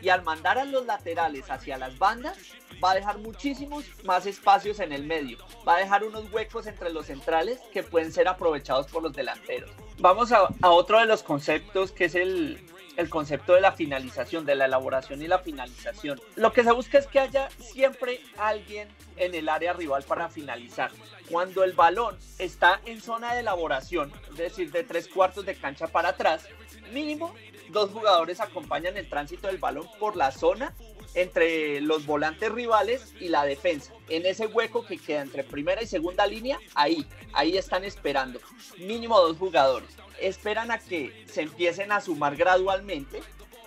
Y 0.00 0.08
al 0.08 0.22
mandar 0.22 0.58
a 0.58 0.64
los 0.64 0.86
laterales 0.86 1.50
hacia 1.50 1.76
las 1.76 1.98
bandas, 1.98 2.38
va 2.82 2.92
a 2.92 2.94
dejar 2.94 3.18
muchísimos 3.18 3.84
más 4.04 4.26
espacios 4.26 4.80
en 4.80 4.92
el 4.92 5.04
medio. 5.04 5.38
Va 5.66 5.76
a 5.76 5.78
dejar 5.78 6.04
unos 6.04 6.32
huecos 6.32 6.66
entre 6.66 6.90
los 6.90 7.06
centrales 7.06 7.58
que 7.72 7.82
pueden 7.82 8.12
ser 8.12 8.28
aprovechados 8.28 8.86
por 8.86 9.02
los 9.02 9.12
delanteros. 9.12 9.70
Vamos 9.98 10.32
a, 10.32 10.48
otro 10.62 10.98
de 10.98 11.06
los 11.06 11.22
conceptos 11.22 11.92
que 11.92 12.06
es 12.06 12.14
el, 12.14 12.66
el 12.96 13.10
concepto 13.10 13.54
de 13.54 13.60
la 13.60 13.72
finalización, 13.72 14.46
de 14.46 14.54
la 14.54 14.64
elaboración 14.64 15.20
y 15.20 15.28
la 15.28 15.40
finalización. 15.40 16.20
Lo 16.36 16.52
que 16.52 16.64
se 16.64 16.72
busca 16.72 16.98
es 16.98 17.06
que 17.06 17.20
haya 17.20 17.50
siempre 17.50 18.20
alguien 18.38 18.88
en 19.16 19.34
el 19.34 19.48
área 19.48 19.74
rival 19.74 20.02
para 20.04 20.28
finalizar. 20.30 20.90
Cuando 21.30 21.62
el 21.64 21.74
balón 21.74 22.18
está 22.38 22.80
en 22.86 23.00
zona 23.00 23.34
de 23.34 23.40
elaboración, 23.40 24.10
es 24.30 24.36
decir, 24.36 24.72
de 24.72 24.84
tres 24.84 25.06
cuartos 25.06 25.44
de 25.44 25.54
cancha 25.54 25.86
para 25.86 26.10
atrás, 26.10 26.46
mínimo 26.92 27.34
dos 27.72 27.90
jugadores 27.90 28.40
acompañan 28.40 28.96
el 28.96 29.08
tránsito 29.08 29.46
del 29.46 29.58
balón 29.58 29.86
por 29.98 30.16
la 30.16 30.30
zona 30.30 30.74
entre 31.14 31.80
los 31.80 32.06
volantes 32.06 32.50
rivales 32.50 33.14
y 33.20 33.28
la 33.28 33.44
defensa. 33.44 33.92
En 34.08 34.26
ese 34.26 34.46
hueco 34.46 34.84
que 34.84 34.98
queda 34.98 35.22
entre 35.22 35.44
primera 35.44 35.82
y 35.82 35.86
segunda 35.86 36.26
línea, 36.26 36.58
ahí, 36.74 37.06
ahí 37.32 37.56
están 37.56 37.84
esperando. 37.84 38.40
Mínimo 38.78 39.18
dos 39.20 39.36
jugadores. 39.36 39.90
Esperan 40.20 40.70
a 40.70 40.78
que 40.78 41.24
se 41.28 41.42
empiecen 41.42 41.92
a 41.92 42.00
sumar 42.00 42.36
gradualmente. 42.36 43.22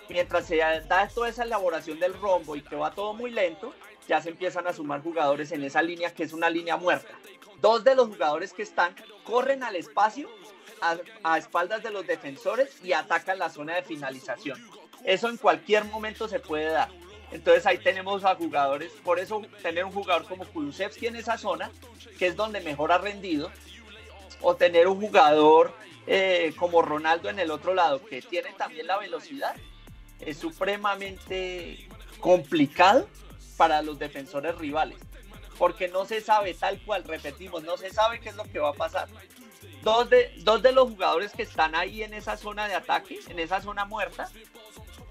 Mientras 0.08 0.46
se 0.46 0.56
da 0.56 1.08
toda 1.08 1.28
esa 1.28 1.44
elaboración 1.44 1.98
del 1.98 2.14
rombo 2.14 2.56
y 2.56 2.62
que 2.62 2.76
va 2.76 2.94
todo 2.94 3.14
muy 3.14 3.30
lento, 3.30 3.74
ya 4.06 4.20
se 4.20 4.30
empiezan 4.30 4.66
a 4.66 4.72
sumar 4.72 5.02
jugadores 5.02 5.50
en 5.52 5.64
esa 5.64 5.82
línea 5.82 6.12
que 6.12 6.24
es 6.24 6.32
una 6.32 6.50
línea 6.50 6.76
muerta. 6.76 7.18
Dos 7.60 7.84
de 7.84 7.94
los 7.94 8.08
jugadores 8.08 8.52
que 8.52 8.62
están 8.62 8.94
corren 9.24 9.62
al 9.62 9.76
espacio 9.76 10.28
a, 11.22 11.38
espaldas 11.38 11.82
de 11.82 11.90
los 11.90 12.06
defensores 12.06 12.82
y 12.82 12.92
atacan 12.92 13.38
la 13.38 13.50
zona 13.50 13.74
de 13.76 13.82
finalización. 13.82 14.62
Eso 15.04 15.28
en 15.28 15.36
cualquier 15.36 15.84
momento 15.84 16.28
se 16.28 16.40
puede 16.40 16.66
dar. 16.66 16.88
Entonces 17.30 17.66
ahí 17.66 17.78
tenemos 17.78 18.24
a 18.24 18.36
jugadores, 18.36 18.92
por 19.02 19.18
eso 19.18 19.42
tener 19.62 19.84
un 19.84 19.92
jugador 19.92 20.24
como 20.26 20.44
Kulusevski 20.44 21.06
en 21.06 21.16
esa 21.16 21.36
zona, 21.36 21.70
que 22.18 22.26
es 22.26 22.36
donde 22.36 22.60
mejor 22.60 22.92
ha 22.92 22.98
rendido, 22.98 23.50
o 24.40 24.54
tener 24.54 24.86
un 24.86 25.00
jugador 25.00 25.74
eh, 26.06 26.52
como 26.56 26.82
Ronaldo 26.82 27.30
en 27.30 27.38
el 27.38 27.50
otro 27.50 27.74
lado, 27.74 28.04
que 28.04 28.22
tiene 28.22 28.52
también 28.52 28.86
la 28.86 28.98
velocidad, 28.98 29.56
es 30.20 30.36
supremamente 30.36 31.88
complicado 32.20 33.08
para 33.56 33.82
los 33.82 33.98
defensores 33.98 34.56
rivales, 34.56 34.98
porque 35.58 35.88
no 35.88 36.04
se 36.04 36.20
sabe 36.20 36.54
tal 36.54 36.80
cual, 36.84 37.04
repetimos, 37.04 37.64
no 37.64 37.76
se 37.76 37.90
sabe 37.90 38.20
qué 38.20 38.28
es 38.28 38.36
lo 38.36 38.44
que 38.44 38.58
va 38.58 38.70
a 38.70 38.74
pasar. 38.74 39.08
Dos 39.84 40.08
de, 40.08 40.32
dos 40.38 40.62
de 40.62 40.72
los 40.72 40.88
jugadores 40.88 41.32
que 41.32 41.42
están 41.42 41.74
ahí 41.74 42.02
en 42.02 42.14
esa 42.14 42.38
zona 42.38 42.66
de 42.66 42.74
ataque, 42.74 43.20
en 43.28 43.38
esa 43.38 43.60
zona 43.60 43.84
muerta, 43.84 44.30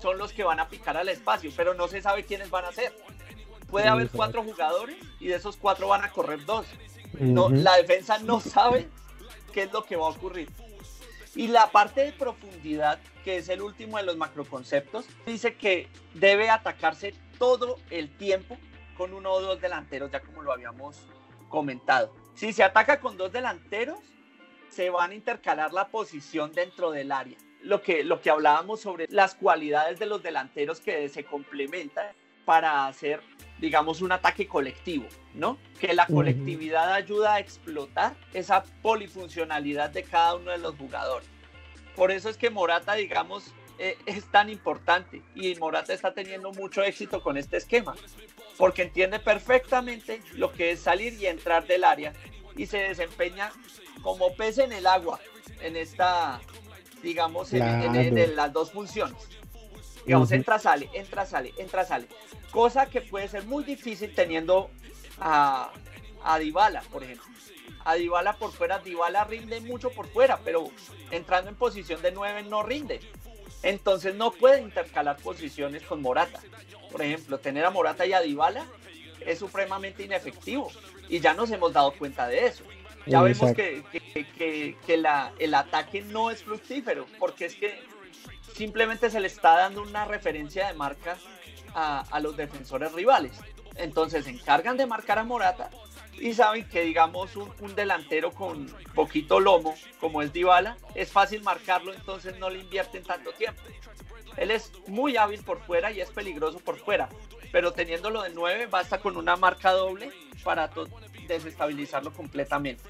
son 0.01 0.17
los 0.17 0.33
que 0.33 0.43
van 0.43 0.59
a 0.59 0.67
picar 0.67 0.97
al 0.97 1.09
espacio, 1.09 1.51
pero 1.55 1.75
no 1.75 1.87
se 1.87 2.01
sabe 2.01 2.25
quiénes 2.25 2.49
van 2.49 2.65
a 2.65 2.71
ser. 2.71 2.91
Puede 3.69 3.87
haber 3.87 4.09
cuatro 4.09 4.43
jugadores 4.43 4.97
y 5.19 5.27
de 5.27 5.35
esos 5.35 5.57
cuatro 5.57 5.87
van 5.87 6.03
a 6.03 6.11
correr 6.11 6.43
dos. 6.45 6.65
No, 7.19 7.49
la 7.49 7.77
defensa 7.77 8.17
no 8.17 8.39
sabe 8.39 8.89
qué 9.53 9.63
es 9.63 9.71
lo 9.71 9.83
que 9.83 9.95
va 9.95 10.07
a 10.07 10.09
ocurrir. 10.09 10.49
Y 11.35 11.47
la 11.47 11.67
parte 11.67 12.01
de 12.01 12.11
profundidad, 12.11 12.99
que 13.23 13.37
es 13.37 13.49
el 13.49 13.61
último 13.61 13.97
de 13.97 14.03
los 14.03 14.17
macroconceptos, 14.17 15.05
dice 15.25 15.55
que 15.55 15.87
debe 16.15 16.49
atacarse 16.49 17.13
todo 17.37 17.77
el 17.89 18.15
tiempo 18.17 18.57
con 18.97 19.13
uno 19.13 19.31
o 19.31 19.41
dos 19.41 19.61
delanteros, 19.61 20.11
ya 20.11 20.19
como 20.19 20.43
lo 20.43 20.51
habíamos 20.51 20.97
comentado. 21.49 22.13
Si 22.35 22.53
se 22.53 22.63
ataca 22.63 22.99
con 22.99 23.17
dos 23.17 23.31
delanteros, 23.31 23.99
se 24.73 24.89
van 24.89 25.11
a 25.11 25.15
intercalar 25.15 25.71
la 25.73 25.87
posición 25.87 26.51
dentro 26.51 26.91
del 26.91 27.11
área 27.11 27.37
lo 27.63 27.81
que, 27.81 28.03
lo 28.03 28.21
que 28.21 28.29
hablábamos 28.29 28.81
sobre 28.81 29.07
las 29.09 29.35
cualidades 29.35 29.97
de 29.99 30.05
los 30.05 30.21
delanteros 30.21 30.79
que 30.79 31.09
se 31.09 31.23
complementan 31.23 32.07
para 32.45 32.87
hacer, 32.87 33.21
digamos, 33.59 34.01
un 34.01 34.11
ataque 34.11 34.47
colectivo, 34.47 35.07
¿no? 35.33 35.57
Que 35.79 35.93
la 35.93 36.05
colectividad 36.05 36.93
ayuda 36.93 37.35
a 37.35 37.39
explotar 37.39 38.15
esa 38.33 38.63
polifuncionalidad 38.81 39.91
de 39.91 40.03
cada 40.03 40.35
uno 40.35 40.51
de 40.51 40.57
los 40.57 40.75
jugadores. 40.75 41.27
Por 41.95 42.11
eso 42.11 42.27
es 42.27 42.35
que 42.35 42.49
Morata, 42.49 42.95
digamos, 42.95 43.53
eh, 43.79 43.97
es 44.05 44.29
tan 44.29 44.49
importante 44.49 45.21
y 45.35 45.55
Morata 45.55 45.93
está 45.93 46.13
teniendo 46.13 46.51
mucho 46.51 46.83
éxito 46.83 47.21
con 47.21 47.37
este 47.37 47.57
esquema, 47.57 47.95
porque 48.57 48.81
entiende 48.81 49.19
perfectamente 49.19 50.21
lo 50.33 50.51
que 50.51 50.71
es 50.71 50.81
salir 50.81 51.13
y 51.13 51.27
entrar 51.27 51.65
del 51.65 51.85
área 51.85 52.13
y 52.55 52.65
se 52.65 52.77
desempeña 52.77 53.51
como 54.01 54.35
pez 54.35 54.57
en 54.57 54.73
el 54.73 54.85
agua 54.87 55.19
en 55.61 55.75
esta, 55.75 56.41
digamos, 57.01 57.53
en, 57.53 58.35
las 58.35 58.53
dos 58.53 58.71
funciones. 58.71 59.27
Digamos, 60.05 60.31
entra, 60.31 60.59
sale, 60.59 60.89
entra, 60.93 61.25
sale, 61.25 61.53
entra, 61.57 61.85
sale. 61.85 62.07
Cosa 62.51 62.87
que 62.87 63.01
puede 63.01 63.27
ser 63.27 63.45
muy 63.45 63.63
difícil 63.63 64.13
teniendo 64.13 64.69
a, 65.19 65.71
a 66.23 66.39
Dybala, 66.39 66.81
por 66.91 67.03
ejemplo. 67.03 67.25
A 67.85 67.95
Dybala 67.95 68.33
por 68.37 68.51
fuera, 68.51 68.79
Dybala 68.79 69.23
rinde 69.23 69.61
mucho 69.61 69.89
por 69.91 70.07
fuera, 70.07 70.39
pero 70.43 70.69
entrando 71.11 71.49
en 71.49 71.55
posición 71.55 72.01
de 72.01 72.11
9 72.11 72.43
no 72.43 72.63
rinde. 72.63 72.99
Entonces 73.61 74.13
no 74.15 74.31
puede 74.31 74.61
intercalar 74.61 75.17
posiciones 75.17 75.83
con 75.83 76.01
Morata. 76.01 76.41
Por 76.91 77.01
ejemplo, 77.01 77.39
tener 77.39 77.65
a 77.65 77.69
Morata 77.69 78.05
y 78.05 78.13
a 78.13 78.21
Dybala 78.21 78.65
es 79.25 79.39
supremamente 79.39 80.03
inefectivo. 80.03 80.71
Y 81.09 81.19
ya 81.19 81.33
nos 81.33 81.51
hemos 81.51 81.73
dado 81.73 81.91
cuenta 81.93 82.27
de 82.27 82.47
eso. 82.47 82.63
Ya 83.05 83.21
vemos 83.21 83.53
que, 83.53 83.83
que, 84.37 84.77
que, 84.85 84.97
la, 84.97 85.33
el 85.39 85.53
ataque 85.53 86.01
no 86.01 86.31
es 86.31 86.43
fructífero, 86.43 87.05
porque 87.19 87.45
es 87.45 87.55
que 87.55 87.81
simplemente 88.55 89.09
se 89.09 89.19
le 89.19 89.27
está 89.27 89.57
dando 89.57 89.81
una 89.81 90.05
referencia 90.05 90.67
de 90.67 90.73
marca 90.73 91.17
a, 91.73 92.01
a 92.09 92.19
los 92.21 92.37
defensores 92.37 92.93
rivales. 92.93 93.33
Entonces 93.75 94.25
se 94.25 94.31
encargan 94.31 94.77
de 94.77 94.85
marcar 94.85 95.19
a 95.19 95.23
Morata 95.23 95.69
y 96.19 96.33
saben 96.33 96.67
que 96.69 96.83
digamos 96.83 97.35
un, 97.35 97.51
un, 97.59 97.75
delantero 97.75 98.31
con 98.31 98.67
poquito 98.93 99.39
lomo 99.39 99.75
como 99.99 100.21
es 100.21 100.31
Dybala 100.31 100.77
es 100.95 101.11
fácil 101.11 101.41
marcarlo 101.43 101.93
entonces 101.93 102.37
no 102.37 102.49
le 102.49 102.59
invierten 102.59 103.03
tanto 103.03 103.31
tiempo 103.31 103.61
él 104.37 104.51
es 104.51 104.71
muy 104.87 105.17
hábil 105.17 105.43
por 105.43 105.59
fuera 105.61 105.91
y 105.91 106.01
es 106.01 106.11
peligroso 106.11 106.59
por 106.59 106.77
fuera 106.77 107.09
pero 107.53 107.71
teniéndolo 107.71 108.23
de 108.23 108.31
9 108.33 108.67
basta 108.69 108.97
con 108.97 109.15
una 109.15 109.37
marca 109.37 109.71
doble 109.71 110.09
para 110.43 110.69
desestabilizarlo 111.27 112.11
completamente 112.11 112.83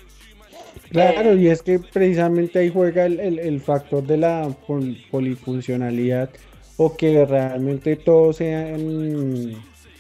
Claro, 0.90 1.36
y 1.36 1.48
es 1.48 1.62
que 1.62 1.80
precisamente 1.80 2.60
ahí 2.60 2.70
juega 2.72 3.06
el, 3.06 3.62
factor 3.62 4.04
de 4.04 4.18
la 4.18 4.48
pol 4.66 4.98
polifuncionalidad 5.12 6.30
o 6.78 6.96
que 6.96 7.26
realmente 7.26 7.96
todos 7.96 8.38
sean 8.38 9.54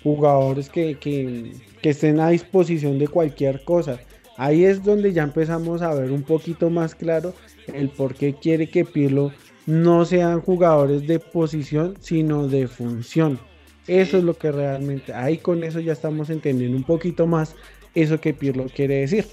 jugadores 0.03 0.69
que, 0.69 0.97
que, 0.99 1.53
estén 1.81 2.19
a 2.19 2.29
disposición 2.29 2.99
de 2.99 3.07
cualquier 3.07 3.63
cosa. 3.63 3.99
Ahí 4.37 4.65
es 4.65 4.83
donde 4.83 5.13
ya 5.13 5.23
empezamos 5.23 5.81
a 5.81 5.93
ver 5.93 6.11
un 6.11 6.23
poquito 6.23 6.69
más 6.69 6.93
claro 6.93 7.33
el 7.73 7.89
por 7.89 8.13
qué 8.13 8.35
quiere 8.35 8.69
que 8.69 8.85
Pirlo 8.85 9.31
no 9.65 10.05
sean 10.05 10.41
jugadores 10.41 11.07
de 11.07 11.19
posición, 11.19 11.95
sino 11.99 12.47
de 12.47 12.67
función. 12.67 13.39
Eso 13.87 14.17
es 14.17 14.23
lo 14.23 14.37
que 14.37 14.51
realmente, 14.51 15.13
ahí 15.13 15.37
con 15.37 15.63
eso 15.63 15.79
ya 15.79 15.93
estamos 15.93 16.29
entendiendo 16.29 16.77
un 16.77 16.83
poquito 16.83 17.27
más 17.27 17.55
eso 17.93 18.19
que 18.21 18.33
Pirlo 18.33 18.65
quiere 18.73 19.01
decir. 19.01 19.27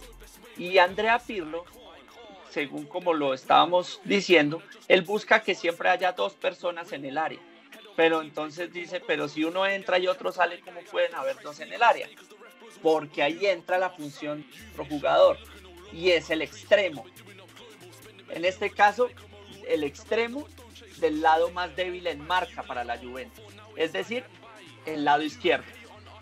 Y 0.58 0.78
Andrea 0.78 1.18
Pirlo, 1.18 1.64
según 2.50 2.84
como 2.84 3.14
lo 3.14 3.32
estábamos 3.32 4.00
diciendo, 4.04 4.62
él 4.88 5.02
busca 5.02 5.42
que 5.42 5.54
siempre 5.54 5.88
haya 5.88 6.12
dos 6.12 6.34
personas 6.34 6.92
en 6.92 7.04
el 7.04 7.16
área 7.16 7.38
pero 8.00 8.22
entonces 8.22 8.72
dice, 8.72 8.98
pero 9.06 9.28
si 9.28 9.44
uno 9.44 9.66
entra 9.66 9.98
y 9.98 10.06
otro 10.06 10.32
sale, 10.32 10.60
¿cómo 10.60 10.80
pueden 10.90 11.14
haber 11.14 11.38
dos 11.42 11.60
en 11.60 11.70
el 11.70 11.82
área? 11.82 12.08
Porque 12.80 13.22
ahí 13.22 13.44
entra 13.44 13.76
la 13.76 13.90
función 13.90 14.46
del 14.74 14.88
jugador 14.88 15.36
y 15.92 16.08
es 16.08 16.30
el 16.30 16.40
extremo. 16.40 17.04
En 18.30 18.46
este 18.46 18.70
caso, 18.70 19.10
el 19.68 19.84
extremo 19.84 20.48
del 20.96 21.20
lado 21.20 21.50
más 21.50 21.76
débil 21.76 22.06
en 22.06 22.26
marca 22.26 22.62
para 22.62 22.84
la 22.84 22.96
Juventus, 22.96 23.44
es 23.76 23.92
decir, 23.92 24.24
el 24.86 25.04
lado 25.04 25.22
izquierdo, 25.22 25.66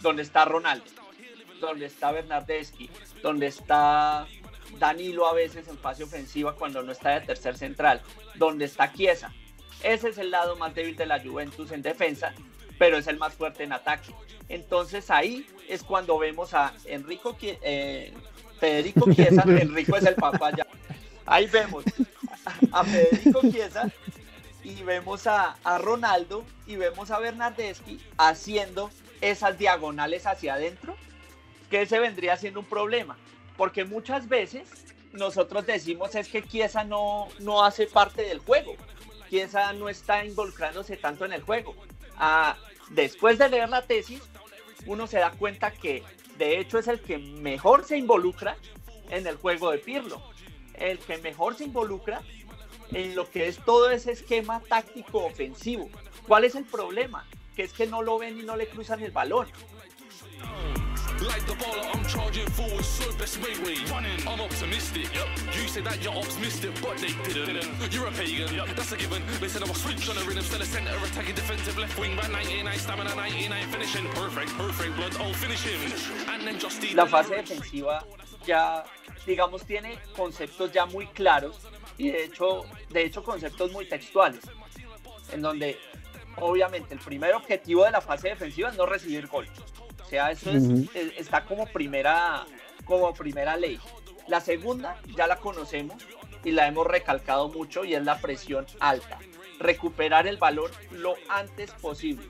donde 0.00 0.22
está 0.22 0.44
Ronaldo, 0.44 0.84
donde 1.61 1.86
está 1.86 2.12
Bernardeschi, 2.12 2.90
donde 3.22 3.46
está 3.46 4.26
Danilo 4.78 5.26
a 5.26 5.34
veces 5.34 5.68
en 5.68 5.78
fase 5.78 6.04
ofensiva 6.04 6.54
cuando 6.54 6.82
no 6.82 6.92
está 6.92 7.18
de 7.18 7.26
tercer 7.26 7.56
central, 7.56 8.02
donde 8.36 8.64
está 8.64 8.92
Chiesa, 8.92 9.32
ese 9.82 10.09
es 10.09 10.18
el 10.18 10.30
lado 10.30 10.56
más 10.56 10.74
débil 10.74 10.96
de 10.96 11.06
la 11.06 11.20
Juventus 11.20 11.70
en 11.70 11.82
defensa, 11.82 12.32
pero 12.78 12.98
es 12.98 13.06
el 13.06 13.18
más 13.18 13.34
fuerte 13.34 13.64
en 13.64 13.72
ataque. 13.72 14.12
Entonces 14.48 15.11
ahí 15.11 15.46
es 15.68 15.82
cuando 15.82 16.18
vemos 16.18 16.54
a 16.54 16.72
Enrico, 16.86 17.36
eh, 17.40 18.12
Federico 18.59 19.12
Chiesa, 19.12 19.42
Enrico 19.46 19.96
es 19.96 20.04
el 20.04 20.14
papá 20.14 20.50
ya. 20.56 20.66
Ahí 21.26 21.46
vemos 21.46 21.84
a 22.72 22.84
Federico 22.84 23.40
Chiesa 23.42 23.90
y 24.68 24.82
vemos 24.82 25.26
a, 25.26 25.56
Ronaldo 25.78 26.44
y 26.66 26.76
vemos 26.76 27.10
a 27.10 27.18
Bernardeschi 27.18 27.98
haciendo 28.18 28.90
esas 29.20 29.58
diagonales 29.58 30.26
hacia 30.26 30.54
adentro, 30.54 30.94
que 31.70 31.82
ese 31.82 31.98
vendría 31.98 32.36
siendo 32.36 32.60
un 32.60 32.66
problema, 32.66 33.16
porque 33.56 33.84
muchas 33.84 34.28
veces 34.28 34.68
nosotros 35.12 35.66
decimos 35.66 36.14
es 36.14 36.28
que 36.28 36.42
Chiesa 36.42 36.84
no, 36.84 37.28
no 37.40 37.64
hace 37.64 37.86
parte 37.86 38.22
del 38.22 38.40
juego, 38.40 38.76
Chiesa 39.30 39.72
no 39.72 39.88
está 39.88 40.24
involucrándose 40.24 40.96
tanto 40.96 41.24
en 41.24 41.32
el 41.32 41.42
juego. 41.42 41.74
Ah, 42.18 42.56
después 42.90 43.38
de 43.38 43.48
leer 43.48 43.70
la 43.70 43.82
tesis, 43.82 44.22
uno 44.86 45.06
se 45.06 45.18
da 45.18 45.30
cuenta 45.30 45.70
que 45.70 46.02
de 46.36 46.58
hecho 46.58 46.78
es 46.78 46.88
el 46.88 47.00
que 47.00 47.16
mejor 47.18 47.84
se 47.84 47.96
involucra 47.96 48.56
en 49.10 49.26
el 49.26 49.36
juego 49.36 49.70
de 49.70 49.78
Pirlo, 49.78 50.22
el 50.74 50.98
que 50.98 51.16
mejor 51.18 51.56
se 51.56 51.64
involucra 51.64 52.20
en 52.93 53.14
lo 53.14 53.30
que 53.30 53.49
es 53.49 53.59
todo 53.64 53.91
ese 53.91 54.12
esquema 54.12 54.61
táctico 54.61 55.24
ofensivo. 55.24 55.89
¿Cuál 56.26 56.45
es 56.45 56.55
el 56.55 56.64
problema? 56.64 57.26
Que 57.55 57.64
es 57.64 57.72
que 57.72 57.86
no 57.86 58.03
lo 58.03 58.18
ven 58.18 58.39
y 58.39 58.43
no 58.43 58.57
le 58.57 58.66
cruzan 58.68 59.03
el 59.03 59.11
balón. 59.11 59.49
Like 61.20 61.45
the 61.47 61.55
baller, 61.55 61.82
I'm 61.93 62.05
charging 62.07 62.47
forward, 62.51 62.84
so 62.84 63.11
best 63.18 63.43
way 63.43 63.51
way. 63.64 63.74
Running, 63.91 64.22
I'm 64.28 64.41
optimistic. 64.41 65.12
Yep. 65.12 65.26
You 65.53 65.66
said 65.66 65.84
that 65.84 66.01
you're 66.01 66.14
optimistic, 66.14 66.70
but 66.80 66.97
they 66.99 67.11
didn't. 67.26 67.59
didn't. 67.59 67.93
You're 67.93 68.07
a 68.07 68.12
pagan, 68.12 68.55
yep. 68.55 68.68
that's 68.76 68.93
a 68.93 68.97
given. 68.97 69.22
They 69.41 69.49
said 69.49 69.64
I 69.64 69.66
was 69.66 69.82
switch 69.82 70.09
on 70.09 70.14
the 70.14 70.22
rhythm, 70.22 70.45
still 70.45 70.62
a 70.62 70.64
center, 70.64 70.95
attacking 70.95 71.34
defensive 71.34 71.76
left 71.76 71.99
wing, 71.99 72.14
by 72.14 72.28
99, 72.28 72.78
stamina 72.78 73.16
99, 73.16 73.66
finishing. 73.66 74.07
Perfect, 74.11 74.51
perfect, 74.53 74.95
blood, 74.95 75.16
oh, 75.18 75.32
finish 75.32 75.62
him. 75.62 75.80
And 76.32 76.47
then 76.47 76.59
just 76.61 76.78
La 76.95 77.07
fase 77.07 77.34
defensiva 77.34 78.05
ya, 78.47 78.84
digamos, 79.26 79.64
tiene 79.66 79.99
conceptos 80.14 80.72
ya 80.72 80.86
muy 80.86 81.07
claros 81.09 81.59
y 81.99 82.11
de 82.11 82.24
hecho, 82.24 82.64
de 82.90 83.05
hecho 83.05 83.22
conceptos 83.22 83.72
muy 83.72 83.86
textuales, 83.86 84.40
en 85.32 85.42
donde 85.42 85.78
obviamente 86.36 86.94
el 86.94 87.01
primer 87.01 87.34
objetivo 87.34 87.84
de 87.84 87.90
la 87.90 88.01
fase 88.01 88.28
defensiva 88.28 88.70
es 88.70 88.76
no 88.76 88.86
recibir 88.86 89.26
gol. 89.26 89.46
O 90.03 90.09
sea, 90.09 90.30
eso 90.30 90.51
es, 90.51 90.88
está 91.18 91.44
como 91.44 91.66
primera, 91.66 92.46
como 92.84 93.12
primera 93.12 93.57
ley. 93.57 93.78
La 94.26 94.40
segunda 94.40 94.99
ya 95.16 95.26
la 95.26 95.36
conocemos 95.36 96.03
y 96.44 96.53
la 96.53 96.66
hemos 96.66 96.86
recalcado 96.86 97.49
mucho 97.49 97.84
y 97.84 97.94
es 97.94 98.05
la 98.05 98.20
presión 98.20 98.66
alta. 98.80 99.18
Recuperar 99.59 100.26
el 100.26 100.36
balón 100.36 100.70
lo 100.92 101.16
antes 101.28 101.72
posible. 101.72 102.26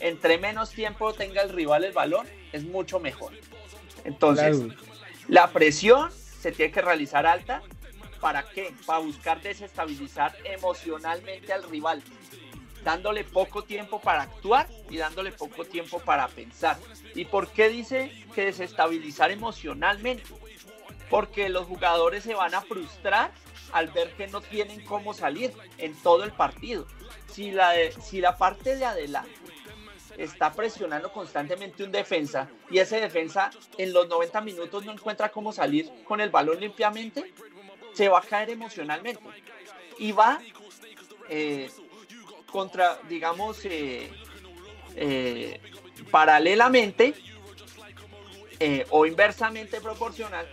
Entre 0.00 0.36
menos 0.36 0.70
tiempo 0.70 1.12
tenga 1.14 1.42
el 1.42 1.50
rival 1.50 1.84
el 1.84 1.92
balón, 1.92 2.26
es 2.52 2.64
mucho 2.64 2.98
mejor. 2.98 3.32
Entonces, 4.04 4.58
la 5.28 5.50
presión 5.52 6.10
se 6.10 6.50
tiene 6.50 6.72
que 6.72 6.82
realizar 6.82 7.24
alta. 7.24 7.62
¿Para 8.22 8.44
qué? 8.44 8.72
Para 8.86 9.00
buscar 9.00 9.42
desestabilizar 9.42 10.32
emocionalmente 10.44 11.52
al 11.52 11.64
rival 11.64 12.00
dándole 12.84 13.24
poco 13.24 13.64
tiempo 13.64 14.00
para 14.00 14.22
actuar 14.22 14.68
y 14.88 14.96
dándole 14.96 15.32
poco 15.32 15.64
tiempo 15.64 15.98
para 15.98 16.28
pensar. 16.28 16.78
¿Y 17.16 17.24
por 17.24 17.48
qué 17.48 17.68
dice 17.68 18.12
que 18.32 18.44
desestabilizar 18.44 19.32
emocionalmente? 19.32 20.22
Porque 21.10 21.48
los 21.48 21.66
jugadores 21.66 22.22
se 22.22 22.34
van 22.34 22.54
a 22.54 22.60
frustrar 22.60 23.32
al 23.72 23.88
ver 23.88 24.12
que 24.12 24.28
no 24.28 24.40
tienen 24.40 24.84
cómo 24.84 25.14
salir 25.14 25.52
en 25.78 25.92
todo 26.02 26.22
el 26.22 26.30
partido. 26.30 26.86
Si 27.26 27.50
la, 27.50 27.72
si 28.00 28.20
la 28.20 28.38
parte 28.38 28.76
de 28.76 28.84
adelante 28.84 29.42
está 30.16 30.52
presionando 30.52 31.12
constantemente 31.12 31.82
un 31.82 31.90
defensa 31.90 32.48
y 32.70 32.78
ese 32.78 33.00
defensa 33.00 33.50
en 33.78 33.92
los 33.92 34.08
90 34.08 34.40
minutos 34.42 34.84
no 34.84 34.92
encuentra 34.92 35.30
cómo 35.30 35.52
salir 35.52 35.90
con 36.04 36.20
el 36.20 36.30
balón 36.30 36.60
limpiamente, 36.60 37.32
se 37.92 38.08
va 38.08 38.18
a 38.18 38.22
caer 38.22 38.50
emocionalmente. 38.50 39.22
Y 39.98 40.12
va 40.12 40.40
eh, 41.28 41.70
contra, 42.50 42.98
digamos, 43.08 43.64
eh, 43.64 44.10
eh, 44.96 45.60
paralelamente 46.10 47.14
o 48.90 49.06
inversamente 49.06 49.80
proporcional, 49.80 50.46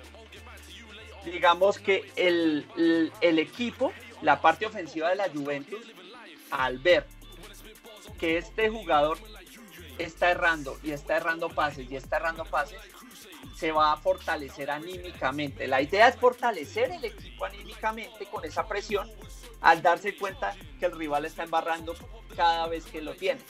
digamos 1.23 1.77
que 1.77 2.11
el, 2.15 2.65
el, 2.75 3.13
el, 3.21 3.37
equipo, 3.37 3.93
la 4.23 4.41
parte 4.41 4.65
ofensiva 4.65 5.09
de 5.09 5.15
la 5.15 5.29
Juventus, 5.29 5.85
al 6.49 6.79
ver 6.79 7.05
que 8.19 8.39
este 8.39 8.69
jugador 8.69 9.19
está 9.99 10.31
errando 10.31 10.79
y 10.81 10.91
está 10.91 11.17
errando 11.17 11.49
pases 11.49 11.89
y 11.91 11.95
está 11.95 12.17
errando 12.17 12.45
pases, 12.45 12.79
se 13.55 13.71
va 13.71 13.93
a 13.93 13.97
fortalecer 13.97 14.71
anímicamente. 14.71 15.67
La 15.67 15.81
idea 15.81 16.07
es 16.07 16.15
fortalecer 16.15 16.91
el 16.91 17.03
equipo 17.03 17.45
anímicamente 17.45 18.25
con 18.31 18.45
esa 18.45 18.67
presión 18.67 19.07
al 19.61 19.81
darse 19.81 20.15
cuenta 20.15 20.55
que 20.79 20.85
el 20.85 20.97
rival 20.97 21.25
está 21.25 21.43
embarrando 21.43 21.93
cada 22.35 22.67
vez 22.67 22.85
que 22.85 23.01
lo 23.01 23.13
tiene. 23.15 23.41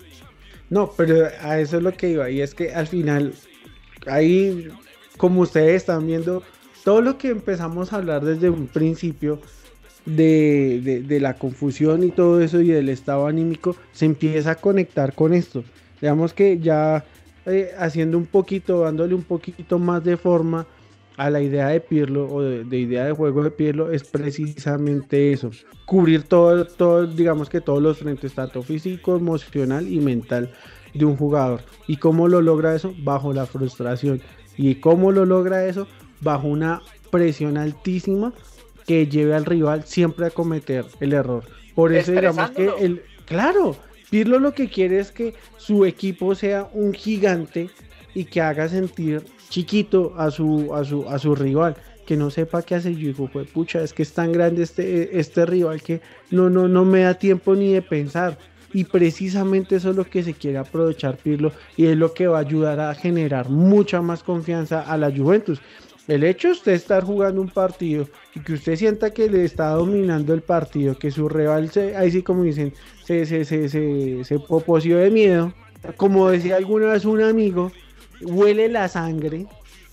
No, 0.69 0.91
pero 0.95 1.27
a 1.41 1.59
eso 1.59 1.77
es 1.77 1.83
lo 1.83 1.91
que 1.93 2.09
iba, 2.09 2.29
y 2.29 2.41
es 2.41 2.53
que 2.53 2.73
al 2.73 2.87
final, 2.87 3.33
ahí, 4.07 4.69
como 5.17 5.41
ustedes 5.41 5.75
están 5.77 6.05
viendo, 6.05 6.43
todo 6.83 7.01
lo 7.01 7.17
que 7.17 7.29
empezamos 7.29 7.91
a 7.91 7.97
hablar 7.97 8.23
desde 8.23 8.49
un 8.49 8.67
principio 8.67 9.41
de, 10.05 10.79
de, 10.83 11.01
de 11.01 11.19
la 11.19 11.35
confusión 11.35 12.03
y 12.03 12.11
todo 12.11 12.41
eso 12.41 12.61
y 12.61 12.69
del 12.69 12.89
estado 12.89 13.27
anímico, 13.27 13.75
se 13.91 14.05
empieza 14.05 14.51
a 14.51 14.55
conectar 14.55 15.13
con 15.13 15.33
esto. 15.33 15.63
Digamos 16.01 16.33
que 16.33 16.59
ya 16.59 17.03
eh, 17.49 17.71
haciendo 17.77 18.17
un 18.17 18.25
poquito, 18.25 18.81
dándole 18.81 19.13
un 19.15 19.23
poquito 19.23 19.79
más 19.79 20.03
de 20.03 20.17
forma 20.17 20.65
a 21.17 21.29
la 21.29 21.41
idea 21.41 21.67
de 21.67 21.81
Pirlo 21.81 22.27
o 22.31 22.41
de, 22.41 22.63
de, 22.63 22.77
idea 22.77 23.05
de 23.05 23.11
juego 23.11 23.43
de 23.43 23.51
Pirlo 23.51 23.91
es 23.91 24.03
precisamente 24.03 25.33
eso, 25.33 25.51
cubrir 25.85 26.23
todo, 26.23 26.65
todo, 26.65 27.05
digamos 27.07 27.49
que 27.49 27.59
todos 27.59 27.81
los 27.81 27.97
frentes, 27.97 28.33
tanto 28.33 28.63
físico, 28.63 29.17
emocional 29.17 29.87
y 29.91 29.99
mental 29.99 30.51
de 30.93 31.05
un 31.05 31.17
jugador. 31.17 31.61
¿Y 31.87 31.97
cómo 31.97 32.27
lo 32.27 32.41
logra 32.41 32.75
eso? 32.75 32.93
Bajo 33.03 33.33
la 33.33 33.45
frustración. 33.45 34.21
¿Y 34.57 34.75
cómo 34.75 35.11
lo 35.11 35.25
logra 35.25 35.65
eso? 35.65 35.87
Bajo 36.21 36.47
una 36.47 36.81
presión 37.11 37.57
altísima 37.57 38.33
que 38.85 39.07
lleve 39.07 39.35
al 39.35 39.45
rival 39.45 39.83
siempre 39.83 40.25
a 40.25 40.31
cometer 40.31 40.85
el 40.99 41.13
error. 41.13 41.43
Por 41.75 41.93
eso 41.93 42.11
digamos 42.11 42.49
que 42.51 42.71
el, 42.79 43.03
Claro, 43.29 43.75
Pirlo 44.09 44.39
lo 44.39 44.53
que 44.53 44.69
quiere 44.69 44.99
es 44.99 45.11
que 45.11 45.33
su 45.57 45.85
equipo 45.85 46.33
sea 46.35 46.69
un 46.73 46.93
gigante 46.93 47.69
y 48.13 48.25
que 48.25 48.41
haga 48.41 48.67
sentir 48.67 49.23
chiquito 49.49 50.13
a 50.17 50.31
su, 50.31 50.73
a 50.73 50.83
su, 50.83 51.07
a 51.07 51.19
su 51.19 51.35
rival, 51.35 51.75
que 52.05 52.17
no 52.17 52.29
sepa 52.29 52.63
qué 52.63 52.75
hace. 52.75 52.93
Yo 52.93 53.07
digo, 53.07 53.29
pues 53.31 53.47
pucha, 53.49 53.83
es 53.83 53.93
que 53.93 54.03
es 54.03 54.13
tan 54.13 54.31
grande 54.31 54.63
este, 54.63 55.19
este 55.19 55.45
rival 55.45 55.81
que 55.81 56.01
no, 56.31 56.49
no, 56.49 56.67
no 56.67 56.85
me 56.85 57.01
da 57.01 57.13
tiempo 57.13 57.55
ni 57.55 57.73
de 57.73 57.81
pensar. 57.81 58.37
Y 58.71 58.83
precisamente 58.83 59.77
eso 59.77 59.89
es 59.89 59.95
lo 59.95 60.05
que 60.07 60.21
se 60.21 60.33
quiere 60.35 60.59
aprovechar 60.59 61.17
Pirlo 61.17 61.51
y 61.75 61.87
es 61.87 61.97
lo 61.97 62.13
que 62.13 62.27
va 62.27 62.37
a 62.37 62.41
ayudar 62.41 62.79
a 62.79 62.93
generar 62.93 63.49
mucha 63.49 63.99
más 64.01 64.21
confianza 64.21 64.81
a 64.81 64.95
la 64.95 65.11
Juventus. 65.11 65.59
El 66.07 66.23
hecho 66.23 66.47
de 66.47 66.53
usted 66.53 66.71
estar 66.73 67.03
jugando 67.03 67.41
un 67.41 67.49
partido 67.49 68.07
y 68.35 68.39
que 68.39 68.53
usted 68.53 68.75
sienta 68.75 69.11
que 69.11 69.29
le 69.29 69.43
está 69.43 69.69
dominando 69.69 70.33
el 70.33 70.41
partido, 70.41 70.97
que 70.97 71.11
su 71.11 71.29
rival, 71.29 71.69
se, 71.69 71.95
ahí 71.95 72.11
sí 72.11 72.23
como 72.23 72.43
dicen, 72.43 72.73
se, 73.09 73.25
se, 73.25 73.43
se, 73.43 73.69
se, 73.69 74.23
se 74.23 74.37
poposió 74.39 74.99
de 74.99 75.09
miedo, 75.09 75.51
como 75.97 76.29
decía 76.29 76.57
alguna 76.57 76.91
vez 76.91 77.05
un 77.05 77.21
amigo, 77.23 77.71
huele 78.21 78.69
la 78.69 78.87
sangre, 78.87 79.47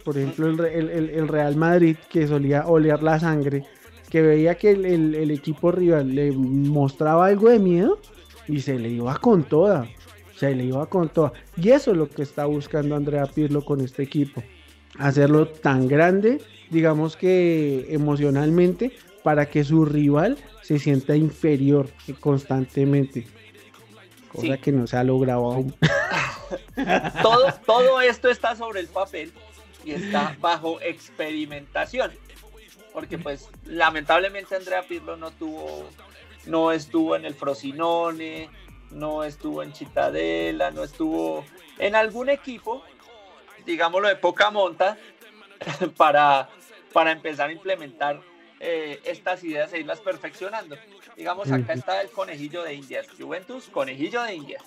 por 0.05 0.19
ejemplo 0.19 0.67
el, 0.67 0.91
el, 0.91 1.09
el- 1.09 1.27
Real 1.29 1.57
Madrid 1.57 1.97
que 2.11 2.27
solía 2.29 2.67
oler 2.67 3.03
la 3.03 3.19
sangre, 3.19 3.65
que 4.11 4.21
veía 4.21 4.57
que 4.57 4.73
el- 4.73 5.15
el 5.15 5.31
equipo 5.31 5.73
rival 5.73 6.15
le 6.15 6.31
mostraba 6.33 7.25
algo 7.29 7.49
de 7.49 7.59
miedo 7.59 7.99
y 8.49 8.61
se 8.61 8.79
le 8.79 8.91
iba 8.91 9.17
con 9.19 9.45
toda, 9.45 9.89
se 10.37 10.55
le 10.55 10.65
iba 10.65 10.85
con 10.85 11.09
toda. 11.09 11.33
Y 11.57 11.71
eso 11.71 11.93
es 11.93 11.97
lo 11.97 12.11
que 12.11 12.23
está 12.23 12.45
buscando 12.45 12.97
Andrea 12.97 13.25
Pirlo 13.25 13.65
con 13.65 13.81
este 13.81 14.03
equipo, 14.03 14.43
hacerlo 14.99 15.47
tan 15.49 15.89
grande, 15.89 16.39
digamos 16.71 17.17
que 17.17 17.87
emocionalmente, 17.89 18.93
para 19.27 19.47
que 19.47 19.65
su 19.65 19.85
rival 19.85 20.39
se 20.63 20.79
sienta 20.79 21.17
inferior 21.17 21.89
constantemente. 22.21 23.27
Cosa 24.29 24.55
Sí. 24.55 24.59
que 24.59 24.71
no 24.71 24.87
se 24.87 24.97
ha 24.99 25.03
logrado 25.03 25.47
aún. 25.47 25.75
todo, 27.23 27.53
todo 27.67 28.01
esto 28.01 28.31
está 28.31 28.55
sobre 28.55 28.79
el 28.79 28.87
papel 28.87 29.33
y 29.85 29.91
está 29.91 30.37
bajo 30.41 30.81
experimentación. 30.81 32.13
Porque 32.93 33.19
pues 33.19 33.49
lamentablemente 33.65 34.55
Andrea 34.55 34.85
Pirlo 34.87 35.17
no 35.17 35.33
tuvo, 35.33 35.89
no 36.47 36.71
estuvo 36.71 37.17
en 37.17 37.25
el 37.25 37.35
Frosinone, 37.35 38.49
no 38.93 39.25
estuvo 39.25 39.65
en 39.65 39.73
Chitadela, 39.73 40.71
no 40.71 40.85
estuvo 40.85 41.45
en 41.79 41.97
algún 41.97 42.29
equipo, 42.29 42.85
digámoslo 43.67 44.07
de 44.07 44.15
poca 44.15 44.53
monta, 44.53 44.97
para, 45.97 46.49
para 46.93 47.11
empezar 47.11 47.49
a 47.49 47.53
implementar 47.53 48.21
eh, 48.61 49.01
estas 49.05 49.45
ideas 49.45 49.73
e 49.73 49.81
irlas 49.81 50.01
perfeccionando. 50.01 50.77
Digamos, 51.17 51.51
acá 51.51 51.73
está 51.73 52.01
el 52.01 52.11
conejillo 52.11 52.63
de 52.63 52.75
Indias, 52.75 53.07
Juventus, 53.19 53.69
conejillo 53.69 54.23
de 54.23 54.35
Indias. 54.35 54.63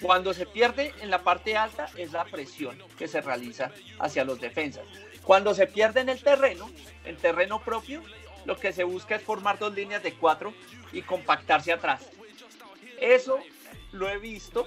Cuando 0.00 0.34
se 0.34 0.44
pierde 0.46 0.92
en 1.00 1.10
la 1.10 1.22
parte 1.22 1.56
alta 1.56 1.88
es 1.96 2.12
la 2.12 2.24
presión 2.24 2.76
que 2.98 3.08
se 3.08 3.20
realiza 3.20 3.70
hacia 3.98 4.24
los 4.24 4.40
defensas. 4.40 4.84
Cuando 5.22 5.54
se 5.54 5.66
pierde 5.66 6.00
en 6.00 6.08
el 6.08 6.22
terreno, 6.22 6.70
en 7.04 7.16
terreno 7.16 7.60
propio, 7.62 8.02
lo 8.44 8.56
que 8.56 8.72
se 8.72 8.84
busca 8.84 9.16
es 9.16 9.22
formar 9.22 9.58
dos 9.58 9.74
líneas 9.74 10.02
de 10.02 10.12
cuatro 10.12 10.52
y 10.92 11.02
compactarse 11.02 11.72
atrás. 11.72 12.06
Eso 13.00 13.38
lo 13.92 14.08
he 14.08 14.18
visto, 14.18 14.66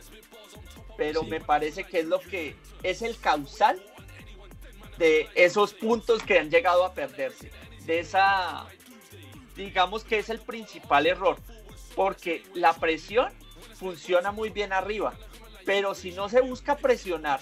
pero 0.97 1.21
Sí. 1.21 1.27
me 1.27 1.39
parece 1.39 1.83
que 1.83 1.99
es 1.99 2.05
lo 2.07 2.19
que 2.19 2.55
es 2.83 3.01
el 3.01 3.17
causal 3.19 3.81
de 4.97 5.29
esos 5.35 5.73
puntos 5.73 6.23
que 6.23 6.39
han 6.39 6.49
llegado 6.49 6.83
a 6.83 6.93
perderse. 6.93 7.51
Esa, 7.89 8.67
digamos 9.55 10.03
que 10.03 10.19
es 10.19 10.29
el 10.29 10.39
principal 10.39 11.07
error, 11.07 11.37
porque 11.95 12.43
la 12.53 12.73
presión 12.73 13.33
funciona 13.73 14.31
muy 14.31 14.49
bien 14.49 14.73
arriba, 14.73 15.13
pero 15.65 15.95
si 15.95 16.11
no 16.11 16.29
se 16.29 16.41
busca 16.41 16.77
presionar, 16.77 17.39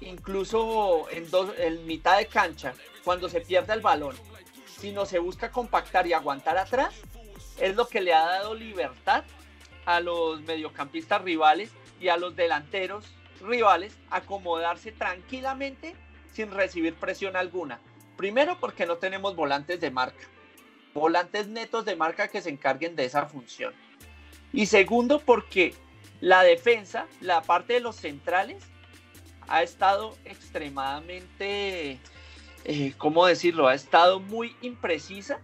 incluso 0.00 1.06
en, 1.10 1.30
dos, 1.30 1.52
en 1.58 1.86
mitad 1.86 2.16
de 2.16 2.26
cancha, 2.26 2.72
cuando 3.04 3.28
se 3.28 3.42
pierde 3.42 3.74
el 3.74 3.80
balón, 3.80 4.16
si 4.80 4.90
no 4.90 5.04
se 5.04 5.18
busca 5.18 5.50
compactar 5.50 6.06
y 6.06 6.14
aguantar 6.14 6.56
atrás, 6.56 6.94
es 7.58 7.76
lo 7.76 7.86
que 7.86 8.00
le 8.00 8.14
ha 8.14 8.24
dado 8.24 8.54
libertad 8.54 9.24
a 9.84 10.00
los 10.00 10.40
mediocampistas 10.42 11.22
rivales 11.22 11.70
y 12.00 12.08
a 12.08 12.16
los 12.16 12.34
delanteros 12.34 13.04
rivales 13.40 13.96
acomodarse 14.10 14.92
tranquilamente 14.92 15.94
sin 16.32 16.50
recibir 16.50 16.94
presión 16.94 17.36
alguna. 17.36 17.80
Primero 18.16 18.58
porque 18.60 18.86
no 18.86 18.96
tenemos 18.96 19.34
volantes 19.36 19.80
de 19.80 19.90
marca, 19.90 20.26
volantes 20.92 21.48
netos 21.48 21.84
de 21.84 21.96
marca 21.96 22.28
que 22.28 22.40
se 22.40 22.50
encarguen 22.50 22.94
de 22.96 23.04
esa 23.04 23.26
función. 23.26 23.74
Y 24.52 24.66
segundo 24.66 25.18
porque 25.20 25.74
la 26.20 26.42
defensa, 26.42 27.06
la 27.20 27.42
parte 27.42 27.72
de 27.74 27.80
los 27.80 27.96
centrales, 27.96 28.62
ha 29.48 29.62
estado 29.62 30.16
extremadamente, 30.24 31.98
eh, 32.64 32.94
¿cómo 32.96 33.26
decirlo? 33.26 33.68
Ha 33.68 33.74
estado 33.74 34.20
muy 34.20 34.56
imprecisa 34.62 35.38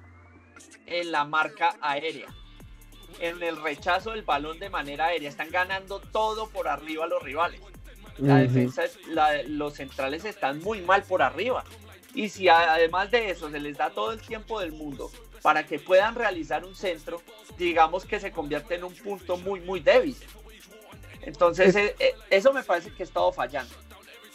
en 0.87 1.13
la 1.13 1.25
marca 1.25 1.77
aérea, 1.81 2.29
en 3.21 3.43
el 3.43 3.61
rechazo 3.63 4.13
del 4.13 4.23
balón 4.23 4.59
de 4.59 4.71
manera 4.71 5.07
aérea. 5.07 5.29
Están 5.29 5.51
ganando 5.51 6.01
todo 6.01 6.49
por 6.49 6.69
arriba 6.69 7.07
los 7.07 7.23
rivales. 7.23 7.61
La 8.19 8.37
defensa, 8.37 8.83
la- 9.09 9.43
los 9.45 9.75
centrales 9.75 10.25
están 10.25 10.61
muy 10.61 10.81
mal 10.83 11.03
por 11.03 11.23
arriba. 11.23 11.65
Y 12.15 12.29
si 12.29 12.49
además 12.49 13.11
de 13.11 13.31
eso 13.31 13.51
se 13.51 13.61
les 13.61 13.77
da 13.77 13.91
todo 13.91 14.13
el 14.13 14.21
tiempo 14.21 14.61
del 14.61 14.73
mundo 14.73 15.11
para 15.43 15.65
que 15.67 15.79
puedan 15.79 16.15
realizar 16.15 16.65
un 16.65 16.75
centro, 16.75 17.23
digamos 17.59 18.05
que 18.05 18.19
se 18.21 18.31
convierte 18.33 18.75
en 18.75 18.85
un 18.85 18.95
punto 18.95 19.37
muy, 19.37 19.61
muy 19.61 19.81
débil. 19.81 20.17
Entonces, 21.23 21.69
Es- 21.69 21.77
eh, 21.77 21.95
eh, 21.99 22.13
eso 22.31 22.53
me 22.53 22.63
parece 22.63 22.91
que 22.91 23.03
ha 23.03 23.07
estado 23.07 23.33
fallando. 23.33 23.73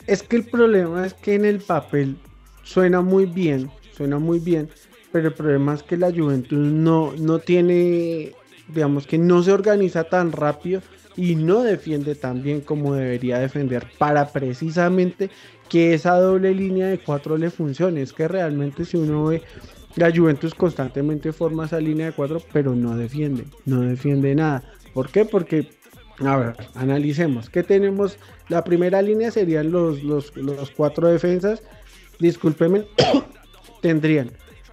Es 0.07 0.21
que 0.23 0.35
el 0.37 0.45
problema 0.45 1.05
es 1.05 1.13
que 1.13 1.33
en 1.35 1.45
el 1.45 1.59
papel 1.59 2.15
suena 2.63 3.01
muy 3.01 3.25
bien, 3.25 3.69
suena 3.97 4.19
muy 4.19 4.39
bien, 4.39 4.69
pero 5.11 5.29
el 5.29 5.33
problema 5.33 5.73
es 5.73 5.83
que 5.83 5.97
la 5.97 6.11
Juventus 6.11 6.57
no, 6.59 7.13
no 7.17 7.39
tiene, 7.39 8.33
digamos 8.67 9.07
que 9.07 9.17
no 9.17 9.41
se 9.41 9.51
organiza 9.51 10.03
tan 10.03 10.31
rápido 10.31 10.81
y 11.17 11.35
no 11.35 11.63
defiende 11.63 12.13
tan 12.13 12.43
bien 12.43 12.61
como 12.61 12.93
debería 12.93 13.39
defender 13.39 13.87
para 13.97 14.27
precisamente 14.31 15.29
que 15.69 15.93
esa 15.93 16.15
doble 16.15 16.53
línea 16.53 16.87
de 16.87 16.99
cuatro 16.99 17.37
le 17.37 17.49
funcione. 17.49 18.01
Es 18.01 18.13
que 18.13 18.27
realmente 18.27 18.85
si 18.85 18.97
uno 18.97 19.25
ve 19.25 19.41
la 19.95 20.11
Juventus 20.13 20.53
constantemente 20.53 21.31
forma 21.31 21.65
esa 21.65 21.79
línea 21.79 22.07
de 22.07 22.11
cuatro, 22.11 22.41
pero 22.51 22.75
no 22.75 22.97
defiende, 22.97 23.45
no 23.65 23.81
defiende 23.81 24.35
nada. 24.35 24.63
¿Por 24.93 25.09
qué? 25.09 25.25
Porque, 25.25 25.69
a 26.19 26.37
ver, 26.37 26.55
analicemos. 26.75 27.49
¿Qué 27.49 27.63
tenemos? 27.63 28.17
La 28.49 28.63
primera 28.63 29.01
línea 29.01 29.31
serían 29.31 29.71
los, 29.71 30.03
los, 30.03 30.35
los 30.35 30.69
cuatro 30.71 31.07
defensas. 31.07 31.63
Discúlpeme, 32.19 32.85
tendrían 33.81 34.31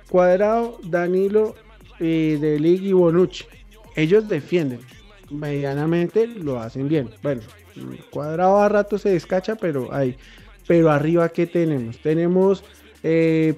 Cuadrado, 0.08 0.78
Danilo, 0.84 1.54
eh, 1.98 2.36
De 2.40 2.60
Ligt 2.60 2.84
y 2.84 2.92
Bonucci. 2.92 3.44
Ellos 3.96 4.28
defienden. 4.28 4.80
Medianamente 5.30 6.26
lo 6.26 6.58
hacen 6.58 6.88
bien. 6.88 7.08
Bueno, 7.22 7.40
Cuadrado 8.10 8.60
a 8.60 8.68
rato 8.68 8.98
se 8.98 9.08
descacha, 9.08 9.56
pero 9.56 9.92
ahí. 9.92 10.16
Pero 10.66 10.90
arriba, 10.90 11.28
¿qué 11.30 11.46
tenemos? 11.46 11.98
Tenemos 11.98 12.64
eh, 13.02 13.54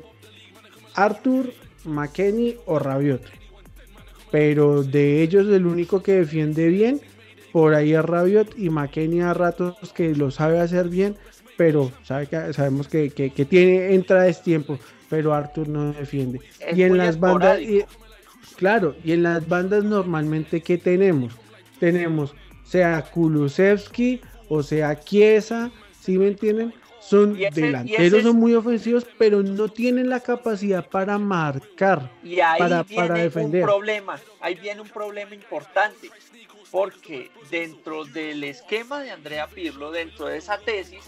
Arthur, 0.94 1.52
McKenny 1.84 2.56
o 2.66 2.78
Rabiot. 2.78 3.22
Pero 4.30 4.82
de 4.82 5.22
ellos 5.22 5.46
el 5.48 5.66
único 5.66 6.02
que 6.02 6.12
defiende 6.12 6.68
bien, 6.68 7.00
por 7.52 7.74
ahí 7.74 7.94
es 7.94 8.04
Rabiot 8.04 8.58
y 8.58 8.68
McKenny 8.68 9.20
a 9.20 9.32
ratos 9.32 9.76
que 9.94 10.14
lo 10.14 10.30
sabe 10.30 10.58
hacer 10.58 10.88
bien, 10.88 11.16
pero 11.56 11.92
sabe 12.02 12.26
que, 12.26 12.52
sabemos 12.52 12.88
que, 12.88 13.10
que, 13.10 13.30
que 13.30 13.44
tiene 13.44 13.94
entra 13.94 14.22
de 14.24 14.34
tiempo, 14.34 14.78
pero 15.08 15.32
Arthur 15.32 15.68
no 15.68 15.92
defiende. 15.92 16.40
Es 16.60 16.76
y 16.76 16.82
en 16.82 16.98
las 16.98 17.20
bandas, 17.20 17.60
y- 17.60 17.84
claro, 18.56 18.96
y 19.04 19.12
en 19.12 19.22
las 19.22 19.48
bandas 19.48 19.84
normalmente 19.84 20.60
¿qué 20.60 20.78
tenemos? 20.78 21.32
Tenemos 21.78 22.34
sea 22.64 23.02
Kulusevski 23.02 24.20
o 24.48 24.62
sea 24.64 24.98
Chiesa, 24.98 25.70
¿sí 26.00 26.18
me 26.18 26.28
entienden? 26.28 26.72
Son 27.06 27.36
ese- 27.40 27.60
delanteros, 27.60 28.22
son 28.22 28.36
muy 28.36 28.54
ofensivos, 28.54 29.06
pero 29.18 29.42
no 29.42 29.68
tienen 29.68 30.08
la 30.08 30.20
capacidad 30.20 30.88
para 30.88 31.18
marcar. 31.18 32.10
Y 32.22 32.40
ahí 32.40 32.58
para- 32.58 32.82
viene 32.82 33.02
para 33.08 33.14
defender. 33.20 33.62
un 33.62 33.68
problema, 33.68 34.20
ahí 34.40 34.54
viene 34.54 34.80
un 34.80 34.88
problema 34.88 35.34
importante, 35.34 36.10
porque 36.70 37.30
dentro 37.50 38.04
del 38.06 38.42
esquema 38.44 39.02
de 39.02 39.10
Andrea 39.10 39.46
Pirlo, 39.48 39.90
dentro 39.90 40.26
de 40.26 40.38
esa 40.38 40.56
tesis, 40.58 41.04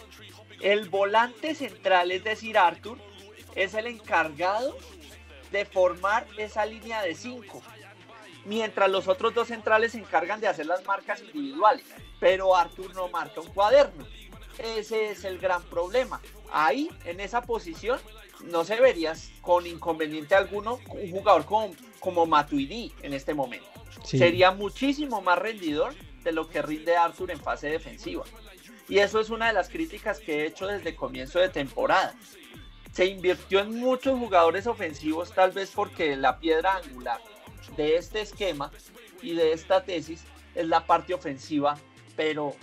el 0.60 0.88
volante 0.88 1.54
central, 1.54 2.10
es 2.12 2.22
decir, 2.24 2.58
Arthur, 2.58 2.98
es 3.54 3.72
el 3.74 3.86
encargado 3.86 4.76
de 5.50 5.64
formar 5.64 6.26
esa 6.36 6.66
línea 6.66 7.00
de 7.02 7.14
cinco, 7.14 7.62
mientras 8.44 8.90
los 8.90 9.08
otros 9.08 9.34
dos 9.34 9.48
centrales 9.48 9.92
se 9.92 9.98
encargan 9.98 10.40
de 10.40 10.48
hacer 10.48 10.66
las 10.66 10.84
marcas 10.84 11.22
individuales, 11.22 11.86
pero 12.20 12.54
Arthur 12.54 12.94
no 12.94 13.08
marca 13.08 13.40
un 13.40 13.48
cuaderno. 13.48 14.06
Ese 14.58 15.10
es 15.10 15.24
el 15.24 15.38
gran 15.38 15.62
problema. 15.64 16.20
Ahí, 16.52 16.90
en 17.04 17.20
esa 17.20 17.42
posición, 17.42 17.98
no 18.44 18.64
se 18.64 18.80
vería 18.80 19.14
con 19.40 19.66
inconveniente 19.66 20.34
alguno 20.34 20.78
un 20.88 21.10
jugador 21.10 21.44
como, 21.44 21.74
como 22.00 22.26
Matuidi 22.26 22.92
en 23.02 23.12
este 23.12 23.34
momento. 23.34 23.66
Sí. 24.04 24.18
sería 24.18 24.50
muchísimo 24.52 25.20
más 25.22 25.38
rendidor 25.38 25.94
de 26.22 26.32
lo 26.32 26.48
que 26.48 26.62
rinde 26.62 26.96
Arthur 26.96 27.30
en 27.30 27.40
fase 27.40 27.68
defensiva. 27.68 28.24
Y 28.88 28.98
eso 28.98 29.20
es 29.20 29.30
una 29.30 29.48
de 29.48 29.52
las 29.52 29.68
críticas 29.68 30.20
que 30.20 30.42
he 30.42 30.46
hecho 30.46 30.66
desde 30.66 30.94
comienzo 30.94 31.38
de 31.38 31.48
temporada. 31.48 32.14
Se 32.92 33.06
invirtió 33.06 33.60
en 33.60 33.78
muchos 33.78 34.18
jugadores 34.18 34.66
ofensivos, 34.66 35.32
tal 35.32 35.52
vez 35.52 35.72
porque 35.74 36.16
la 36.16 36.38
piedra 36.38 36.76
angular 36.76 37.20
de 37.76 37.96
este 37.96 38.20
esquema 38.20 38.70
y 39.22 39.34
de 39.34 39.52
esta 39.52 39.84
tesis 39.84 40.24
es 40.54 40.66
la 40.66 40.86
parte 40.86 41.14
ofensiva, 41.14 41.78
pero 42.16 42.54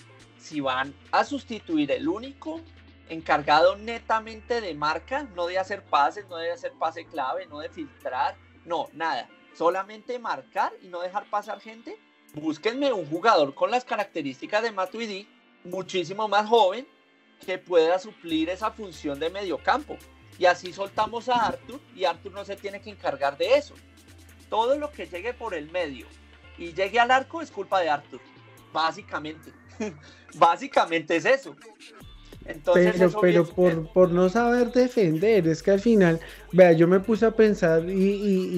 si 0.43 0.59
van 0.59 0.93
a 1.11 1.23
sustituir 1.23 1.89
el 1.91 2.07
único 2.07 2.59
encargado 3.07 3.77
netamente 3.77 4.59
de 4.59 4.73
marca, 4.73 5.23
no 5.35 5.47
de 5.47 5.57
hacer 5.57 5.83
pases, 5.83 6.27
no 6.27 6.35
de 6.35 6.51
hacer 6.51 6.73
pase 6.73 7.05
clave, 7.05 7.47
no 7.47 7.59
de 7.59 7.69
filtrar, 7.69 8.35
no, 8.65 8.89
nada, 8.91 9.29
solamente 9.55 10.19
marcar 10.19 10.73
y 10.81 10.87
no 10.87 10.99
dejar 10.99 11.29
pasar 11.29 11.61
gente, 11.61 11.97
búsquenme 12.33 12.91
un 12.91 13.05
jugador 13.09 13.53
con 13.55 13.71
las 13.71 13.85
características 13.85 14.63
de 14.63 14.71
Matuidi, 14.71 15.29
muchísimo 15.63 16.27
más 16.27 16.47
joven, 16.49 16.85
que 17.45 17.57
pueda 17.57 17.97
suplir 17.97 18.49
esa 18.49 18.71
función 18.71 19.19
de 19.19 19.29
mediocampo. 19.29 19.97
Y 20.37 20.45
así 20.45 20.73
soltamos 20.73 21.29
a 21.29 21.45
Arthur 21.45 21.79
y 21.95 22.03
Arthur 22.03 22.33
no 22.33 22.43
se 22.43 22.57
tiene 22.57 22.81
que 22.81 22.89
encargar 22.89 23.37
de 23.37 23.55
eso. 23.55 23.75
Todo 24.49 24.77
lo 24.77 24.91
que 24.91 25.05
llegue 25.05 25.33
por 25.33 25.53
el 25.53 25.71
medio 25.71 26.07
y 26.57 26.73
llegue 26.73 26.99
al 26.99 27.11
arco 27.11 27.41
es 27.41 27.51
culpa 27.51 27.79
de 27.79 27.89
Arthur. 27.89 28.19
Básicamente. 28.71 29.51
Básicamente 30.35 31.15
es 31.15 31.25
eso. 31.25 31.55
Entonces, 32.45 32.91
pero, 32.93 33.07
eso 33.07 33.21
pero 33.21 33.43
bien- 33.43 33.55
por, 33.55 33.87
por 33.89 34.11
no 34.11 34.29
saber 34.29 34.71
defender, 34.71 35.47
es 35.47 35.63
que 35.63 35.71
al 35.71 35.79
final, 35.79 36.19
vea, 36.51 36.73
yo 36.73 36.87
me 36.87 36.99
puse 36.99 37.25
a 37.25 37.31
pensar 37.35 37.89
y, 37.89 37.93
y- 37.93 38.49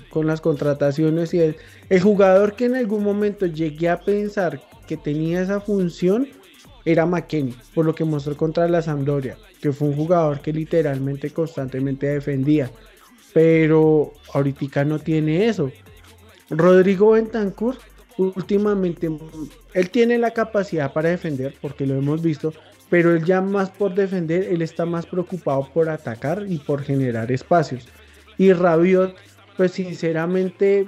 y 0.00 0.02
con 0.08 0.26
las 0.26 0.40
contrataciones 0.40 1.34
y 1.34 1.40
el, 1.40 1.56
el 1.90 2.00
jugador 2.00 2.56
que 2.56 2.64
en 2.66 2.76
algún 2.76 3.02
momento 3.02 3.46
llegué 3.46 3.88
a 3.90 4.04
pensar 4.04 4.62
que 4.86 4.96
tenía 4.96 5.42
esa 5.42 5.60
función 5.60 6.28
era 6.84 7.04
McKenny, 7.04 7.52
por 7.74 7.84
lo 7.84 7.94
que 7.94 8.04
mostró 8.04 8.36
contra 8.36 8.68
la 8.68 8.80
Sampdoria, 8.80 9.38
que 9.60 9.72
fue 9.72 9.88
un 9.88 9.96
jugador 9.96 10.40
que 10.40 10.52
literalmente 10.52 11.32
constantemente 11.32 12.06
defendía, 12.06 12.70
pero 13.32 14.12
ahorita 14.32 14.84
no 14.84 14.98
tiene 15.00 15.48
eso. 15.48 15.72
Rodrigo 16.48 17.10
Bentancur 17.10 17.76
últimamente 18.18 19.10
él 19.74 19.90
tiene 19.90 20.18
la 20.18 20.30
capacidad 20.32 20.92
para 20.92 21.10
defender 21.10 21.54
porque 21.60 21.86
lo 21.86 21.94
hemos 21.96 22.22
visto 22.22 22.52
pero 22.88 23.14
él 23.14 23.24
ya 23.24 23.40
más 23.40 23.70
por 23.70 23.94
defender 23.94 24.44
él 24.44 24.62
está 24.62 24.86
más 24.86 25.06
preocupado 25.06 25.68
por 25.74 25.88
atacar 25.88 26.44
y 26.48 26.58
por 26.58 26.82
generar 26.82 27.30
espacios. 27.32 27.88
Y 28.38 28.52
Rabiot 28.52 29.14
pues 29.56 29.72
sinceramente 29.72 30.86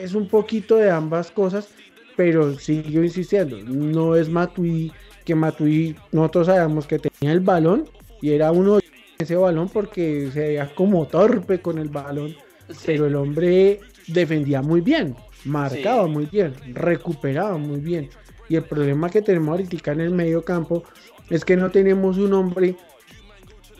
es 0.00 0.14
un 0.14 0.28
poquito 0.28 0.76
de 0.76 0.90
ambas 0.90 1.30
cosas 1.30 1.68
pero 2.16 2.58
sigo 2.58 3.02
insistiendo. 3.02 3.58
No 3.64 4.16
es 4.16 4.28
Matuidi 4.28 4.92
que 5.24 5.34
Matuidi 5.34 5.96
nosotros 6.10 6.46
sabemos 6.46 6.86
que 6.86 6.98
tenía 6.98 7.32
el 7.32 7.40
balón 7.40 7.88
y 8.20 8.32
era 8.32 8.52
uno 8.52 8.76
de 8.76 8.84
ese 9.18 9.36
balón 9.36 9.68
porque 9.68 10.30
se 10.32 10.40
veía 10.40 10.74
como 10.74 11.06
torpe 11.06 11.60
con 11.60 11.78
el 11.78 11.88
balón 11.88 12.34
Sí. 12.68 12.84
pero 12.86 13.06
el 13.06 13.16
hombre 13.16 13.80
defendía 14.06 14.62
muy 14.62 14.80
bien, 14.80 15.14
marcaba 15.44 16.06
muy 16.06 16.26
bien, 16.26 16.54
recuperaba 16.74 17.56
muy 17.58 17.80
bien. 17.80 18.10
Y 18.48 18.56
el 18.56 18.64
problema 18.64 19.08
que 19.10 19.22
tenemos 19.22 19.48
ahorita 19.50 19.92
en 19.92 20.00
el 20.00 20.10
medio 20.10 20.44
campo 20.44 20.84
es 21.30 21.44
que 21.44 21.56
no 21.56 21.70
tenemos 21.70 22.18
un 22.18 22.32
hombre 22.34 22.76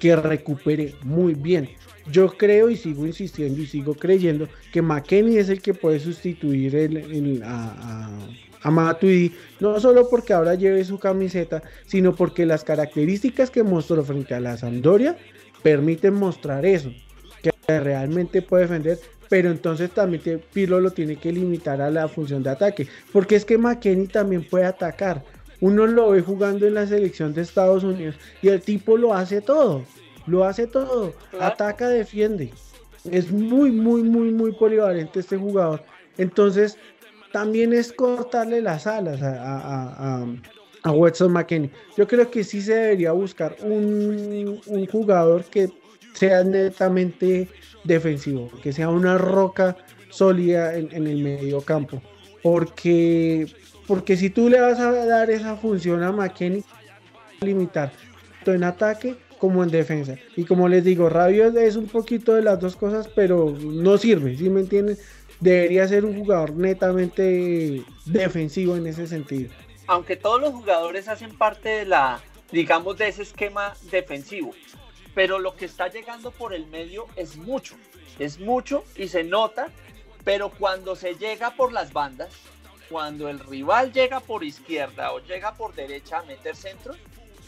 que 0.01 0.17
recupere 0.17 0.95
muy 1.03 1.35
bien. 1.35 1.69
Yo 2.11 2.37
creo 2.37 2.69
y 2.71 2.77
sigo 2.77 3.07
insistiendo 3.07 3.61
y 3.61 3.67
sigo 3.67 3.95
creyendo 3.95 4.49
que 4.73 4.83
McKenny 4.83 5.37
es 5.37 5.49
el 5.49 5.63
que 5.63 5.75
puede 5.75 6.01
sustituir 6.01 6.75
el, 6.75 6.97
el- 6.97 7.43
a, 7.45 7.77
a, 7.79 8.11
a 8.63 8.71
Matuidi, 8.71 9.33
no 9.61 9.79
solo 9.79 10.09
porque 10.09 10.33
ahora 10.33 10.55
lleve 10.57 10.85
su 10.85 10.99
camiseta, 10.99 11.63
sino 11.87 12.15
porque 12.17 12.45
las 12.47 12.65
características 12.65 13.51
que 13.51 13.63
mostró 13.63 14.03
frente 14.03 14.35
a 14.35 14.41
la 14.41 14.57
Sampdoria 14.57 15.17
permiten 15.63 16.15
mostrar 16.15 16.67
eso, 16.67 16.93
que 17.67 17.81
realmente 17.81 18.43
puede 18.43 18.65
defender, 18.65 18.99
pero 19.29 19.51
entonces 19.51 19.91
también 19.91 20.23
te- 20.23 20.39
Pirlo 20.39 20.81
lo 20.81 20.91
tiene 20.91 21.17
que 21.17 21.33
limitar 21.33 21.81
a 21.81 21.91
la 21.91 22.09
función 22.09 22.43
de 22.43 22.51
ataque, 22.51 22.87
porque 23.13 23.37
es 23.37 23.45
que 23.45 23.59
McKenny 23.59 24.07
también 24.09 24.45
puede 24.45 24.65
atacar. 24.65 25.23
Uno 25.61 25.87
lo 25.87 26.11
ve 26.11 26.23
jugando 26.23 26.67
en 26.67 26.75
la 26.75 26.87
selección 26.87 27.33
de 27.35 27.43
Estados 27.43 27.85
Unidos 27.85 28.17
y 28.43 28.49
el 28.49 28.61
tipo 28.61 28.97
lo 28.97 29.15
hace 29.15 29.41
todo, 29.41 29.85
lo 30.27 30.45
hace 30.45 30.67
todo, 30.67 31.15
ataca, 31.41 31.89
defiende. 31.89 32.53
Es 33.11 33.31
muy, 33.31 33.71
muy, 33.71 34.03
muy, 34.03 34.31
muy 34.33 34.53
polivalente 34.53 35.21
este 35.21 35.37
jugador. 35.37 35.83
Entonces, 36.19 36.77
también 37.33 37.73
es 37.73 37.93
cortarle 37.93 38.61
las 38.61 38.87
alas 38.87 39.23
a, 39.23 39.31
a, 39.41 39.59
a, 39.59 40.23
a- 40.23 40.27
a 40.85 40.91
Watson 40.91 41.33
McKenny. 41.33 41.71
Yo 41.97 42.09
creo 42.09 42.29
que 42.29 42.43
sí 42.43 42.61
se 42.61 42.75
debería 42.75 43.13
buscar 43.13 43.57
un, 43.63 44.61
un 44.67 44.87
jugador 44.87 45.45
que 45.45 45.71
sea 46.13 46.45
netamente 46.45 47.49
defensivo, 47.85 48.51
que 48.63 48.73
sea 48.73 48.89
una 48.89 49.19
roca 49.19 49.77
sólida 50.11 50.75
en, 50.77 51.07
el 51.07 51.23
medio 51.23 51.61
campo. 51.63 52.03
Porque, 52.43 53.47
porque 53.87 54.17
si 54.17 54.31
tú 54.31 54.49
le 54.49 54.61
vas 54.61 54.79
a 54.79 54.93
dar 55.07 55.31
esa 55.31 55.57
función 55.57 56.03
a 56.03 56.13
McKenny, 56.13 56.65
limitar 57.41 57.93
tanto 58.43 58.55
en 58.55 58.65
ataque 58.65 59.17
como 59.39 59.63
en 59.63 59.71
defensa. 59.71 60.17
Y 60.37 60.45
como 60.45 60.69
les 60.69 60.85
digo, 60.85 61.09
Rabiot 61.09 61.57
es 61.57 61.77
un 61.77 61.87
poquito 61.87 62.35
de 62.35 62.43
las 62.43 62.61
dos 62.61 62.77
cosas, 62.77 63.09
pero 63.09 63.57
no 63.61 63.99
sirve, 63.99 64.37
¿sí 64.37 64.51
me 64.51 64.61
entienden? 64.61 64.97
Debería 65.41 65.89
ser 65.89 66.05
un 66.05 66.17
jugador 66.17 66.53
netamente 66.53 67.83
defensivo 68.05 68.77
en 68.77 68.87
ese 68.87 69.07
sentido. 69.07 69.51
aunque 69.89 70.17
todos 70.17 70.41
los 70.41 70.53
jugadores 70.53 71.09
hacen 71.09 71.37
parte 71.37 71.69
de 71.69 71.85
la, 71.87 72.21
digamos, 72.53 72.97
de 72.99 73.09
ese 73.09 73.23
esquema 73.23 73.75
defensivo, 73.91 74.53
pero 75.15 75.39
lo 75.39 75.55
que 75.57 75.65
está 75.67 75.89
llegando 75.89 76.31
por 76.31 76.55
el 76.55 76.67
medio 76.67 77.07
es 77.17 77.37
mucho, 77.37 77.75
es 78.19 78.39
mucho 78.39 78.85
y 78.97 79.09
se 79.09 79.25
nota, 79.25 79.69
pero 80.25 80.51
cuando 80.51 80.97
se 80.97 81.15
llega 81.15 81.51
por 81.57 81.73
las 81.73 81.93
bandas, 81.93 82.31
cuando 82.89 83.29
el 83.29 83.39
rival 83.41 83.93
llega 83.93 84.21
por 84.21 84.45
izquierda 84.45 85.13
o 85.13 85.19
llega 85.21 85.55
por 85.55 85.75
derecha 85.75 86.19
a 86.19 86.23
meter 86.23 86.55
centro, 86.57 86.95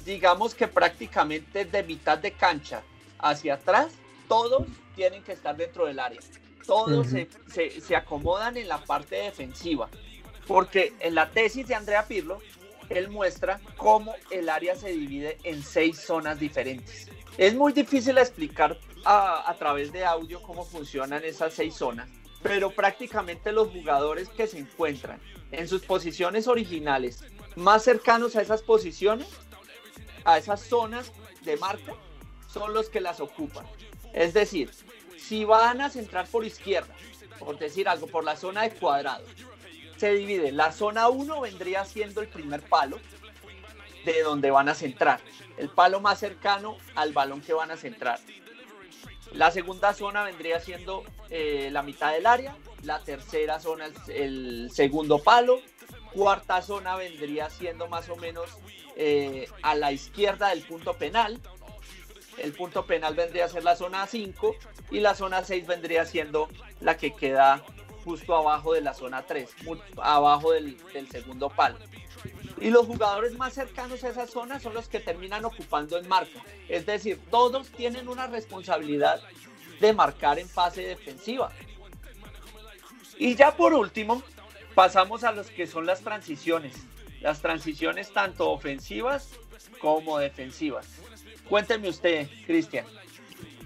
digamos 0.04 0.54
que 0.54 0.68
prácticamente 0.68 1.64
de 1.64 1.82
mitad 1.82 2.18
de 2.18 2.32
cancha 2.32 2.82
hacia 3.18 3.54
atrás, 3.54 3.88
todos 4.28 4.66
tienen 4.94 5.22
que 5.22 5.32
estar 5.32 5.56
dentro 5.56 5.86
del 5.86 5.98
área. 5.98 6.20
Todos 6.66 7.08
se, 7.08 7.28
se- 7.52 7.80
se 7.80 7.94
acomodan 7.96 8.56
en 8.56 8.68
la 8.68 8.78
parte 8.78 9.16
defensiva. 9.16 9.88
Porque 10.46 10.94
en 11.00 11.14
la 11.14 11.30
tesis 11.30 11.66
de 11.66 11.74
Andrea 11.74 12.06
Pirlo, 12.06 12.40
él 12.88 13.08
muestra 13.10 13.60
cómo 13.76 14.14
el 14.30 14.48
área 14.48 14.74
se 14.76 14.88
divide 14.90 15.38
en 15.44 15.62
seis 15.62 16.00
zonas 16.00 16.38
diferentes. 16.40 17.08
Es 17.36 17.54
muy 17.54 17.72
difícil 17.72 18.16
explicar 18.18 18.78
a, 19.04 19.54
través 19.58 19.92
de 19.92 20.04
audio 20.04 20.40
cómo 20.40 20.64
funcionan 20.64 21.24
esas 21.24 21.52
seis 21.52 21.74
zonas, 21.74 22.08
pero 22.42 22.70
prácticamente 22.70 23.50
los 23.50 23.70
jugadores 23.70 24.28
que 24.28 24.46
se 24.46 24.58
encuentran 24.58 25.20
en 25.50 25.66
sus 25.66 25.82
posiciones 25.82 26.46
originales 26.46 27.24
más 27.56 27.82
cercanos 27.82 28.36
a 28.36 28.42
esas 28.42 28.62
posiciones, 28.62 29.26
a 30.24 30.38
esas 30.38 30.60
zonas 30.60 31.12
de 31.42 31.56
marca, 31.56 31.94
son 32.52 32.72
los 32.72 32.88
que 32.88 33.00
las 33.00 33.18
ocupan. 33.18 33.66
Es 34.12 34.32
decir, 34.32 34.70
si 35.18 35.44
van 35.44 35.80
a 35.80 35.90
centrar 35.90 36.28
por 36.28 36.44
izquierda, 36.44 36.94
por 37.40 37.58
decir 37.58 37.88
algo, 37.88 38.06
por 38.06 38.22
la 38.22 38.36
zona 38.36 38.62
de 38.62 38.70
cuadrado, 38.70 39.24
se 39.96 40.12
divide. 40.12 40.52
La 40.52 40.70
zona 40.70 41.08
1 41.08 41.40
vendría 41.40 41.84
siendo 41.84 42.20
el 42.20 42.28
primer 42.28 42.62
palo 42.62 43.00
de 44.04 44.22
donde 44.22 44.50
van 44.50 44.68
a 44.68 44.74
centrar. 44.74 45.20
El 45.56 45.68
palo 45.68 46.00
más 46.00 46.18
cercano 46.18 46.76
al 46.94 47.12
balón 47.12 47.40
que 47.40 47.52
van 47.54 47.70
a 47.70 47.76
centrar. 47.76 48.18
La 49.32 49.50
segunda 49.50 49.94
zona 49.94 50.22
vendría 50.24 50.60
siendo 50.60 51.02
eh, 51.30 51.68
la 51.72 51.82
mitad 51.82 52.12
del 52.12 52.26
área. 52.26 52.56
La 52.82 53.00
tercera 53.00 53.58
zona 53.60 53.86
el, 53.86 53.94
el 54.12 54.70
segundo 54.72 55.18
palo. 55.18 55.60
Cuarta 56.12 56.62
zona 56.62 56.94
vendría 56.96 57.50
siendo 57.50 57.88
más 57.88 58.08
o 58.08 58.16
menos 58.16 58.48
eh, 58.96 59.48
a 59.62 59.74
la 59.74 59.90
izquierda 59.90 60.50
del 60.50 60.62
punto 60.62 60.94
penal. 60.94 61.40
El 62.38 62.52
punto 62.52 62.84
penal 62.86 63.14
vendría 63.14 63.44
a 63.44 63.48
ser 63.48 63.64
la 63.64 63.76
zona 63.76 64.06
5 64.06 64.56
y 64.90 65.00
la 65.00 65.14
zona 65.14 65.44
6 65.44 65.66
vendría 65.66 66.04
siendo 66.04 66.48
la 66.80 66.96
que 66.96 67.14
queda 67.14 67.64
justo 68.04 68.36
abajo 68.36 68.74
de 68.74 68.80
la 68.82 68.92
zona 68.92 69.22
3, 69.22 69.48
mu- 69.64 69.76
abajo 70.02 70.52
del 70.52 70.76
segundo 71.10 71.48
palo. 71.48 71.78
Y 72.64 72.70
los 72.70 72.86
jugadores 72.86 73.36
más 73.36 73.52
cercanos 73.52 74.02
a 74.04 74.08
esa 74.08 74.26
zona 74.26 74.58
son 74.58 74.72
los 74.72 74.88
que 74.88 74.98
terminan 74.98 75.44
ocupando 75.44 75.98
en 75.98 76.08
marca. 76.08 76.40
Es 76.66 76.86
decir, 76.86 77.20
todos 77.30 77.68
tienen 77.68 78.08
una 78.08 78.26
responsabilidad 78.26 79.20
de 79.82 79.92
marcar 79.92 80.38
en 80.38 80.48
fase 80.48 80.80
defensiva. 80.80 81.52
Y 83.18 83.34
ya 83.34 83.54
por 83.54 83.74
último, 83.74 84.22
pasamos 84.74 85.24
a 85.24 85.32
los 85.32 85.50
que 85.50 85.66
son 85.66 85.84
las 85.84 86.00
transiciones. 86.00 86.74
Las 87.20 87.42
transiciones 87.42 88.10
tanto 88.14 88.50
ofensivas 88.50 89.28
como 89.78 90.18
defensivas. 90.18 90.86
Cuénteme 91.46 91.90
usted, 91.90 92.26
Cristian. 92.46 92.86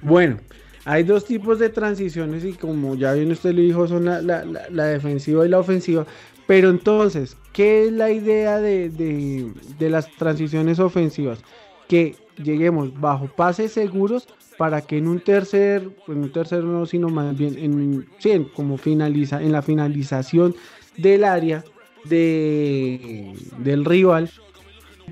Bueno, 0.02 0.40
Hay 0.84 1.04
dos 1.04 1.24
tipos 1.24 1.60
de 1.60 1.68
transiciones 1.68 2.44
y 2.44 2.54
como 2.54 2.96
ya 2.96 3.12
bien 3.12 3.30
usted 3.30 3.52
lo 3.52 3.60
dijo, 3.60 3.86
son 3.86 4.06
la 4.06 4.84
defensiva 4.86 5.46
y 5.46 5.48
la 5.50 5.60
ofensiva. 5.60 6.04
Pero 6.48 6.70
entonces, 6.70 7.36
¿qué 7.52 7.84
es 7.84 7.92
la 7.92 8.10
idea 8.10 8.58
de, 8.58 8.88
de- 8.88 9.90
las 9.90 10.10
transiciones 10.12 10.78
ofensivas? 10.78 11.40
Que 11.88 12.16
lleguemos 12.42 12.98
bajo 12.98 13.26
pases 13.26 13.72
seguros 13.72 14.26
para 14.56 14.80
que 14.80 14.96
en 14.96 15.08
un 15.08 15.20
tercer, 15.20 15.90
en 16.08 16.18
un 16.18 16.32
tercer 16.32 16.64
no, 16.64 16.86
sino 16.86 17.10
más 17.10 17.36
bien 17.36 17.58
en, 17.58 18.06
sí, 18.18 18.46
como 18.56 18.78
finaliza, 18.78 19.42
en 19.42 19.52
la 19.52 19.60
finalización 19.60 20.56
del 20.96 21.24
área 21.24 21.62
de, 22.04 23.34
del 23.58 23.84
rival 23.84 24.30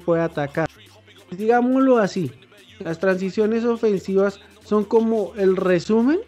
pueda 0.07 0.25
atacar. 0.25 0.71
Digámoslo 1.31 1.99
así, 1.99 2.33
las 2.79 2.99
transiciones 2.99 3.63
ofensivas 3.67 4.41
son 4.65 4.85
como 4.85 5.35
el 5.37 5.55
resumen 5.57 6.19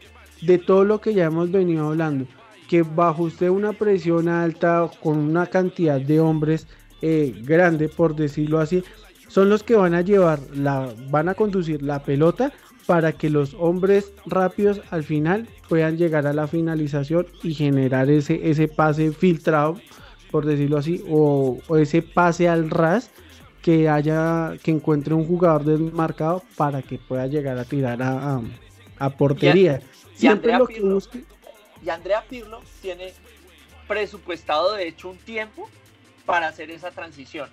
de 0.42 0.58
todo 0.58 0.84
lo 0.84 1.00
que 1.00 1.14
ya 1.14 1.24
hemos 1.24 1.50
venido 1.50 1.88
hablando. 1.88 2.26
Que 2.68 2.82
bajo 2.82 3.24
usted 3.24 3.48
una 3.48 3.72
presión 3.72 4.28
alta 4.28 4.88
con 5.02 5.18
una 5.18 5.46
cantidad 5.46 6.00
de 6.00 6.20
hombres 6.20 6.66
eh, 7.02 7.34
grande, 7.44 7.88
por 7.88 8.14
decirlo 8.14 8.60
así, 8.60 8.84
son 9.28 9.48
los 9.48 9.62
que 9.62 9.74
van 9.74 9.94
a 9.94 10.02
llevar, 10.02 10.38
la, 10.54 10.92
van 11.10 11.28
a 11.28 11.34
conducir 11.34 11.82
la 11.82 12.02
pelota 12.02 12.52
para 12.86 13.12
que 13.12 13.28
los 13.30 13.54
hombres 13.58 14.12
rápidos 14.26 14.80
al 14.90 15.02
final 15.04 15.46
puedan 15.68 15.96
llegar 15.98 16.26
a 16.26 16.32
la 16.32 16.46
finalización 16.46 17.26
y 17.42 17.54
generar 17.54 18.10
ese, 18.10 18.48
ese 18.50 18.68
pase 18.68 19.12
filtrado, 19.12 19.78
por 20.30 20.44
decirlo 20.46 20.78
así, 20.78 21.02
o, 21.08 21.58
o 21.68 21.76
ese 21.76 22.00
pase 22.02 22.48
al 22.48 22.70
ras 22.70 23.10
que 23.62 23.88
haya 23.88 24.52
que 24.62 24.70
encuentre 24.70 25.12
un 25.14 25.26
jugador 25.26 25.64
desmarcado 25.64 26.42
para 26.56 26.80
que 26.82 26.98
pueda 26.98 27.26
llegar 27.26 27.58
a 27.58 27.64
tirar 27.64 28.02
a, 28.02 28.36
a- 28.36 28.42
a 28.98 29.10
portería. 29.10 29.80
y 30.14 30.18
Siempre 30.20 30.52
lo 30.58 30.66
que 30.66 30.80
busque. 30.80 31.24
Y 31.84 31.90
Andrea 31.90 32.24
Pirlo 32.28 32.62
tiene 32.82 33.12
presupuestado 33.86 34.74
de 34.74 34.88
hecho 34.88 35.08
un 35.08 35.18
tiempo 35.18 35.68
para 36.26 36.48
hacer 36.48 36.70
esa 36.70 36.90
transición. 36.90 37.50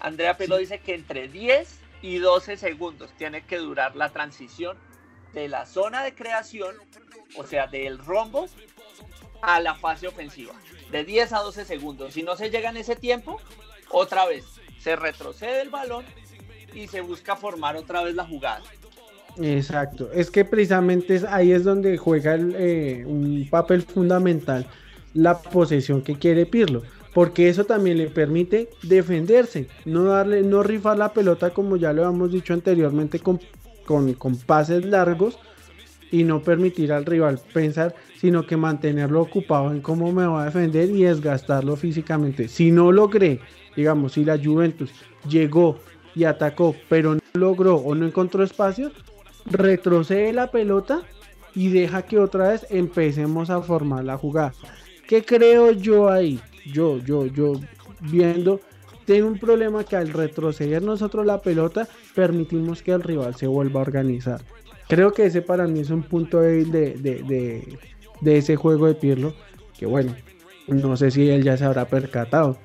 Andrea 0.00 0.36
Pirlo 0.36 0.58
dice 0.58 0.80
que 0.80 0.94
entre 0.94 1.28
10 1.28 1.78
y 2.02 2.18
12 2.18 2.56
segundos 2.56 3.10
tiene 3.16 3.42
que 3.46 3.56
durar 3.56 3.96
la 3.96 4.10
transición 4.10 4.76
de 5.32 5.48
la 5.48 5.66
zona 5.66 6.04
de 6.04 6.14
creación, 6.14 6.76
o 7.36 7.44
sea, 7.44 7.66
del 7.66 7.98
rombo, 7.98 8.46
a 9.40 9.60
la 9.60 9.74
fase 9.74 10.06
ofensiva. 10.08 10.54
De 10.90 11.04
10 11.04 11.32
a 11.32 11.38
12 11.40 11.64
segundos. 11.64 12.14
Si 12.14 12.22
no 12.22 12.36
se 12.36 12.50
llega 12.50 12.70
en 12.70 12.76
ese 12.76 12.96
tiempo, 12.96 13.40
otra 13.90 14.26
vez 14.26 14.44
se 14.78 14.96
retrocede 14.96 15.62
el 15.62 15.70
balón 15.70 16.04
y 16.74 16.88
se 16.88 17.00
busca 17.00 17.36
formar 17.36 17.76
otra 17.76 18.02
vez 18.02 18.14
la 18.14 18.26
jugada. 18.26 18.62
Exacto, 19.40 20.10
es 20.12 20.30
que 20.30 20.44
precisamente 20.44 21.20
ahí 21.28 21.50
es 21.50 21.64
donde 21.64 21.98
juega 21.98 22.36
eh, 22.36 23.04
un 23.06 23.46
papel 23.50 23.82
fundamental 23.82 24.66
la 25.12 25.38
posesión 25.38 26.02
que 26.02 26.16
quiere 26.16 26.46
Pirlo, 26.46 26.82
porque 27.12 27.48
eso 27.48 27.64
también 27.64 27.98
le 27.98 28.08
permite 28.08 28.68
defenderse, 28.82 29.68
no 29.84 30.04
darle, 30.04 30.42
no 30.42 30.62
rifar 30.62 30.98
la 30.98 31.12
pelota 31.12 31.50
como 31.50 31.76
ya 31.76 31.92
lo 31.92 32.08
hemos 32.08 32.30
dicho 32.30 32.52
anteriormente 32.52 33.18
con, 33.20 33.40
con, 33.86 34.12
con 34.14 34.36
pases 34.36 34.84
largos 34.84 35.38
y 36.10 36.22
no 36.22 36.42
permitir 36.42 36.92
al 36.92 37.04
rival 37.04 37.40
pensar, 37.52 37.94
sino 38.20 38.46
que 38.46 38.56
mantenerlo 38.56 39.20
ocupado 39.20 39.72
en 39.72 39.80
cómo 39.80 40.12
me 40.12 40.26
va 40.26 40.42
a 40.42 40.44
defender 40.46 40.90
y 40.90 41.04
desgastarlo 41.04 41.74
físicamente. 41.76 42.46
Si 42.46 42.70
no 42.70 42.92
logré, 42.92 43.40
digamos, 43.74 44.12
si 44.12 44.24
la 44.24 44.38
Juventus 44.38 44.90
llegó 45.28 45.78
y 46.14 46.24
atacó, 46.24 46.76
pero 46.88 47.14
no 47.14 47.20
logró 47.34 47.76
o 47.76 47.94
no 47.94 48.06
encontró 48.06 48.44
espacio, 48.44 48.92
retrocede 49.46 50.32
la 50.32 50.50
pelota 50.50 51.02
y 51.54 51.68
deja 51.68 52.02
que 52.02 52.18
otra 52.18 52.50
vez 52.50 52.66
empecemos 52.70 53.50
a 53.50 53.62
formar 53.62 54.04
la 54.04 54.16
jugada. 54.16 54.52
¿Qué 55.06 55.24
creo 55.24 55.72
yo 55.72 56.08
ahí? 56.08 56.40
Yo, 56.66 56.98
yo, 56.98 57.26
yo 57.26 57.52
viendo, 58.00 58.60
tengo 59.04 59.28
un 59.28 59.38
problema 59.38 59.84
que 59.84 59.96
al 59.96 60.08
retroceder 60.08 60.82
nosotros 60.82 61.26
la 61.26 61.40
pelota, 61.40 61.86
permitimos 62.14 62.82
que 62.82 62.92
el 62.92 63.02
rival 63.02 63.34
se 63.34 63.46
vuelva 63.46 63.80
a 63.80 63.82
organizar. 63.82 64.40
Creo 64.88 65.12
que 65.12 65.26
ese 65.26 65.42
para 65.42 65.66
mí 65.66 65.80
es 65.80 65.90
un 65.90 66.02
punto 66.02 66.40
débil 66.40 66.72
de, 66.72 66.94
de, 66.94 67.22
de, 67.22 67.78
de 68.20 68.36
ese 68.36 68.56
juego 68.56 68.86
de 68.86 68.94
Pirlo, 68.94 69.34
que 69.78 69.86
bueno, 69.86 70.14
no 70.68 70.96
sé 70.96 71.10
si 71.10 71.28
él 71.28 71.42
ya 71.42 71.56
se 71.56 71.64
habrá 71.64 71.84
percatado. 71.86 72.58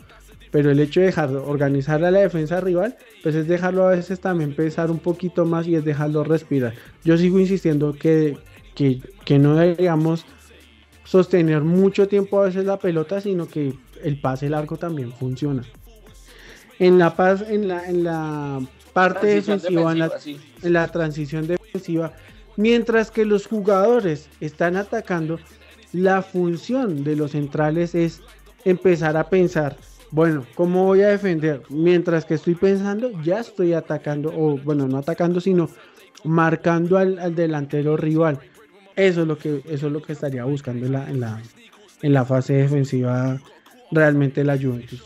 Pero 0.51 0.71
el 0.71 0.79
hecho 0.79 0.99
de 0.99 1.07
dejar 1.07 1.35
organizar 1.35 2.03
a 2.03 2.11
la 2.11 2.19
defensa 2.19 2.59
rival, 2.59 2.97
pues 3.21 3.35
es 3.35 3.47
dejarlo 3.47 3.85
a 3.85 3.91
veces 3.91 4.19
también 4.19 4.55
pensar 4.55 4.89
un 4.89 4.99
poquito 4.99 5.45
más 5.45 5.67
y 5.67 5.75
es 5.75 5.85
dejarlo 5.85 6.23
respirar. 6.23 6.73
Yo 7.03 7.17
sigo 7.17 7.39
insistiendo 7.39 7.93
que, 7.93 8.37
que, 8.73 9.01
que 9.25 9.37
no 9.37 9.55
deberíamos 9.55 10.25
sostener 11.03 11.61
mucho 11.61 12.07
tiempo 12.07 12.39
a 12.39 12.45
veces 12.45 12.65
la 12.65 12.77
pelota, 12.77 13.21
sino 13.21 13.47
que 13.47 13.73
el 14.03 14.21
pase 14.21 14.49
largo 14.49 14.77
también 14.77 15.11
funciona. 15.11 15.63
En 16.77 16.97
la 16.97 17.15
paz, 17.15 17.43
en 17.47 17.67
la, 17.67 17.87
en 17.87 18.03
la 18.03 18.61
parte 18.93 19.27
defensiva, 19.27 19.91
en 19.91 19.99
la, 19.99 20.19
sí. 20.19 20.39
en 20.63 20.73
la 20.73 20.87
transición 20.87 21.47
defensiva, 21.47 22.13
mientras 22.57 23.11
que 23.11 23.25
los 23.25 23.47
jugadores 23.47 24.29
están 24.39 24.77
atacando, 24.77 25.39
la 25.93 26.21
función 26.21 27.03
de 27.03 27.15
los 27.15 27.31
centrales 27.31 27.95
es 27.95 28.21
empezar 28.63 29.17
a 29.17 29.29
pensar, 29.29 29.77
bueno, 30.11 30.45
¿cómo 30.55 30.85
voy 30.85 31.01
a 31.01 31.09
defender? 31.09 31.61
Mientras 31.69 32.25
que 32.25 32.33
estoy 32.33 32.55
pensando, 32.55 33.11
ya 33.21 33.39
estoy 33.39 33.73
atacando, 33.73 34.33
o 34.35 34.57
bueno, 34.57 34.87
no 34.87 34.97
atacando, 34.97 35.39
sino 35.39 35.69
marcando 36.23 36.97
al, 36.97 37.35
delantero 37.35 37.95
rival. 37.95 38.39
Eso 38.95 39.21
es 39.21 39.27
lo 39.27 39.37
que, 39.37 39.61
eso 39.65 39.87
es 39.87 39.93
lo 39.93 40.01
que 40.01 40.13
estaría 40.13 40.43
buscando 40.45 40.85
en 40.85 40.93
la, 40.93 41.09
en 41.09 41.19
la, 41.19 41.41
en 42.01 42.13
la 42.13 42.25
fase 42.25 42.53
defensiva 42.53 43.39
realmente 43.91 44.43
la 44.43 44.57
Juventus. 44.57 45.03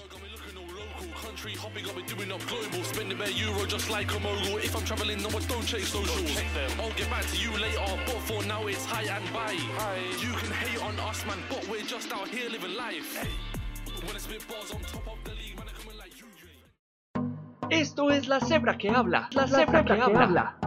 Esto 17.69 18.11
es 18.11 18.27
la 18.27 18.39
cebra 18.39 18.77
que 18.77 18.89
habla. 18.89 19.29
La, 19.31 19.47
cebra, 19.47 19.83
que, 19.83 19.93
habla. 19.93 20.57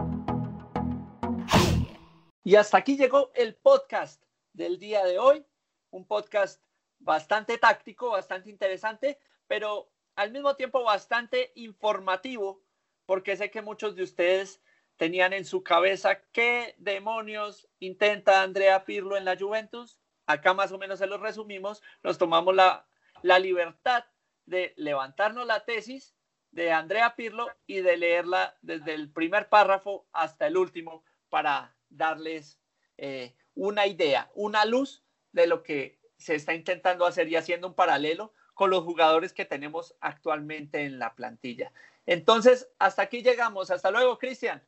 Y 2.43 2.55
hasta 2.55 2.77
aquí 2.77 2.97
llegó 2.97 3.31
el 3.33 3.55
podcast 3.55 4.23
del 4.53 4.77
día 4.77 5.05
de 5.05 5.19
hoy. 5.19 5.45
Un 5.91 6.05
podcast 6.05 6.61
bastante 6.99 7.57
táctico, 7.57 8.11
bastante 8.11 8.49
interesante, 8.49 9.19
pero 9.47 9.89
al 10.15 10.31
mismo 10.31 10.55
tiempo 10.55 10.83
bastante 10.83 11.53
informativo, 11.55 12.61
porque 13.05 13.37
sé 13.37 13.51
que 13.51 13.61
muchos 13.61 13.95
de 13.95 14.03
ustedes 14.03 14.61
tenían 14.97 15.31
en 15.33 15.45
su 15.45 15.63
cabeza 15.63 16.21
qué 16.31 16.75
demonios 16.77 17.69
intenta 17.79 18.41
Andrea 18.41 18.83
Pirlo 18.83 19.15
en 19.15 19.25
la 19.25 19.37
Juventus. 19.37 19.99
Acá 20.25 20.53
más 20.53 20.71
o 20.71 20.77
menos 20.77 20.99
se 20.99 21.07
los 21.07 21.21
resumimos. 21.21 21.81
Nos 22.03 22.17
tomamos 22.17 22.53
la, 22.55 22.85
la 23.23 23.39
libertad 23.39 24.05
de 24.45 24.73
levantarnos 24.77 25.45
la 25.45 25.65
tesis 25.65 26.15
de 26.51 26.71
Andrea 26.71 27.15
Pirlo 27.15 27.47
y 27.65 27.81
de 27.81 27.97
leerla 27.97 28.55
desde 28.61 28.93
el 28.93 29.11
primer 29.11 29.49
párrafo 29.49 30.07
hasta 30.11 30.47
el 30.47 30.57
último 30.57 31.03
para 31.29 31.75
darles 31.89 32.59
eh, 32.97 33.35
una 33.53 33.85
idea, 33.85 34.29
una 34.33 34.65
luz 34.65 35.03
de 35.31 35.47
lo 35.47 35.63
que 35.63 35.99
se 36.17 36.35
está 36.35 36.53
intentando 36.53 37.05
hacer 37.05 37.27
y 37.27 37.35
haciendo 37.35 37.67
un 37.67 37.73
paralelo 37.75 38.33
con 38.53 38.71
los 38.71 38.83
jugadores 38.83 39.33
que 39.33 39.45
tenemos 39.45 39.95
actualmente 40.01 40.83
en 40.83 40.97
la 40.97 41.13
plantilla. 41.13 41.71
Entonces, 42.07 42.69
hasta 42.79 43.03
aquí 43.03 43.21
llegamos. 43.21 43.69
Hasta 43.69 43.91
luego, 43.91 44.17
Cristian. 44.17 44.63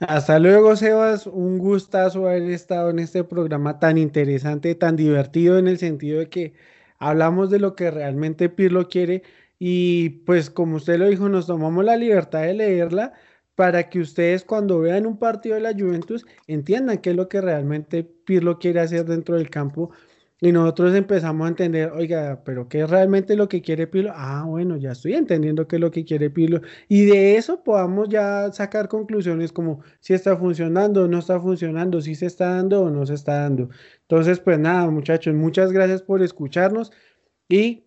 Hasta 0.00 0.38
luego, 0.38 0.74
Sebas. 0.74 1.26
Un 1.26 1.58
gustazo 1.58 2.26
haber 2.26 2.44
estado 2.44 2.90
en 2.90 2.98
este 2.98 3.24
programa 3.24 3.78
tan 3.78 3.98
interesante, 3.98 4.74
tan 4.74 4.96
divertido 4.96 5.58
en 5.58 5.68
el 5.68 5.78
sentido 5.78 6.20
de 6.20 6.30
que 6.30 6.54
hablamos 7.00 7.50
de 7.50 7.58
lo 7.58 7.74
que 7.74 7.90
realmente 7.90 8.48
Pirlo 8.48 8.88
quiere 8.88 9.22
y 9.58 10.10
pues 10.24 10.50
como 10.50 10.76
usted 10.76 10.98
lo 10.98 11.08
dijo, 11.08 11.28
nos 11.28 11.46
tomamos 11.46 11.84
la 11.84 11.96
libertad 11.96 12.42
de 12.42 12.54
leerla 12.54 13.12
para 13.56 13.90
que 13.90 14.00
ustedes 14.00 14.44
cuando 14.44 14.80
vean 14.80 15.06
un 15.06 15.18
partido 15.18 15.56
de 15.56 15.62
la 15.62 15.72
Juventus 15.72 16.24
entiendan 16.46 16.98
qué 16.98 17.10
es 17.10 17.16
lo 17.16 17.28
que 17.28 17.40
realmente 17.40 18.04
Pirlo 18.04 18.58
quiere 18.58 18.80
hacer 18.80 19.04
dentro 19.04 19.36
del 19.36 19.50
campo 19.50 19.90
y 20.40 20.52
nosotros 20.52 20.94
empezamos 20.94 21.44
a 21.44 21.48
entender, 21.48 21.92
oiga, 21.92 22.42
pero 22.44 22.68
¿qué 22.68 22.80
es 22.80 22.90
realmente 22.90 23.36
lo 23.36 23.48
que 23.48 23.60
quiere 23.60 23.86
Pirlo? 23.86 24.12
Ah, 24.14 24.44
bueno, 24.46 24.78
ya 24.78 24.92
estoy 24.92 25.14
entendiendo 25.14 25.68
qué 25.68 25.76
es 25.76 25.80
lo 25.80 25.90
que 25.90 26.04
quiere 26.04 26.30
Pirlo 26.30 26.62
y 26.88 27.04
de 27.04 27.36
eso 27.36 27.62
podamos 27.62 28.08
ya 28.08 28.50
sacar 28.52 28.88
conclusiones 28.88 29.52
como 29.52 29.82
si 30.00 30.14
está 30.14 30.36
funcionando 30.36 31.04
o 31.04 31.08
no 31.08 31.18
está 31.18 31.38
funcionando, 31.38 32.00
si 32.00 32.14
se 32.14 32.26
está 32.26 32.54
dando 32.54 32.82
o 32.82 32.90
no 32.90 33.04
se 33.04 33.14
está 33.14 33.40
dando. 33.40 33.68
Entonces, 34.02 34.40
pues 34.40 34.58
nada, 34.58 34.90
muchachos, 34.90 35.34
muchas 35.34 35.72
gracias 35.72 36.02
por 36.02 36.22
escucharnos 36.22 36.90
y 37.48 37.84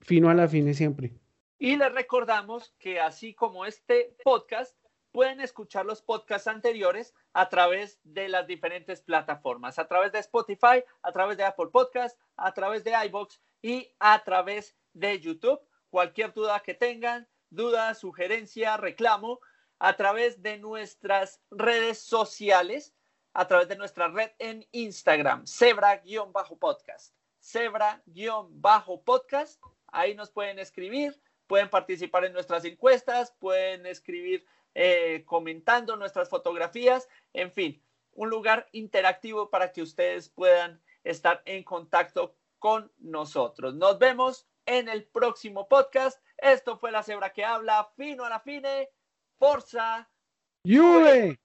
fino 0.00 0.28
a 0.28 0.34
la 0.34 0.48
fine 0.48 0.74
siempre. 0.74 1.14
Y 1.58 1.76
les 1.76 1.92
recordamos 1.94 2.74
que 2.80 2.98
así 2.98 3.34
como 3.34 3.64
este 3.64 4.16
podcast, 4.24 4.76
pueden 5.12 5.40
escuchar 5.40 5.86
los 5.86 6.02
podcasts 6.02 6.48
anteriores 6.48 7.14
a 7.34 7.48
través 7.48 8.00
de 8.02 8.28
las 8.28 8.46
diferentes 8.46 9.02
plataformas, 9.02 9.78
a 9.78 9.86
través 9.86 10.10
de 10.12 10.18
Spotify, 10.18 10.82
a 11.02 11.12
través 11.12 11.36
de 11.36 11.44
Apple 11.44 11.68
Podcasts, 11.70 12.18
a 12.36 12.52
través 12.52 12.82
de 12.82 12.92
iBox 13.06 13.40
y 13.60 13.94
a 14.00 14.24
través 14.24 14.74
de 14.94 15.20
YouTube. 15.20 15.60
Cualquier 15.90 16.32
duda 16.32 16.60
que 16.60 16.74
tengan, 16.74 17.28
duda, 17.50 17.94
sugerencia, 17.94 18.78
reclamo, 18.78 19.40
a 19.78 19.96
través 19.96 20.42
de 20.42 20.58
nuestras 20.58 21.40
redes 21.50 21.98
sociales, 21.98 22.94
a 23.34 23.46
través 23.46 23.68
de 23.68 23.76
nuestra 23.76 24.08
red 24.08 24.30
en 24.38 24.66
Instagram, 24.72 25.46
Zebra-podcast. 25.46 27.14
Zebra-podcast. 27.42 29.62
Ahí 29.88 30.14
nos 30.14 30.30
pueden 30.30 30.58
escribir, 30.58 31.20
pueden 31.46 31.68
participar 31.68 32.24
en 32.24 32.32
nuestras 32.32 32.64
encuestas, 32.64 33.34
pueden 33.38 33.84
escribir 33.86 34.46
eh, 34.74 35.24
comentando 35.26 35.96
nuestras 35.96 36.28
fotografías, 36.28 37.08
en 37.32 37.52
fin, 37.52 37.82
un 38.12 38.30
lugar 38.30 38.68
interactivo 38.72 39.50
para 39.50 39.72
que 39.72 39.82
ustedes 39.82 40.28
puedan 40.28 40.80
estar 41.04 41.42
en 41.44 41.62
contacto 41.62 42.36
con 42.58 42.92
nosotros. 42.98 43.74
Nos 43.74 43.98
vemos 43.98 44.46
en 44.66 44.88
el 44.88 45.04
próximo 45.04 45.68
podcast. 45.68 46.22
Esto 46.38 46.76
fue 46.76 46.92
la 46.92 47.02
cebra 47.02 47.32
que 47.32 47.44
habla, 47.44 47.90
fino 47.96 48.24
a 48.24 48.30
la 48.30 48.40
fine, 48.40 48.88
Forza. 49.38 50.08
Juve. 50.64 51.41